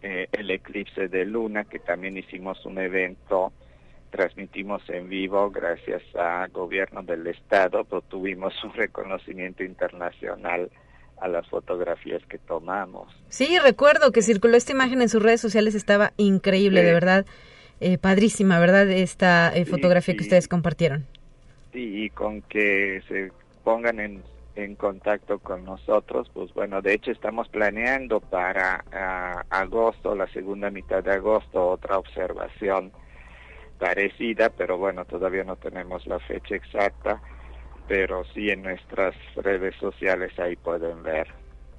el 0.00 0.50
eclipse 0.50 1.08
de 1.08 1.26
luna, 1.26 1.64
que 1.64 1.78
también 1.80 2.16
hicimos 2.16 2.64
un 2.64 2.78
evento 2.78 3.52
transmitimos 4.10 4.82
en 4.88 5.08
vivo 5.08 5.50
gracias 5.50 6.02
al 6.14 6.50
gobierno 6.50 7.02
del 7.02 7.26
estado, 7.26 7.84
pero 7.84 8.02
tuvimos 8.02 8.52
un 8.64 8.72
reconocimiento 8.74 9.64
internacional 9.64 10.70
a 11.20 11.28
las 11.28 11.46
fotografías 11.48 12.22
que 12.26 12.38
tomamos. 12.38 13.14
Sí, 13.28 13.58
recuerdo 13.58 14.10
que 14.12 14.22
circuló 14.22 14.56
esta 14.56 14.72
imagen 14.72 15.02
en 15.02 15.08
sus 15.08 15.22
redes 15.22 15.40
sociales, 15.40 15.74
estaba 15.74 16.12
increíble, 16.16 16.82
de 16.82 16.92
verdad, 16.92 17.26
eh, 17.80 17.98
padrísima, 17.98 18.58
¿verdad? 18.58 18.90
Esta 18.90 19.54
eh, 19.54 19.64
fotografía 19.64 20.16
que 20.16 20.22
ustedes 20.22 20.48
compartieron. 20.48 21.06
Sí, 21.72 22.04
y 22.04 22.10
con 22.10 22.42
que 22.42 23.02
se 23.06 23.30
pongan 23.62 24.00
en, 24.00 24.22
en 24.56 24.74
contacto 24.74 25.38
con 25.38 25.64
nosotros, 25.64 26.30
pues 26.32 26.52
bueno, 26.54 26.82
de 26.82 26.94
hecho 26.94 27.10
estamos 27.10 27.48
planeando 27.48 28.20
para 28.20 28.84
ah, 28.92 29.44
agosto, 29.50 30.14
la 30.14 30.26
segunda 30.28 30.70
mitad 30.70 31.04
de 31.04 31.12
agosto, 31.12 31.68
otra 31.68 31.98
observación 31.98 32.90
parecida, 33.80 34.50
pero 34.50 34.78
bueno, 34.78 35.04
todavía 35.06 35.42
no 35.42 35.56
tenemos 35.56 36.06
la 36.06 36.20
fecha 36.20 36.54
exacta, 36.54 37.20
pero 37.88 38.22
sí 38.34 38.50
en 38.50 38.62
nuestras 38.62 39.16
redes 39.34 39.74
sociales 39.80 40.38
ahí 40.38 40.54
pueden 40.54 41.02
ver 41.02 41.26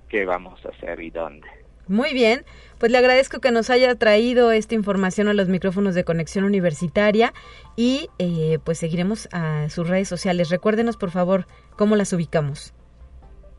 qué 0.09 0.25
vamos 0.25 0.59
a 0.65 0.69
hacer 0.69 0.99
y 0.99 1.11
dónde. 1.11 1.47
Muy 1.87 2.13
bien, 2.13 2.43
pues 2.79 2.91
le 2.91 2.97
agradezco 2.97 3.39
que 3.39 3.51
nos 3.51 3.69
haya 3.69 3.95
traído 3.95 4.51
esta 4.51 4.75
información 4.75 5.27
a 5.27 5.33
los 5.33 5.47
micrófonos 5.47 5.95
de 5.95 6.03
conexión 6.03 6.43
universitaria 6.45 7.33
y 7.75 8.09
eh, 8.19 8.59
pues 8.63 8.79
seguiremos 8.79 9.29
a 9.31 9.69
sus 9.69 9.87
redes 9.87 10.07
sociales. 10.07 10.49
Recuérdenos 10.49 10.97
por 10.97 11.11
favor 11.11 11.47
cómo 11.75 11.95
las 11.95 12.13
ubicamos. 12.13 12.73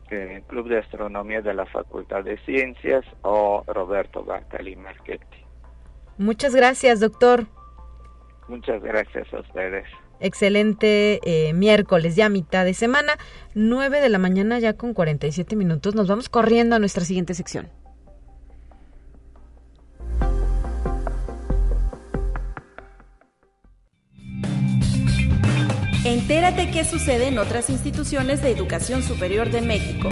El 0.09 0.43
Club 0.43 0.67
de 0.67 0.79
Astronomía 0.79 1.41
de 1.41 1.53
la 1.53 1.65
Facultad 1.65 2.23
de 2.23 2.37
Ciencias 2.45 3.03
o 3.23 3.63
Roberto 3.65 4.23
Bartali 4.23 4.75
Marchetti. 4.75 5.43
Muchas 6.17 6.53
gracias, 6.53 6.99
doctor. 6.99 7.47
Muchas 8.47 8.81
gracias 8.81 9.33
a 9.33 9.39
ustedes. 9.39 9.85
Excelente 10.19 11.19
eh, 11.23 11.53
miércoles, 11.53 12.15
ya 12.15 12.29
mitad 12.29 12.65
de 12.65 12.73
semana, 12.73 13.13
9 13.55 13.99
de 13.99 14.09
la 14.09 14.19
mañana 14.19 14.59
ya 14.59 14.73
con 14.73 14.93
47 14.93 15.55
minutos. 15.55 15.95
Nos 15.95 16.07
vamos 16.07 16.29
corriendo 16.29 16.75
a 16.75 16.79
nuestra 16.79 17.03
siguiente 17.03 17.33
sección. 17.33 17.69
Entérate 26.05 26.69
qué 26.71 26.83
sucede 26.83 27.27
en 27.27 27.37
otras 27.37 27.69
instituciones 27.69 28.41
de 28.41 28.51
educación 28.51 29.03
superior 29.03 29.49
de 29.49 29.61
México. 29.61 30.09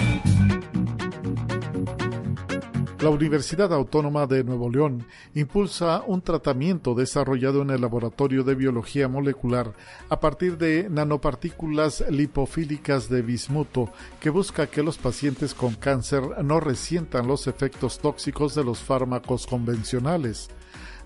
La 3.01 3.09
Universidad 3.09 3.73
Autónoma 3.73 4.27
de 4.27 4.43
Nuevo 4.43 4.69
León 4.69 5.07
impulsa 5.33 6.03
un 6.05 6.21
tratamiento 6.21 6.93
desarrollado 6.93 7.63
en 7.63 7.71
el 7.71 7.81
Laboratorio 7.81 8.43
de 8.43 8.53
Biología 8.53 9.07
Molecular 9.07 9.73
a 10.07 10.19
partir 10.19 10.59
de 10.59 10.87
nanopartículas 10.87 12.05
lipofílicas 12.11 13.09
de 13.09 13.23
bismuto 13.23 13.89
que 14.19 14.29
busca 14.29 14.67
que 14.67 14.83
los 14.83 14.99
pacientes 14.99 15.55
con 15.55 15.73
cáncer 15.73 16.43
no 16.43 16.59
resientan 16.59 17.25
los 17.25 17.47
efectos 17.47 17.97
tóxicos 17.97 18.53
de 18.53 18.63
los 18.63 18.77
fármacos 18.77 19.47
convencionales. 19.47 20.51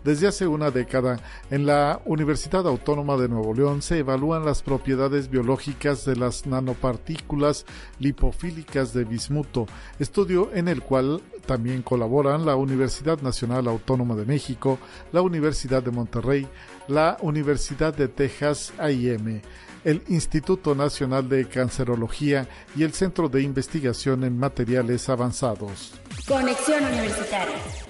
Desde 0.05 0.27
hace 0.27 0.45
una 0.45 0.69
década, 0.69 1.19
en 1.49 1.65
la 1.65 1.99
Universidad 2.05 2.67
Autónoma 2.67 3.17
de 3.17 3.27
Nuevo 3.27 3.55
León 3.55 3.81
se 3.81 3.97
evalúan 3.97 4.45
las 4.45 4.61
propiedades 4.61 5.31
biológicas 5.31 6.05
de 6.05 6.15
las 6.15 6.45
nanopartículas 6.45 7.65
lipofílicas 7.97 8.93
de 8.93 9.03
bismuto, 9.03 9.65
estudio 9.97 10.51
en 10.53 10.67
el 10.67 10.83
cual 10.83 11.23
también 11.47 11.81
colaboran 11.81 12.45
la 12.45 12.55
Universidad 12.55 13.19
Nacional 13.21 13.67
Autónoma 13.67 14.13
de 14.13 14.25
México, 14.25 14.77
la 15.11 15.23
Universidad 15.23 15.81
de 15.81 15.89
Monterrey, 15.89 16.47
la 16.87 17.17
Universidad 17.21 17.91
de 17.91 18.07
Texas 18.07 18.73
A&M, 18.77 19.41
el 19.83 20.03
Instituto 20.07 20.75
Nacional 20.75 21.27
de 21.27 21.47
Cancerología 21.47 22.47
y 22.75 22.83
el 22.83 22.93
Centro 22.93 23.27
de 23.27 23.41
Investigación 23.41 24.23
en 24.23 24.37
Materiales 24.37 25.09
Avanzados. 25.09 25.99
Conexión 26.27 26.83
Universitaria. 26.83 27.84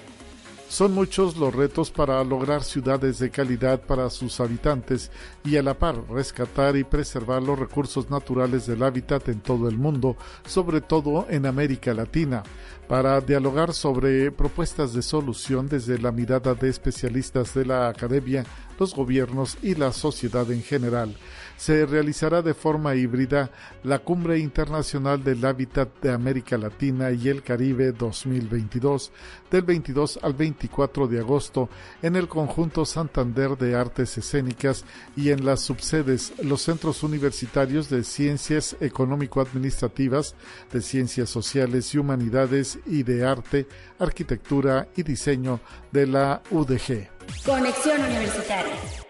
Son 0.68 0.92
muchos 0.92 1.36
los 1.36 1.54
retos 1.54 1.90
para 1.90 2.22
lograr 2.24 2.64
ciudades 2.64 3.18
de 3.20 3.30
calidad 3.30 3.80
para 3.80 4.10
sus 4.10 4.40
habitantes 4.40 5.10
y 5.44 5.56
a 5.56 5.62
la 5.62 5.78
par 5.78 5.96
rescatar 6.10 6.76
y 6.76 6.82
preservar 6.82 7.42
los 7.42 7.58
recursos 7.58 8.10
naturales 8.10 8.66
del 8.66 8.82
hábitat 8.82 9.28
en 9.28 9.40
todo 9.40 9.68
el 9.68 9.78
mundo, 9.78 10.16
sobre 10.44 10.80
todo 10.80 11.26
en 11.30 11.46
América 11.46 11.94
Latina 11.94 12.42
para 12.88 13.20
dialogar 13.20 13.72
sobre 13.72 14.30
propuestas 14.30 14.92
de 14.94 15.02
solución 15.02 15.68
desde 15.68 15.98
la 15.98 16.12
mirada 16.12 16.54
de 16.54 16.68
especialistas 16.68 17.54
de 17.54 17.64
la 17.64 17.88
academia, 17.88 18.44
los 18.78 18.94
gobiernos 18.94 19.58
y 19.62 19.74
la 19.74 19.92
sociedad 19.92 20.50
en 20.50 20.62
general. 20.62 21.16
Se 21.56 21.86
realizará 21.86 22.42
de 22.42 22.54
forma 22.54 22.94
híbrida 22.94 23.50
la 23.82 23.98
Cumbre 23.98 24.38
Internacional 24.38 25.24
del 25.24 25.44
Hábitat 25.44 25.88
de 26.00 26.12
América 26.12 26.58
Latina 26.58 27.10
y 27.10 27.28
el 27.28 27.42
Caribe 27.42 27.92
2022 27.92 29.12
del 29.50 29.62
22 29.62 30.20
al 30.22 30.34
24 30.34 31.08
de 31.08 31.18
agosto 31.20 31.68
en 32.02 32.16
el 32.16 32.28
conjunto 32.28 32.84
Santander 32.84 33.56
de 33.56 33.74
Artes 33.74 34.18
Escénicas 34.18 34.84
y 35.16 35.30
en 35.30 35.44
las 35.44 35.60
subsedes 35.60 36.32
los 36.42 36.62
centros 36.62 37.02
universitarios 37.02 37.88
de 37.88 38.04
Ciencias 38.04 38.76
Económico-Administrativas, 38.80 40.34
de 40.72 40.82
Ciencias 40.82 41.30
Sociales 41.30 41.94
y 41.94 41.98
Humanidades 41.98 42.78
y 42.86 43.02
de 43.02 43.26
Arte, 43.26 43.66
Arquitectura 43.98 44.88
y 44.96 45.02
Diseño 45.02 45.60
de 45.92 46.06
la 46.06 46.42
UDG. 46.50 47.08
Conexión 47.44 48.00
Universitaria. 48.02 49.05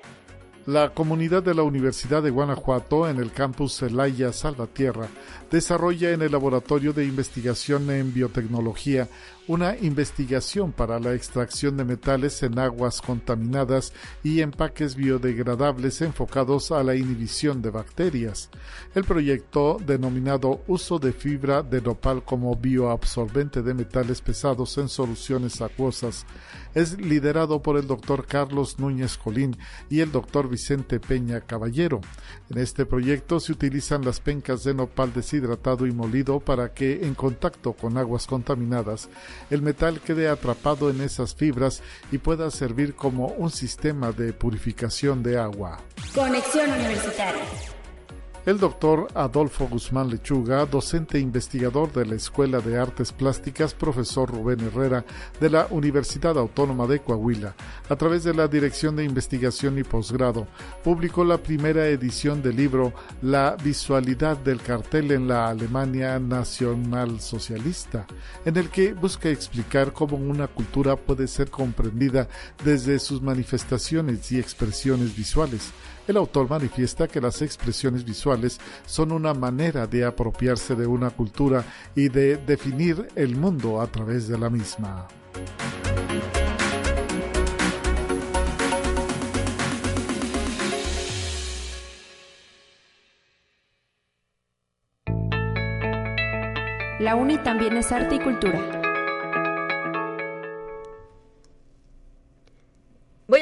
La 0.66 0.90
comunidad 0.90 1.44
de 1.44 1.54
la 1.54 1.62
Universidad 1.62 2.24
de 2.24 2.30
Guanajuato 2.30 3.08
en 3.08 3.18
el 3.18 3.30
campus 3.30 3.76
Celaya 3.76 4.32
Salvatierra 4.32 5.06
desarrolla 5.50 6.10
en 6.10 6.22
el 6.22 6.32
Laboratorio 6.32 6.92
de 6.92 7.04
Investigación 7.04 7.90
en 7.90 8.12
Biotecnología 8.12 9.08
una 9.48 9.76
investigación 9.76 10.72
para 10.72 10.98
la 10.98 11.14
extracción 11.14 11.76
de 11.76 11.84
metales 11.84 12.42
en 12.42 12.58
aguas 12.58 13.00
contaminadas 13.00 13.92
y 14.24 14.40
empaques 14.40 14.96
biodegradables 14.96 16.02
enfocados 16.02 16.72
a 16.72 16.82
la 16.82 16.96
inhibición 16.96 17.62
de 17.62 17.70
bacterias. 17.70 18.50
El 18.94 19.04
proyecto, 19.04 19.78
denominado 19.84 20.62
Uso 20.66 20.98
de 20.98 21.12
fibra 21.12 21.62
de 21.62 21.80
nopal 21.80 22.24
como 22.24 22.56
bioabsorbente 22.56 23.62
de 23.62 23.74
metales 23.74 24.20
pesados 24.20 24.78
en 24.78 24.88
soluciones 24.88 25.60
acuosas, 25.60 26.26
es 26.74 26.98
liderado 27.00 27.62
por 27.62 27.78
el 27.78 27.86
doctor 27.86 28.26
Carlos 28.26 28.78
Núñez 28.78 29.16
Colín 29.16 29.56
y 29.88 30.00
el 30.00 30.10
doctor 30.12 30.48
Vicente 30.48 30.98
Peña 30.98 31.40
Caballero. 31.40 32.00
En 32.50 32.58
este 32.58 32.84
proyecto 32.84 33.38
se 33.38 33.52
utilizan 33.52 34.04
las 34.04 34.20
pencas 34.20 34.64
de 34.64 34.74
nopal 34.74 35.12
deshidratado 35.36 35.86
y 35.86 35.92
molido 35.92 36.40
para 36.40 36.72
que, 36.72 37.06
en 37.06 37.14
contacto 37.14 37.72
con 37.72 37.96
aguas 37.98 38.26
contaminadas, 38.26 39.08
el 39.50 39.62
metal 39.62 40.00
quede 40.00 40.28
atrapado 40.28 40.90
en 40.90 41.00
esas 41.00 41.34
fibras 41.34 41.82
y 42.10 42.18
pueda 42.18 42.50
servir 42.50 42.94
como 42.94 43.28
un 43.28 43.50
sistema 43.50 44.12
de 44.12 44.32
purificación 44.32 45.22
de 45.22 45.38
agua. 45.38 45.78
Conexión 46.14 46.70
Universitaria. 46.70 47.75
El 48.46 48.60
doctor 48.60 49.08
Adolfo 49.16 49.66
Guzmán 49.66 50.08
Lechuga, 50.08 50.64
docente 50.66 51.18
e 51.18 51.20
investigador 51.20 51.92
de 51.92 52.06
la 52.06 52.14
Escuela 52.14 52.60
de 52.60 52.78
Artes 52.78 53.10
Plásticas, 53.10 53.74
profesor 53.74 54.30
Rubén 54.30 54.60
Herrera 54.60 55.04
de 55.40 55.50
la 55.50 55.66
Universidad 55.70 56.38
Autónoma 56.38 56.86
de 56.86 57.00
Coahuila, 57.00 57.56
a 57.88 57.96
través 57.96 58.22
de 58.22 58.32
la 58.34 58.46
Dirección 58.46 58.94
de 58.94 59.02
Investigación 59.02 59.80
y 59.80 59.82
Posgrado, 59.82 60.46
publicó 60.84 61.24
la 61.24 61.38
primera 61.38 61.88
edición 61.88 62.40
del 62.40 62.54
libro 62.54 62.92
La 63.20 63.56
visualidad 63.56 64.36
del 64.36 64.62
cartel 64.62 65.10
en 65.10 65.26
la 65.26 65.48
Alemania 65.48 66.20
Nacional 66.20 67.20
Socialista, 67.20 68.06
en 68.44 68.56
el 68.58 68.70
que 68.70 68.92
busca 68.92 69.28
explicar 69.28 69.92
cómo 69.92 70.18
una 70.18 70.46
cultura 70.46 70.94
puede 70.94 71.26
ser 71.26 71.50
comprendida 71.50 72.28
desde 72.64 73.00
sus 73.00 73.20
manifestaciones 73.20 74.30
y 74.30 74.38
expresiones 74.38 75.16
visuales 75.16 75.72
el 76.06 76.16
autor 76.16 76.48
manifiesta 76.48 77.08
que 77.08 77.20
las 77.20 77.42
expresiones 77.42 78.04
visuales 78.04 78.60
son 78.86 79.12
una 79.12 79.34
manera 79.34 79.86
de 79.86 80.04
apropiarse 80.04 80.74
de 80.74 80.86
una 80.86 81.10
cultura 81.10 81.64
y 81.94 82.08
de 82.08 82.36
definir 82.36 83.08
el 83.16 83.36
mundo 83.36 83.80
a 83.80 83.86
través 83.86 84.28
de 84.28 84.38
la 84.38 84.50
misma. 84.50 85.06
La 96.98 97.14
UNI 97.14 97.38
también 97.38 97.76
es 97.76 97.92
arte 97.92 98.16
y 98.16 98.18
cultura. 98.18 98.75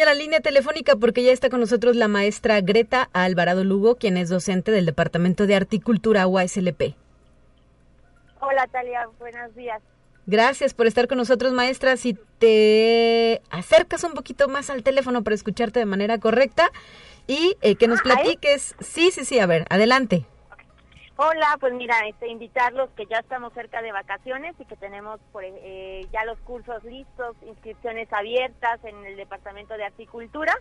La 0.05 0.13
línea 0.13 0.41
telefónica 0.41 0.97
porque 0.97 1.23
ya 1.23 1.33
está 1.33 1.49
con 1.49 1.61
nosotros 1.61 1.97
la 1.97 2.09
maestra 2.09 2.61
Greta 2.61 3.09
Alvarado 3.15 3.65
Lugo, 3.65 3.97
quien 3.97 4.19
es 4.19 4.29
docente 4.29 4.71
del 4.71 4.85
Departamento 4.85 5.47
de 5.47 5.55
Articultura 5.55 6.27
UASLP. 6.27 6.95
Hola 8.41 8.67
Talia, 8.71 9.09
buenos 9.19 9.55
días. 9.55 9.81
Gracias 10.27 10.75
por 10.75 10.87
estar 10.87 11.09
con 11.09 11.17
nosotros, 11.17 11.55
maestra. 11.55 11.97
Si 11.97 12.19
te 12.39 13.41
acercas 13.49 14.05
un 14.05 14.13
poquito 14.13 14.47
más 14.47 14.69
al 14.69 14.83
teléfono 14.83 15.25
para 15.25 15.35
escucharte 15.35 15.79
de 15.79 15.87
manera 15.87 16.19
correcta 16.19 16.71
y 17.27 17.57
eh, 17.63 17.77
que 17.77 17.89
nos 17.89 18.03
platiques. 18.03 18.75
Sí, 18.81 19.11
sí, 19.11 19.25
sí, 19.25 19.39
a 19.39 19.47
ver, 19.47 19.65
adelante. 19.71 20.27
Hola, 21.17 21.57
pues 21.61 21.73
mira, 21.75 21.95
este, 22.09 22.27
invitarlos 22.27 22.91
que 22.97 23.07
ya 23.07 23.19
estamos 23.19 23.53
cerca 23.53 23.81
de 23.83 23.93
vacaciones 23.93 24.57
y 24.59 24.65
que 24.65 24.75
tenemos 24.75 25.21
eh, 25.41 26.05
ya 26.13 26.25
los 26.25 26.41
cursos 26.41 26.83
listos, 26.83 27.37
inscripciones 27.47 28.13
abiertas 28.13 28.85
en 28.85 29.07
el 29.07 29.17
Departamento 29.17 29.75
de 29.75 29.85
Articultura. 29.85 30.53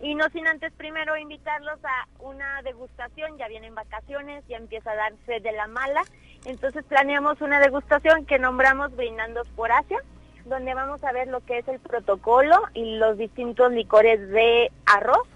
Y 0.00 0.14
no 0.14 0.28
sin 0.28 0.46
antes 0.46 0.72
primero 0.74 1.16
invitarlos 1.16 1.80
a 1.84 2.06
una 2.20 2.62
degustación, 2.62 3.36
ya 3.38 3.48
vienen 3.48 3.74
vacaciones, 3.74 4.44
ya 4.46 4.58
empieza 4.58 4.92
a 4.92 4.94
darse 4.94 5.40
de 5.40 5.50
la 5.50 5.66
mala. 5.66 6.02
Entonces 6.44 6.84
planeamos 6.84 7.40
una 7.40 7.58
degustación 7.58 8.24
que 8.24 8.38
nombramos 8.38 8.94
Brindando 8.94 9.42
por 9.56 9.72
Asia, 9.72 9.98
donde 10.44 10.74
vamos 10.74 11.02
a 11.02 11.10
ver 11.10 11.26
lo 11.26 11.40
que 11.40 11.58
es 11.58 11.66
el 11.66 11.80
protocolo 11.80 12.62
y 12.72 12.98
los 12.98 13.18
distintos 13.18 13.72
licores 13.72 14.28
de 14.28 14.70
arroz 14.86 15.26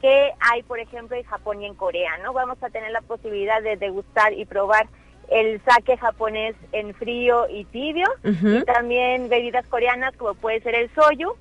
que 0.00 0.32
hay, 0.40 0.62
por 0.62 0.78
ejemplo, 0.78 1.16
en 1.16 1.24
Japón 1.24 1.62
y 1.62 1.66
en 1.66 1.74
Corea, 1.74 2.18
¿no? 2.18 2.32
Vamos 2.32 2.62
a 2.62 2.70
tener 2.70 2.90
la 2.90 3.00
posibilidad 3.00 3.62
de 3.62 3.76
degustar 3.76 4.32
y 4.32 4.44
probar 4.44 4.86
el 5.28 5.60
sake 5.64 5.96
japonés 5.96 6.54
en 6.72 6.94
frío 6.94 7.48
y 7.48 7.64
tibio, 7.64 8.06
y 8.22 8.62
también 8.64 9.28
bebidas 9.28 9.66
coreanas 9.66 10.14
como 10.16 10.34
puede 10.34 10.60
ser 10.60 10.74
el 10.76 10.90
soyu, 10.94 11.34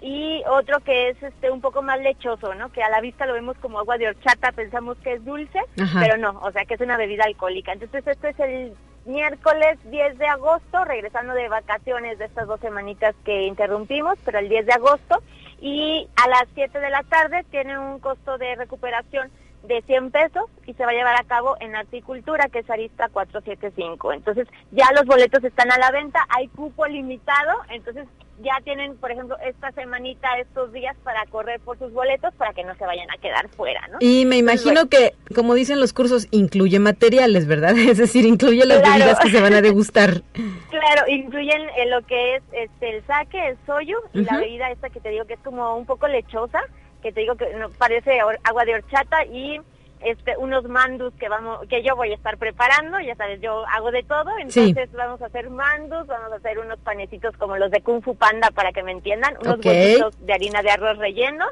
y 0.00 0.42
otro 0.48 0.80
que 0.80 1.10
es 1.10 1.22
este 1.22 1.50
un 1.50 1.60
poco 1.60 1.82
más 1.82 2.00
lechoso, 2.00 2.54
¿no? 2.54 2.70
Que 2.70 2.82
a 2.82 2.90
la 2.90 3.00
vista 3.00 3.26
lo 3.26 3.34
vemos 3.34 3.56
como 3.58 3.78
agua 3.78 3.98
de 3.98 4.08
horchata, 4.08 4.52
pensamos 4.52 4.96
que 4.98 5.14
es 5.14 5.24
dulce, 5.24 5.60
pero 6.00 6.16
no, 6.16 6.40
o 6.42 6.50
sea 6.52 6.64
que 6.64 6.74
es 6.74 6.80
una 6.80 6.96
bebida 6.96 7.24
alcohólica. 7.24 7.72
Entonces 7.72 8.06
este 8.06 8.30
es 8.30 8.40
el 8.40 8.74
miércoles 9.04 9.78
10 9.90 10.18
de 10.18 10.26
agosto, 10.26 10.84
regresando 10.84 11.34
de 11.34 11.48
vacaciones 11.48 12.18
de 12.18 12.26
estas 12.26 12.46
dos 12.46 12.60
semanitas 12.60 13.14
que 13.24 13.42
interrumpimos, 13.42 14.18
pero 14.24 14.38
el 14.38 14.48
10 14.48 14.66
de 14.66 14.72
agosto, 14.72 15.22
y 15.62 16.08
a 16.16 16.28
las 16.28 16.44
7 16.54 16.80
de 16.80 16.90
la 16.90 17.04
tarde 17.04 17.44
tiene 17.52 17.78
un 17.78 18.00
costo 18.00 18.36
de 18.36 18.56
recuperación 18.56 19.30
de 19.62 19.80
100 19.82 20.10
pesos 20.10 20.46
y 20.66 20.74
se 20.74 20.84
va 20.84 20.90
a 20.90 20.94
llevar 20.94 21.14
a 21.14 21.24
cabo 21.24 21.56
en 21.60 21.76
Articultura, 21.76 22.48
que 22.48 22.58
es 22.58 22.68
Arista 22.68 23.08
475. 23.08 24.12
Entonces 24.12 24.48
ya 24.72 24.88
los 24.92 25.06
boletos 25.06 25.44
están 25.44 25.70
a 25.70 25.78
la 25.78 25.92
venta, 25.92 26.26
hay 26.30 26.48
cupo 26.48 26.84
limitado, 26.86 27.52
entonces 27.70 28.08
ya 28.42 28.60
tienen, 28.64 28.96
por 28.96 29.10
ejemplo, 29.10 29.36
esta 29.44 29.72
semanita, 29.72 30.28
estos 30.38 30.72
días 30.72 30.96
para 31.04 31.24
correr 31.26 31.60
por 31.60 31.78
sus 31.78 31.92
boletos 31.92 32.34
para 32.34 32.52
que 32.52 32.64
no 32.64 32.74
se 32.74 32.84
vayan 32.84 33.10
a 33.10 33.18
quedar 33.18 33.48
fuera, 33.48 33.86
¿no? 33.88 33.98
Y 34.00 34.24
me 34.26 34.36
imagino 34.36 34.88
que, 34.88 35.14
como 35.34 35.54
dicen 35.54 35.80
los 35.80 35.92
cursos, 35.92 36.28
incluye 36.30 36.78
materiales, 36.78 37.46
¿verdad? 37.46 37.74
Es 37.92 37.98
decir, 37.98 38.24
incluye 38.24 38.64
las 38.64 38.82
bebidas 38.82 39.18
que 39.20 39.30
se 39.30 39.40
van 39.40 39.54
a 39.54 39.60
degustar. 39.60 40.22
Claro, 40.70 41.06
incluyen 41.06 41.60
eh, 41.76 41.86
lo 41.86 42.02
que 42.06 42.36
es 42.36 42.42
este 42.52 42.96
el 42.96 43.06
saque, 43.06 43.48
el 43.48 43.56
soyu 43.66 43.96
y 44.14 44.22
la 44.22 44.38
bebida 44.38 44.70
esta 44.70 44.90
que 44.90 45.00
te 45.00 45.10
digo 45.10 45.26
que 45.26 45.34
es 45.34 45.40
como 45.40 45.76
un 45.76 45.86
poco 45.86 46.08
lechosa, 46.08 46.60
que 47.02 47.12
te 47.12 47.20
digo 47.20 47.36
que 47.36 47.54
no, 47.54 47.68
parece 47.70 48.18
agua 48.20 48.64
de 48.64 48.74
horchata 48.74 49.24
y 49.26 49.60
este, 50.04 50.36
unos 50.36 50.64
mandus 50.64 51.12
que 51.14 51.28
vamos, 51.28 51.66
que 51.68 51.82
yo 51.82 51.96
voy 51.96 52.12
a 52.12 52.14
estar 52.14 52.36
preparando, 52.38 53.00
ya 53.00 53.14
sabes, 53.16 53.40
yo 53.40 53.64
hago 53.66 53.90
de 53.90 54.02
todo, 54.02 54.30
entonces 54.38 54.92
vamos 54.92 55.22
a 55.22 55.26
hacer 55.26 55.50
mandus, 55.50 56.06
vamos 56.06 56.32
a 56.32 56.36
hacer 56.36 56.58
unos 56.58 56.78
panecitos 56.80 57.36
como 57.36 57.56
los 57.56 57.70
de 57.70 57.82
Kung 57.82 58.02
Fu 58.02 58.14
Panda 58.14 58.50
para 58.50 58.72
que 58.72 58.82
me 58.82 58.92
entiendan, 58.92 59.36
unos 59.42 59.56
okay. 59.56 60.00
de 60.20 60.32
harina 60.32 60.62
de 60.62 60.70
arroz 60.70 60.98
relleno 60.98 61.46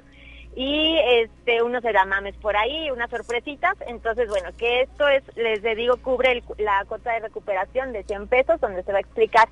y 0.57 0.99
este 1.07 1.63
unos 1.63 1.85
edamames 1.85 2.37
por 2.37 2.57
ahí, 2.57 2.91
unas 2.91 3.11
sorpresitas, 3.11 3.77
entonces 3.87 4.29
bueno, 4.29 4.51
que 4.57 4.83
esto 4.83 5.09
es, 5.09 5.23
les 5.37 5.63
digo, 5.77 5.97
cubre 5.99 6.43
la 6.59 6.85
cuota 6.87 7.13
de 7.13 7.21
recuperación 7.21 7.93
de 7.93 8.03
100 8.03 8.29
pesos, 8.29 8.61
donde 8.61 8.83
se 8.83 8.93
va 8.93 8.99
a 8.99 9.03
explicar, 9.03 9.49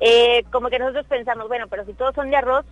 eh, 0.00 0.44
como 0.50 0.68
que 0.68 0.78
nosotros 0.78 1.06
pensamos, 1.06 1.48
bueno, 1.48 1.66
pero 1.68 1.84
si 1.84 1.94
todos 1.94 2.14
son 2.14 2.30
de 2.30 2.36
arroz, 2.36 2.66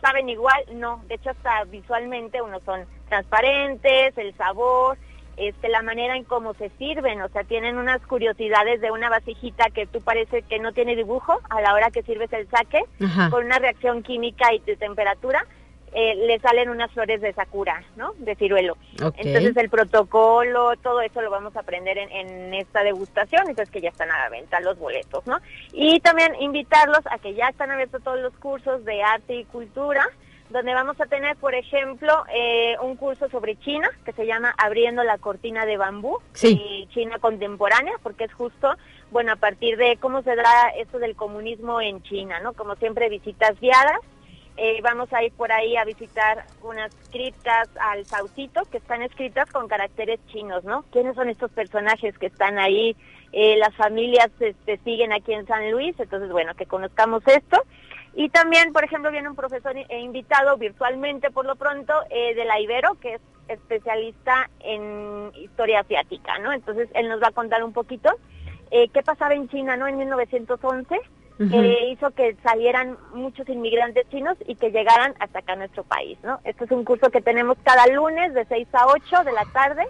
saben 0.00 0.28
igual, 0.28 0.62
no, 0.74 1.02
de 1.08 1.14
hecho 1.14 1.30
hasta 1.30 1.64
visualmente 1.64 2.42
unos 2.42 2.62
son 2.64 2.86
transparentes, 3.08 4.16
el 4.18 4.34
sabor, 4.36 4.98
este, 5.36 5.68
la 5.68 5.82
manera 5.82 6.16
en 6.16 6.24
cómo 6.24 6.54
se 6.54 6.70
sirven, 6.78 7.20
o 7.20 7.28
sea, 7.28 7.44
tienen 7.44 7.76
unas 7.76 8.00
curiosidades 8.06 8.80
de 8.80 8.90
una 8.90 9.10
vasijita 9.10 9.70
que 9.70 9.86
tú 9.86 10.00
parece 10.00 10.42
que 10.42 10.58
no 10.58 10.72
tiene 10.72 10.96
dibujo 10.96 11.40
a 11.50 11.60
la 11.60 11.74
hora 11.74 11.90
que 11.90 12.02
sirves 12.02 12.32
el 12.32 12.48
saque, 12.48 12.82
con 13.30 13.44
una 13.44 13.58
reacción 13.58 14.02
química 14.02 14.52
y 14.54 14.60
de 14.60 14.76
temperatura, 14.76 15.46
eh, 15.92 16.14
le 16.14 16.38
salen 16.40 16.68
unas 16.68 16.90
flores 16.92 17.20
de 17.20 17.32
sakura, 17.32 17.82
¿no? 17.96 18.12
De 18.18 18.34
ciruelo. 18.34 18.76
Entonces 18.92 19.56
el 19.56 19.70
protocolo, 19.70 20.76
todo 20.82 21.00
eso 21.00 21.22
lo 21.22 21.30
vamos 21.30 21.56
a 21.56 21.60
aprender 21.60 21.96
en, 21.96 22.10
en, 22.10 22.54
esta 22.54 22.82
degustación, 22.82 23.48
entonces 23.48 23.70
que 23.70 23.80
ya 23.80 23.90
están 23.90 24.10
a 24.10 24.18
la 24.18 24.28
venta 24.28 24.60
los 24.60 24.78
boletos, 24.78 25.26
¿no? 25.26 25.38
Y 25.72 26.00
también 26.00 26.34
invitarlos 26.40 27.00
a 27.10 27.18
que 27.18 27.34
ya 27.34 27.48
están 27.48 27.70
abiertos 27.70 28.02
todos 28.02 28.20
los 28.20 28.34
cursos 28.34 28.84
de 28.84 29.02
arte 29.02 29.36
y 29.36 29.44
cultura, 29.44 30.06
donde 30.50 30.74
vamos 30.74 31.00
a 31.00 31.06
tener, 31.06 31.36
por 31.36 31.54
ejemplo, 31.54 32.24
eh, 32.32 32.76
un 32.80 32.96
curso 32.96 33.28
sobre 33.28 33.56
China, 33.56 33.88
que 34.04 34.12
se 34.12 34.26
llama 34.26 34.54
Abriendo 34.56 35.02
la 35.02 35.18
cortina 35.18 35.66
de 35.66 35.76
bambú, 35.76 36.18
y 36.42 36.86
China 36.92 37.18
contemporánea, 37.18 37.94
porque 38.02 38.24
es 38.24 38.32
justo, 38.32 38.74
bueno, 39.10 39.32
a 39.32 39.36
partir 39.36 39.76
de 39.76 39.96
cómo 39.98 40.22
se 40.22 40.36
da 40.36 40.68
esto 40.76 40.98
del 40.98 41.16
comunismo 41.16 41.80
en 41.80 42.02
China, 42.02 42.40
¿no? 42.40 42.52
Como 42.52 42.76
siempre, 42.76 43.08
visitas 43.08 43.58
guiadas. 43.60 44.00
Eh, 44.58 44.80
vamos 44.82 45.12
a 45.12 45.22
ir 45.22 45.32
por 45.32 45.52
ahí 45.52 45.76
a 45.76 45.84
visitar 45.84 46.46
unas 46.62 46.94
criptas 47.10 47.68
al 47.78 48.06
Saucito, 48.06 48.62
que 48.70 48.78
están 48.78 49.02
escritas 49.02 49.50
con 49.50 49.68
caracteres 49.68 50.18
chinos, 50.28 50.64
¿no? 50.64 50.84
¿Quiénes 50.92 51.14
son 51.14 51.28
estos 51.28 51.50
personajes 51.50 52.16
que 52.16 52.26
están 52.26 52.58
ahí? 52.58 52.96
Eh, 53.38 53.58
las 53.58 53.74
familias 53.74 54.30
este, 54.40 54.78
siguen 54.78 55.12
aquí 55.12 55.34
en 55.34 55.46
San 55.46 55.70
Luis, 55.70 55.94
entonces, 55.98 56.30
bueno, 56.30 56.54
que 56.54 56.64
conozcamos 56.64 57.22
esto. 57.26 57.62
Y 58.14 58.30
también, 58.30 58.72
por 58.72 58.82
ejemplo, 58.82 59.10
viene 59.12 59.28
un 59.28 59.36
profesor 59.36 59.76
invitado 59.90 60.56
virtualmente 60.56 61.30
por 61.30 61.44
lo 61.44 61.54
pronto 61.54 61.92
eh, 62.08 62.34
de 62.34 62.46
la 62.46 62.58
Ibero, 62.58 62.94
que 62.94 63.16
es 63.16 63.20
especialista 63.48 64.48
en 64.60 65.32
historia 65.34 65.80
asiática, 65.80 66.38
¿no? 66.38 66.50
Entonces, 66.50 66.88
él 66.94 67.10
nos 67.10 67.22
va 67.22 67.28
a 67.28 67.32
contar 67.32 67.62
un 67.62 67.74
poquito 67.74 68.08
eh, 68.70 68.88
qué 68.88 69.02
pasaba 69.02 69.34
en 69.34 69.50
China, 69.50 69.76
¿no? 69.76 69.86
En 69.86 69.98
1911, 69.98 70.98
que 71.36 71.90
hizo 71.90 72.12
que 72.12 72.36
salieran 72.42 72.96
muchos 73.12 73.46
inmigrantes 73.50 74.08
chinos 74.08 74.38
y 74.46 74.54
que 74.54 74.70
llegaran 74.70 75.14
hasta 75.20 75.40
acá 75.40 75.52
a 75.52 75.56
nuestro 75.56 75.84
país, 75.84 76.16
¿no? 76.22 76.40
Este 76.44 76.64
es 76.64 76.70
un 76.70 76.84
curso 76.84 77.10
que 77.10 77.20
tenemos 77.20 77.58
cada 77.62 77.86
lunes 77.88 78.32
de 78.32 78.46
6 78.46 78.66
a 78.72 78.86
8 78.86 79.24
de 79.24 79.32
la 79.32 79.44
tarde 79.52 79.86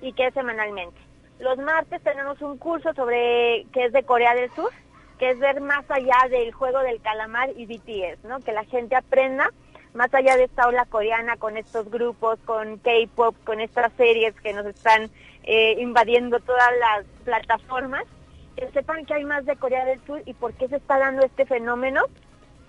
y 0.00 0.14
que 0.14 0.28
es 0.28 0.32
semanalmente. 0.32 0.96
Los 1.38 1.58
martes 1.58 2.02
tenemos 2.02 2.40
un 2.40 2.58
curso 2.58 2.94
sobre 2.94 3.66
que 3.72 3.86
es 3.86 3.92
de 3.92 4.04
Corea 4.04 4.34
del 4.34 4.50
Sur, 4.52 4.70
que 5.18 5.30
es 5.30 5.38
ver 5.38 5.60
más 5.60 5.84
allá 5.90 6.28
del 6.30 6.52
juego 6.52 6.80
del 6.80 7.00
calamar 7.00 7.50
y 7.56 7.66
BTS, 7.66 8.24
¿no? 8.24 8.40
Que 8.40 8.52
la 8.52 8.64
gente 8.64 8.96
aprenda 8.96 9.50
más 9.94 10.12
allá 10.14 10.36
de 10.36 10.44
esta 10.44 10.68
ola 10.68 10.84
coreana 10.84 11.36
con 11.36 11.56
estos 11.56 11.90
grupos, 11.90 12.38
con 12.44 12.78
K-pop, 12.78 13.34
con 13.44 13.60
estas 13.60 13.92
series 13.94 14.34
que 14.40 14.52
nos 14.52 14.66
están 14.66 15.10
eh, 15.44 15.76
invadiendo 15.78 16.38
todas 16.40 16.70
las 16.78 17.06
plataformas, 17.24 18.04
que 18.56 18.70
sepan 18.70 19.04
que 19.06 19.14
hay 19.14 19.24
más 19.24 19.44
de 19.46 19.56
Corea 19.56 19.84
del 19.84 20.00
Sur 20.06 20.22
y 20.26 20.34
por 20.34 20.52
qué 20.54 20.68
se 20.68 20.76
está 20.76 20.98
dando 20.98 21.24
este 21.24 21.46
fenómeno, 21.46 22.04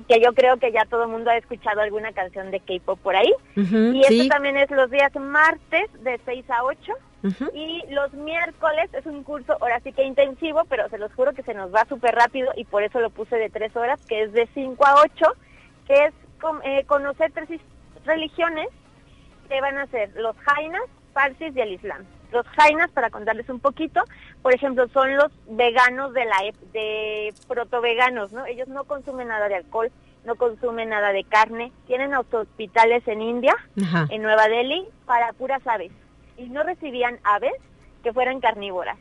que 0.07 0.21
yo 0.21 0.33
creo 0.33 0.57
que 0.57 0.71
ya 0.71 0.85
todo 0.85 1.03
el 1.03 1.09
mundo 1.09 1.31
ha 1.31 1.37
escuchado 1.37 1.81
alguna 1.81 2.11
canción 2.11 2.51
de 2.51 2.59
K-pop 2.59 2.99
por 2.99 3.15
ahí. 3.15 3.33
y 3.55 4.01
esto 4.01 4.27
también 4.29 4.57
es 4.57 4.69
los 4.71 4.89
días 4.91 5.13
martes 5.15 5.89
de 6.03 6.19
6 6.25 6.45
a 6.49 6.63
8 6.63 6.93
y 7.53 7.83
los 7.89 8.13
miércoles 8.13 8.89
es 8.93 9.05
un 9.05 9.23
curso, 9.23 9.57
ahora 9.59 9.79
sí 9.81 9.91
que 9.91 10.03
intensivo, 10.03 10.63
pero 10.69 10.87
se 10.89 10.97
los 10.97 11.13
juro 11.13 11.33
que 11.33 11.43
se 11.43 11.53
nos 11.53 11.73
va 11.73 11.85
súper 11.89 12.15
rápido 12.15 12.51
y 12.55 12.63
por 12.63 12.83
eso 12.83 12.99
lo 12.99 13.09
puse 13.09 13.35
de 13.35 13.49
tres 13.49 13.75
horas, 13.75 13.99
que 14.07 14.23
es 14.23 14.33
de 14.33 14.47
5 14.53 14.85
a 14.85 15.01
8, 15.01 15.25
que 15.87 16.05
es 16.05 16.13
eh, 16.63 16.83
conocer 16.85 17.31
tres 17.33 17.59
religiones 18.05 18.67
que 19.49 19.59
van 19.61 19.77
a 19.77 19.87
ser 19.87 20.11
los 20.15 20.35
jainas, 20.37 20.83
parsis 21.13 21.55
y 21.55 21.59
el 21.59 21.73
islam. 21.73 22.03
Los 22.31 22.45
jainas, 22.47 22.91
para 22.91 23.09
contarles 23.09 23.49
un 23.49 23.59
poquito, 23.59 24.03
por 24.41 24.53
ejemplo, 24.53 24.87
son 24.89 25.15
los 25.15 25.31
veganos 25.49 26.13
de 26.13 26.25
la 26.25 26.37
de 26.73 27.33
proto-veganos, 27.47 28.31
¿no? 28.31 28.45
Ellos 28.45 28.67
no 28.67 28.83
consumen 28.85 29.27
nada 29.27 29.47
de 29.49 29.55
alcohol, 29.55 29.91
no 30.25 30.35
consumen 30.35 30.89
nada 30.89 31.11
de 31.11 31.23
carne, 31.23 31.71
tienen 31.87 32.13
hospitales 32.13 33.07
en 33.07 33.21
India, 33.21 33.55
en 34.09 34.21
Nueva 34.21 34.47
Delhi, 34.47 34.85
para 35.05 35.33
puras 35.33 35.65
aves 35.65 35.91
y 36.37 36.49
no 36.49 36.63
recibían 36.63 37.19
aves 37.23 37.53
que 38.03 38.13
fueran 38.13 38.39
carnívoras. 38.39 38.97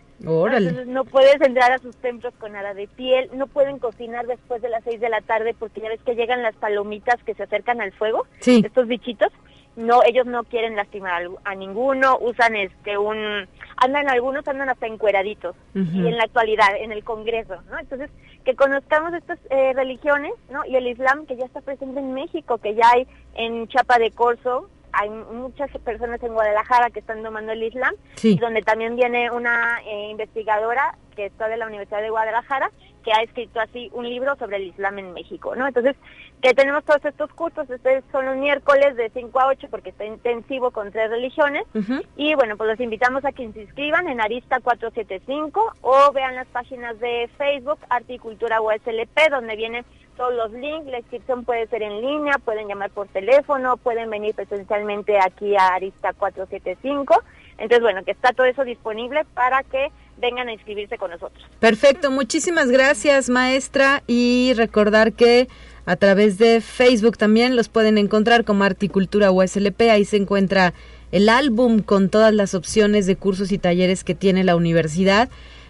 Entonces 0.69 0.87
no 0.87 1.05
puedes 1.05 1.41
entrar 1.43 1.73
a 1.73 1.79
sus 1.79 1.95
templos 1.97 2.33
con 2.39 2.53
nada 2.53 2.73
de 2.75 2.89
piel, 2.89 3.29
no 3.35 3.47
pueden 3.47 3.79
cocinar 3.79 4.27
después 4.27 4.63
de 4.63 4.71
las 4.71 4.83
seis 4.83 5.01
de 5.01 5.11
la 5.11 5.21
tarde 5.21 5.55
porque 5.59 5.81
ya 5.81 5.91
ves 5.91 6.01
que 6.05 6.15
llegan 6.15 6.43
las 6.43 6.57
palomitas 6.57 7.23
que 7.25 7.35
se 7.35 7.43
acercan 7.43 7.81
al 7.81 7.93
fuego, 7.93 8.27
estos 8.41 8.89
bichitos. 8.89 9.33
No, 9.77 10.01
ellos 10.07 10.27
no 10.27 10.45
quieren 10.45 10.75
lastimar 10.75 11.29
a, 11.45 11.55
ninguno, 11.55 12.19
usan 12.21 12.57
este 12.57 12.97
un, 12.97 13.47
andan 13.77 14.09
algunos 14.09 14.47
andan 14.49 14.71
hasta 14.71 14.87
encueraditos 14.87 15.55
y 15.75 15.79
en 15.79 16.17
la 16.17 16.25
actualidad 16.25 16.77
en 16.79 16.93
el 16.93 17.05
Congreso, 17.05 17.57
¿no? 17.71 17.79
Entonces 17.79 18.11
que 18.45 18.55
conozcamos 18.55 19.13
estas 19.13 19.39
eh, 19.51 19.73
religiones, 19.75 20.33
¿no? 20.51 20.65
Y 20.65 20.77
el 20.77 20.87
Islam 20.87 21.27
que 21.27 21.37
ya 21.37 21.45
está 21.45 21.61
presente 21.61 22.01
en 22.01 22.15
México, 22.15 22.59
que 22.59 22.75
ya 22.75 22.91
hay 22.95 23.07
en 23.35 23.69
Chapa 23.69 23.99
de 23.99 24.13
Corzo, 24.13 24.71
hay 24.93 25.11
muchas 25.11 25.71
personas 25.85 26.23
en 26.23 26.33
Guadalajara 26.33 26.91
que 26.91 27.01
están 27.01 27.23
tomando 27.23 27.53
el 27.53 27.63
Islam, 27.63 27.95
donde 28.41 28.63
también 28.63 28.97
viene 28.97 29.31
una 29.31 29.81
eh, 29.85 30.09
investigadora 30.11 30.97
que 31.15 31.27
está 31.27 31.49
de 31.49 31.59
la 31.59 31.67
Universidad 31.67 32.01
de 32.01 32.11
Guadalajara, 32.11 32.71
que 33.07 33.13
ha 33.13 33.23
escrito 33.23 33.61
así 33.61 33.89
un 33.95 34.09
libro 34.09 34.35
sobre 34.35 34.57
el 34.57 34.65
Islam 34.65 34.99
en 34.99 35.13
México, 35.13 35.55
¿no? 35.55 35.69
Entonces, 35.69 35.95
que 36.43 36.55
tenemos 36.55 36.85
todos 36.85 37.05
estos 37.05 37.33
cursos, 37.33 37.71
estos 37.71 38.03
son 38.11 38.27
los 38.27 38.37
miércoles 38.37 38.97
de 38.97 39.11
5 39.11 39.41
a 39.41 39.47
8 39.47 39.69
porque 39.71 39.91
está 39.91 40.05
intensivo 40.05 40.73
con 40.73 40.91
tres 40.91 41.09
religiones, 41.09 41.63
y 42.17 42.35
bueno, 42.35 42.57
pues 42.57 42.71
los 42.71 42.81
invitamos 42.81 43.25
a 43.25 43.31
que 43.31 43.49
se 43.53 43.61
inscriban 43.61 44.09
en 44.09 44.21
Arista 44.21 44.59
475 44.59 45.75
o 45.83 46.13
vean 46.13 46.35
las 46.35 46.49
páginas 46.49 46.99
de 46.99 47.31
Facebook, 47.39 47.79
Arte 47.89 48.15
y 48.15 48.19
Cultura 48.19 48.61
USLP, 48.61 49.31
donde 49.31 49.55
viene 49.55 49.85
todos 50.17 50.35
los 50.35 50.51
links, 50.51 50.91
la 50.91 50.99
inscripción 50.99 51.45
puede 51.45 51.69
ser 51.69 51.83
en 51.83 52.01
línea, 52.01 52.39
pueden 52.45 52.67
llamar 52.67 52.91
por 52.91 53.07
teléfono, 53.07 53.77
pueden 53.77 54.11
venir 54.11 54.35
presencialmente 54.35 55.17
aquí 55.21 55.55
a 55.57 55.69
Arista 55.69 56.13
475. 56.13 57.23
Entonces, 57.59 57.81
bueno, 57.81 58.05
que 58.05 58.11
está 58.11 58.33
todo 58.33 58.47
eso 58.47 58.65
disponible 58.65 59.25
para 59.35 59.63
que 59.63 59.91
vengan 60.19 60.49
a 60.49 60.53
inscribirse 60.53 60.99
con 60.99 61.11
nosotros. 61.11 61.45
Perfecto, 61.59 62.11
muchísimas 62.11 62.71
gracias 62.71 63.29
maestra 63.29 64.03
y 64.07 64.53
recordar 64.57 65.13
que 65.13 65.49
a 65.85 65.97
través 65.97 66.39
de 66.39 66.61
Facebook 66.61 67.17
también 67.17 67.57
los 67.57 67.69
pueden 67.69 67.99
encontrar 67.99 68.45
como 68.45 68.65
Articultura 68.65 69.31
USLP, 69.31 69.83
ahí 69.91 70.05
se 70.05 70.17
encuentra 70.17 70.75
el 71.13 71.29
álbum 71.29 71.81
con 71.81 72.09
todas 72.09 72.35
las 72.35 72.55
opciones 72.55 73.07
de 73.07 73.17
cursos 73.17 73.53
y 73.53 73.59
talleres 73.59 74.05
que 74.05 74.15
tiene 74.15 74.43
la 74.43 74.57
universidad 74.57 75.29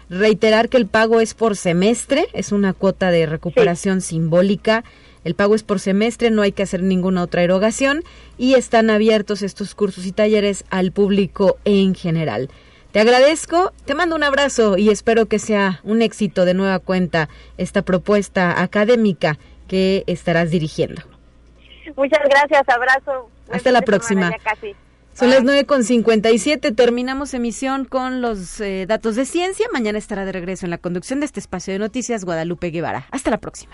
Reiterar 0.09 0.69
que 0.69 0.77
el 0.77 0.87
pago 0.87 1.19
es 1.19 1.33
por 1.33 1.57
semestre, 1.57 2.27
es 2.31 2.53
una 2.53 2.71
cuota 2.71 3.11
de 3.11 3.25
recuperación 3.25 3.99
simbólica. 3.99 4.85
El 5.27 5.35
pago 5.35 5.55
es 5.55 5.63
por 5.63 5.81
semestre, 5.81 6.31
no 6.31 6.41
hay 6.41 6.53
que 6.53 6.63
hacer 6.63 6.81
ninguna 6.81 7.21
otra 7.21 7.43
erogación 7.43 8.05
y 8.37 8.53
están 8.53 8.89
abiertos 8.89 9.41
estos 9.41 9.75
cursos 9.75 10.05
y 10.05 10.13
talleres 10.13 10.63
al 10.69 10.93
público 10.93 11.57
en 11.65 11.95
general. 11.95 12.49
Te 12.93 13.01
agradezco, 13.01 13.73
te 13.83 13.93
mando 13.93 14.15
un 14.15 14.23
abrazo 14.23 14.77
y 14.77 14.89
espero 14.89 15.25
que 15.25 15.37
sea 15.37 15.81
un 15.83 16.01
éxito 16.01 16.45
de 16.45 16.53
nueva 16.53 16.79
cuenta 16.79 17.27
esta 17.57 17.81
propuesta 17.81 18.61
académica 18.61 19.37
que 19.67 20.05
estarás 20.07 20.49
dirigiendo. 20.49 21.01
Muchas 21.97 22.21
gracias, 22.29 22.63
abrazo. 22.69 23.29
Hasta 23.51 23.73
la 23.73 23.81
próxima. 23.81 24.31
Son 25.13 25.29
las 25.29 25.41
9.57, 25.41 26.73
terminamos 26.73 27.33
emisión 27.33 27.83
con 27.83 28.21
los 28.21 28.61
eh, 28.61 28.85
datos 28.87 29.17
de 29.17 29.25
ciencia. 29.25 29.67
Mañana 29.73 29.97
estará 29.97 30.23
de 30.23 30.31
regreso 30.31 30.65
en 30.67 30.69
la 30.69 30.77
conducción 30.77 31.19
de 31.19 31.25
este 31.25 31.41
espacio 31.41 31.73
de 31.73 31.79
noticias 31.79 32.23
Guadalupe 32.23 32.69
Guevara. 32.69 33.07
Hasta 33.11 33.29
la 33.29 33.39
próxima. 33.39 33.73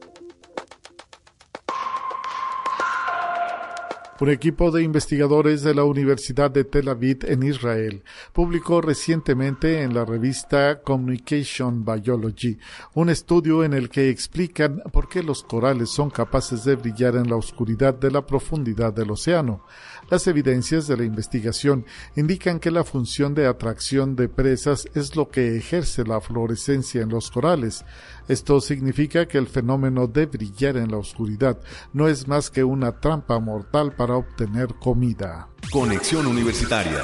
Un 4.21 4.29
equipo 4.29 4.69
de 4.69 4.83
investigadores 4.83 5.63
de 5.63 5.73
la 5.73 5.83
Universidad 5.83 6.51
de 6.51 6.63
Tel 6.63 6.89
Aviv 6.89 7.25
en 7.25 7.41
Israel 7.41 8.03
publicó 8.33 8.79
recientemente 8.79 9.81
en 9.81 9.95
la 9.95 10.05
revista 10.05 10.83
Communication 10.83 11.83
Biology 11.83 12.59
un 12.93 13.09
estudio 13.09 13.63
en 13.63 13.73
el 13.73 13.89
que 13.89 14.09
explican 14.11 14.83
por 14.93 15.09
qué 15.09 15.23
los 15.23 15.41
corales 15.41 15.89
son 15.89 16.11
capaces 16.11 16.63
de 16.63 16.75
brillar 16.75 17.15
en 17.15 17.31
la 17.31 17.35
oscuridad 17.35 17.95
de 17.95 18.11
la 18.11 18.23
profundidad 18.23 18.93
del 18.93 19.09
océano. 19.09 19.65
Las 20.11 20.27
evidencias 20.27 20.85
de 20.85 20.97
la 20.97 21.03
investigación 21.03 21.85
indican 22.15 22.59
que 22.59 22.69
la 22.69 22.83
función 22.83 23.33
de 23.33 23.47
atracción 23.47 24.15
de 24.15 24.29
presas 24.29 24.87
es 24.93 25.15
lo 25.15 25.29
que 25.29 25.57
ejerce 25.57 26.03
la 26.03 26.21
fluorescencia 26.21 27.01
en 27.01 27.09
los 27.09 27.31
corales. 27.31 27.85
Esto 28.31 28.61
significa 28.61 29.27
que 29.27 29.37
el 29.37 29.47
fenómeno 29.47 30.07
de 30.07 30.25
brillar 30.25 30.77
en 30.77 30.89
la 30.89 30.95
oscuridad 30.95 31.59
no 31.91 32.07
es 32.07 32.29
más 32.29 32.49
que 32.49 32.63
una 32.63 33.01
trampa 33.01 33.37
mortal 33.39 33.91
para 33.91 34.15
obtener 34.15 34.69
comida. 34.75 35.49
Conexión 35.69 36.27
Universitaria. 36.27 37.03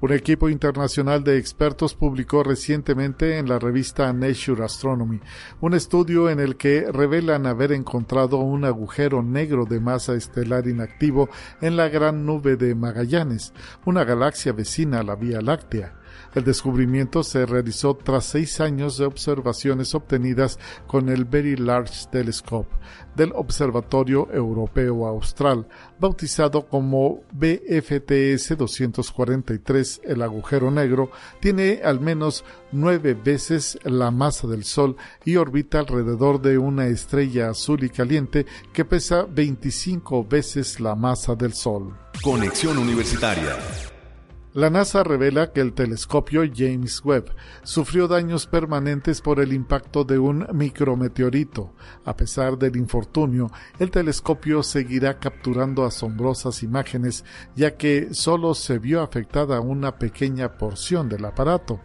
Un 0.00 0.12
equipo 0.12 0.48
internacional 0.48 1.24
de 1.24 1.36
expertos 1.36 1.96
publicó 1.96 2.44
recientemente 2.44 3.38
en 3.38 3.48
la 3.48 3.58
revista 3.58 4.12
Nature 4.12 4.64
Astronomy 4.64 5.18
un 5.60 5.74
estudio 5.74 6.30
en 6.30 6.38
el 6.38 6.56
que 6.56 6.86
revelan 6.92 7.46
haber 7.46 7.72
encontrado 7.72 8.36
un 8.38 8.64
agujero 8.64 9.24
negro 9.24 9.64
de 9.64 9.80
masa 9.80 10.14
estelar 10.14 10.68
inactivo 10.68 11.28
en 11.60 11.76
la 11.76 11.88
gran 11.88 12.24
nube 12.24 12.54
de 12.54 12.76
Magallanes, 12.76 13.52
una 13.84 14.04
galaxia 14.04 14.52
vecina 14.52 15.00
a 15.00 15.02
la 15.02 15.16
Vía 15.16 15.40
Láctea. 15.40 15.99
El 16.34 16.44
descubrimiento 16.44 17.22
se 17.22 17.44
realizó 17.44 17.94
tras 17.94 18.24
seis 18.24 18.60
años 18.60 18.98
de 18.98 19.04
observaciones 19.04 19.94
obtenidas 19.94 20.58
con 20.86 21.08
el 21.08 21.24
Very 21.24 21.56
Large 21.56 22.06
Telescope 22.10 22.68
del 23.16 23.32
Observatorio 23.34 24.28
Europeo 24.32 25.06
Austral, 25.06 25.66
bautizado 25.98 26.68
como 26.68 27.22
BFTS 27.32 28.56
243. 28.56 30.02
El 30.04 30.22
agujero 30.22 30.70
negro 30.70 31.10
tiene 31.40 31.80
al 31.84 32.00
menos 32.00 32.44
nueve 32.72 33.14
veces 33.14 33.78
la 33.84 34.10
masa 34.10 34.46
del 34.46 34.64
Sol 34.64 34.96
y 35.24 35.36
orbita 35.36 35.80
alrededor 35.80 36.40
de 36.40 36.58
una 36.58 36.86
estrella 36.86 37.50
azul 37.50 37.82
y 37.84 37.90
caliente 37.90 38.46
que 38.72 38.84
pesa 38.84 39.26
25 39.28 40.24
veces 40.24 40.80
la 40.80 40.94
masa 40.94 41.34
del 41.34 41.54
Sol. 41.54 41.94
Conexión 42.22 42.78
Universitaria. 42.78 43.56
La 44.52 44.68
NASA 44.68 45.04
revela 45.04 45.52
que 45.52 45.60
el 45.60 45.74
telescopio 45.74 46.42
James 46.52 47.04
Webb 47.04 47.32
sufrió 47.62 48.08
daños 48.08 48.48
permanentes 48.48 49.20
por 49.20 49.38
el 49.38 49.52
impacto 49.52 50.02
de 50.02 50.18
un 50.18 50.44
micrometeorito. 50.52 51.72
A 52.04 52.16
pesar 52.16 52.58
del 52.58 52.74
infortunio, 52.74 53.52
el 53.78 53.92
telescopio 53.92 54.64
seguirá 54.64 55.20
capturando 55.20 55.84
asombrosas 55.84 56.64
imágenes, 56.64 57.24
ya 57.54 57.76
que 57.76 58.12
solo 58.12 58.54
se 58.54 58.80
vio 58.80 59.02
afectada 59.02 59.60
una 59.60 60.00
pequeña 60.00 60.58
porción 60.58 61.08
del 61.08 61.26
aparato. 61.26 61.80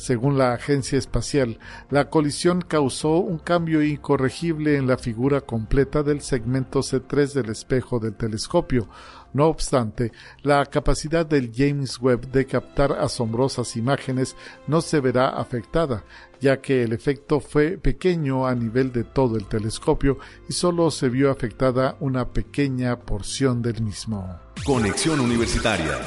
Según 0.00 0.38
la 0.38 0.54
agencia 0.54 0.96
espacial, 0.96 1.58
la 1.90 2.08
colisión 2.08 2.62
causó 2.62 3.18
un 3.18 3.38
cambio 3.38 3.82
incorregible 3.82 4.78
en 4.78 4.86
la 4.86 4.96
figura 4.96 5.42
completa 5.42 6.02
del 6.02 6.22
segmento 6.22 6.80
C3 6.80 7.34
del 7.34 7.50
espejo 7.50 7.98
del 7.98 8.14
telescopio. 8.14 8.88
No 9.34 9.48
obstante, 9.48 10.10
la 10.42 10.64
capacidad 10.64 11.26
del 11.26 11.52
James 11.54 12.00
Webb 12.00 12.30
de 12.32 12.46
captar 12.46 12.92
asombrosas 12.92 13.76
imágenes 13.76 14.36
no 14.66 14.80
se 14.80 15.00
verá 15.00 15.28
afectada, 15.28 16.02
ya 16.40 16.62
que 16.62 16.82
el 16.82 16.94
efecto 16.94 17.38
fue 17.38 17.76
pequeño 17.76 18.46
a 18.46 18.54
nivel 18.54 18.92
de 18.92 19.04
todo 19.04 19.36
el 19.36 19.44
telescopio 19.48 20.16
y 20.48 20.54
solo 20.54 20.90
se 20.90 21.10
vio 21.10 21.30
afectada 21.30 21.98
una 22.00 22.26
pequeña 22.30 22.98
porción 23.00 23.60
del 23.60 23.82
mismo. 23.82 24.40
Conexión 24.64 25.20
Universitaria. 25.20 25.98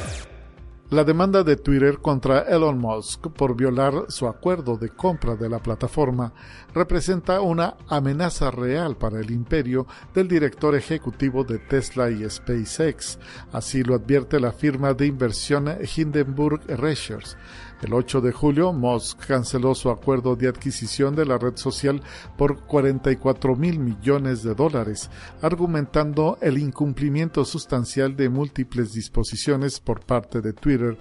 La 0.93 1.03
demanda 1.03 1.41
de 1.41 1.55
Twitter 1.55 1.97
contra 1.97 2.41
Elon 2.41 2.77
Musk 2.77 3.29
por 3.29 3.55
violar 3.55 4.05
su 4.09 4.27
acuerdo 4.27 4.77
de 4.77 4.89
compra 4.89 5.35
de 5.35 5.49
la 5.49 5.57
plataforma 5.57 6.31
representa 6.71 7.41
una 7.41 7.77
amenaza 7.87 8.51
real 8.51 8.95
para 8.95 9.19
el 9.19 9.31
imperio 9.31 9.87
del 10.13 10.27
director 10.27 10.75
ejecutivo 10.75 11.43
de 11.43 11.57
Tesla 11.57 12.11
y 12.11 12.29
SpaceX. 12.29 13.17
Así 13.51 13.81
lo 13.81 13.95
advierte 13.95 14.39
la 14.39 14.51
firma 14.51 14.93
de 14.93 15.07
inversión 15.07 15.67
Hindenburg 15.95 16.61
Research. 16.67 17.37
El 17.83 17.93
8 17.93 18.21
de 18.21 18.31
julio, 18.31 18.71
Musk 18.71 19.25
canceló 19.27 19.75
su 19.75 19.89
acuerdo 19.89 20.37
de 20.37 20.47
adquisición 20.47 21.17
de 21.17 21.25
la 21.25 21.37
red 21.37 21.57
social 21.57 22.01
por 22.37 22.61
44 22.61 23.57
mil 23.57 23.77
millones 23.77 24.41
de 24.41 24.55
dólares, 24.55 25.09
argumentando 25.41 26.37
el 26.39 26.57
incumplimiento 26.59 27.43
sustancial 27.43 28.15
de 28.15 28.29
múltiples 28.29 28.93
disposiciones 28.93 29.81
por 29.81 29.99
parte 29.99 30.39
de 30.39 30.53
Twitter 30.53 30.97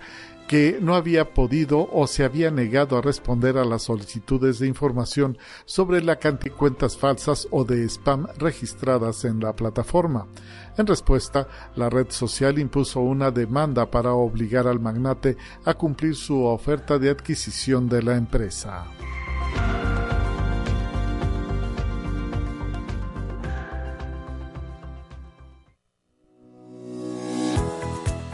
que 0.52 0.80
no 0.82 0.96
había 0.96 1.32
podido 1.32 1.88
o 1.90 2.06
se 2.06 2.24
había 2.24 2.50
negado 2.50 2.98
a 2.98 3.00
responder 3.00 3.56
a 3.56 3.64
las 3.64 3.84
solicitudes 3.84 4.58
de 4.58 4.66
información 4.66 5.38
sobre 5.64 6.02
la 6.02 6.16
cantidad 6.16 6.52
de 6.52 6.58
cuentas 6.58 6.98
falsas 6.98 7.48
o 7.50 7.64
de 7.64 7.88
spam 7.88 8.26
registradas 8.36 9.24
en 9.24 9.40
la 9.40 9.56
plataforma. 9.56 10.26
En 10.76 10.86
respuesta, 10.86 11.48
la 11.74 11.88
red 11.88 12.10
social 12.10 12.58
impuso 12.58 13.00
una 13.00 13.30
demanda 13.30 13.90
para 13.90 14.12
obligar 14.12 14.66
al 14.66 14.78
magnate 14.78 15.38
a 15.64 15.72
cumplir 15.72 16.14
su 16.14 16.44
oferta 16.44 16.98
de 16.98 17.08
adquisición 17.08 17.88
de 17.88 18.02
la 18.02 18.16
empresa. 18.16 18.84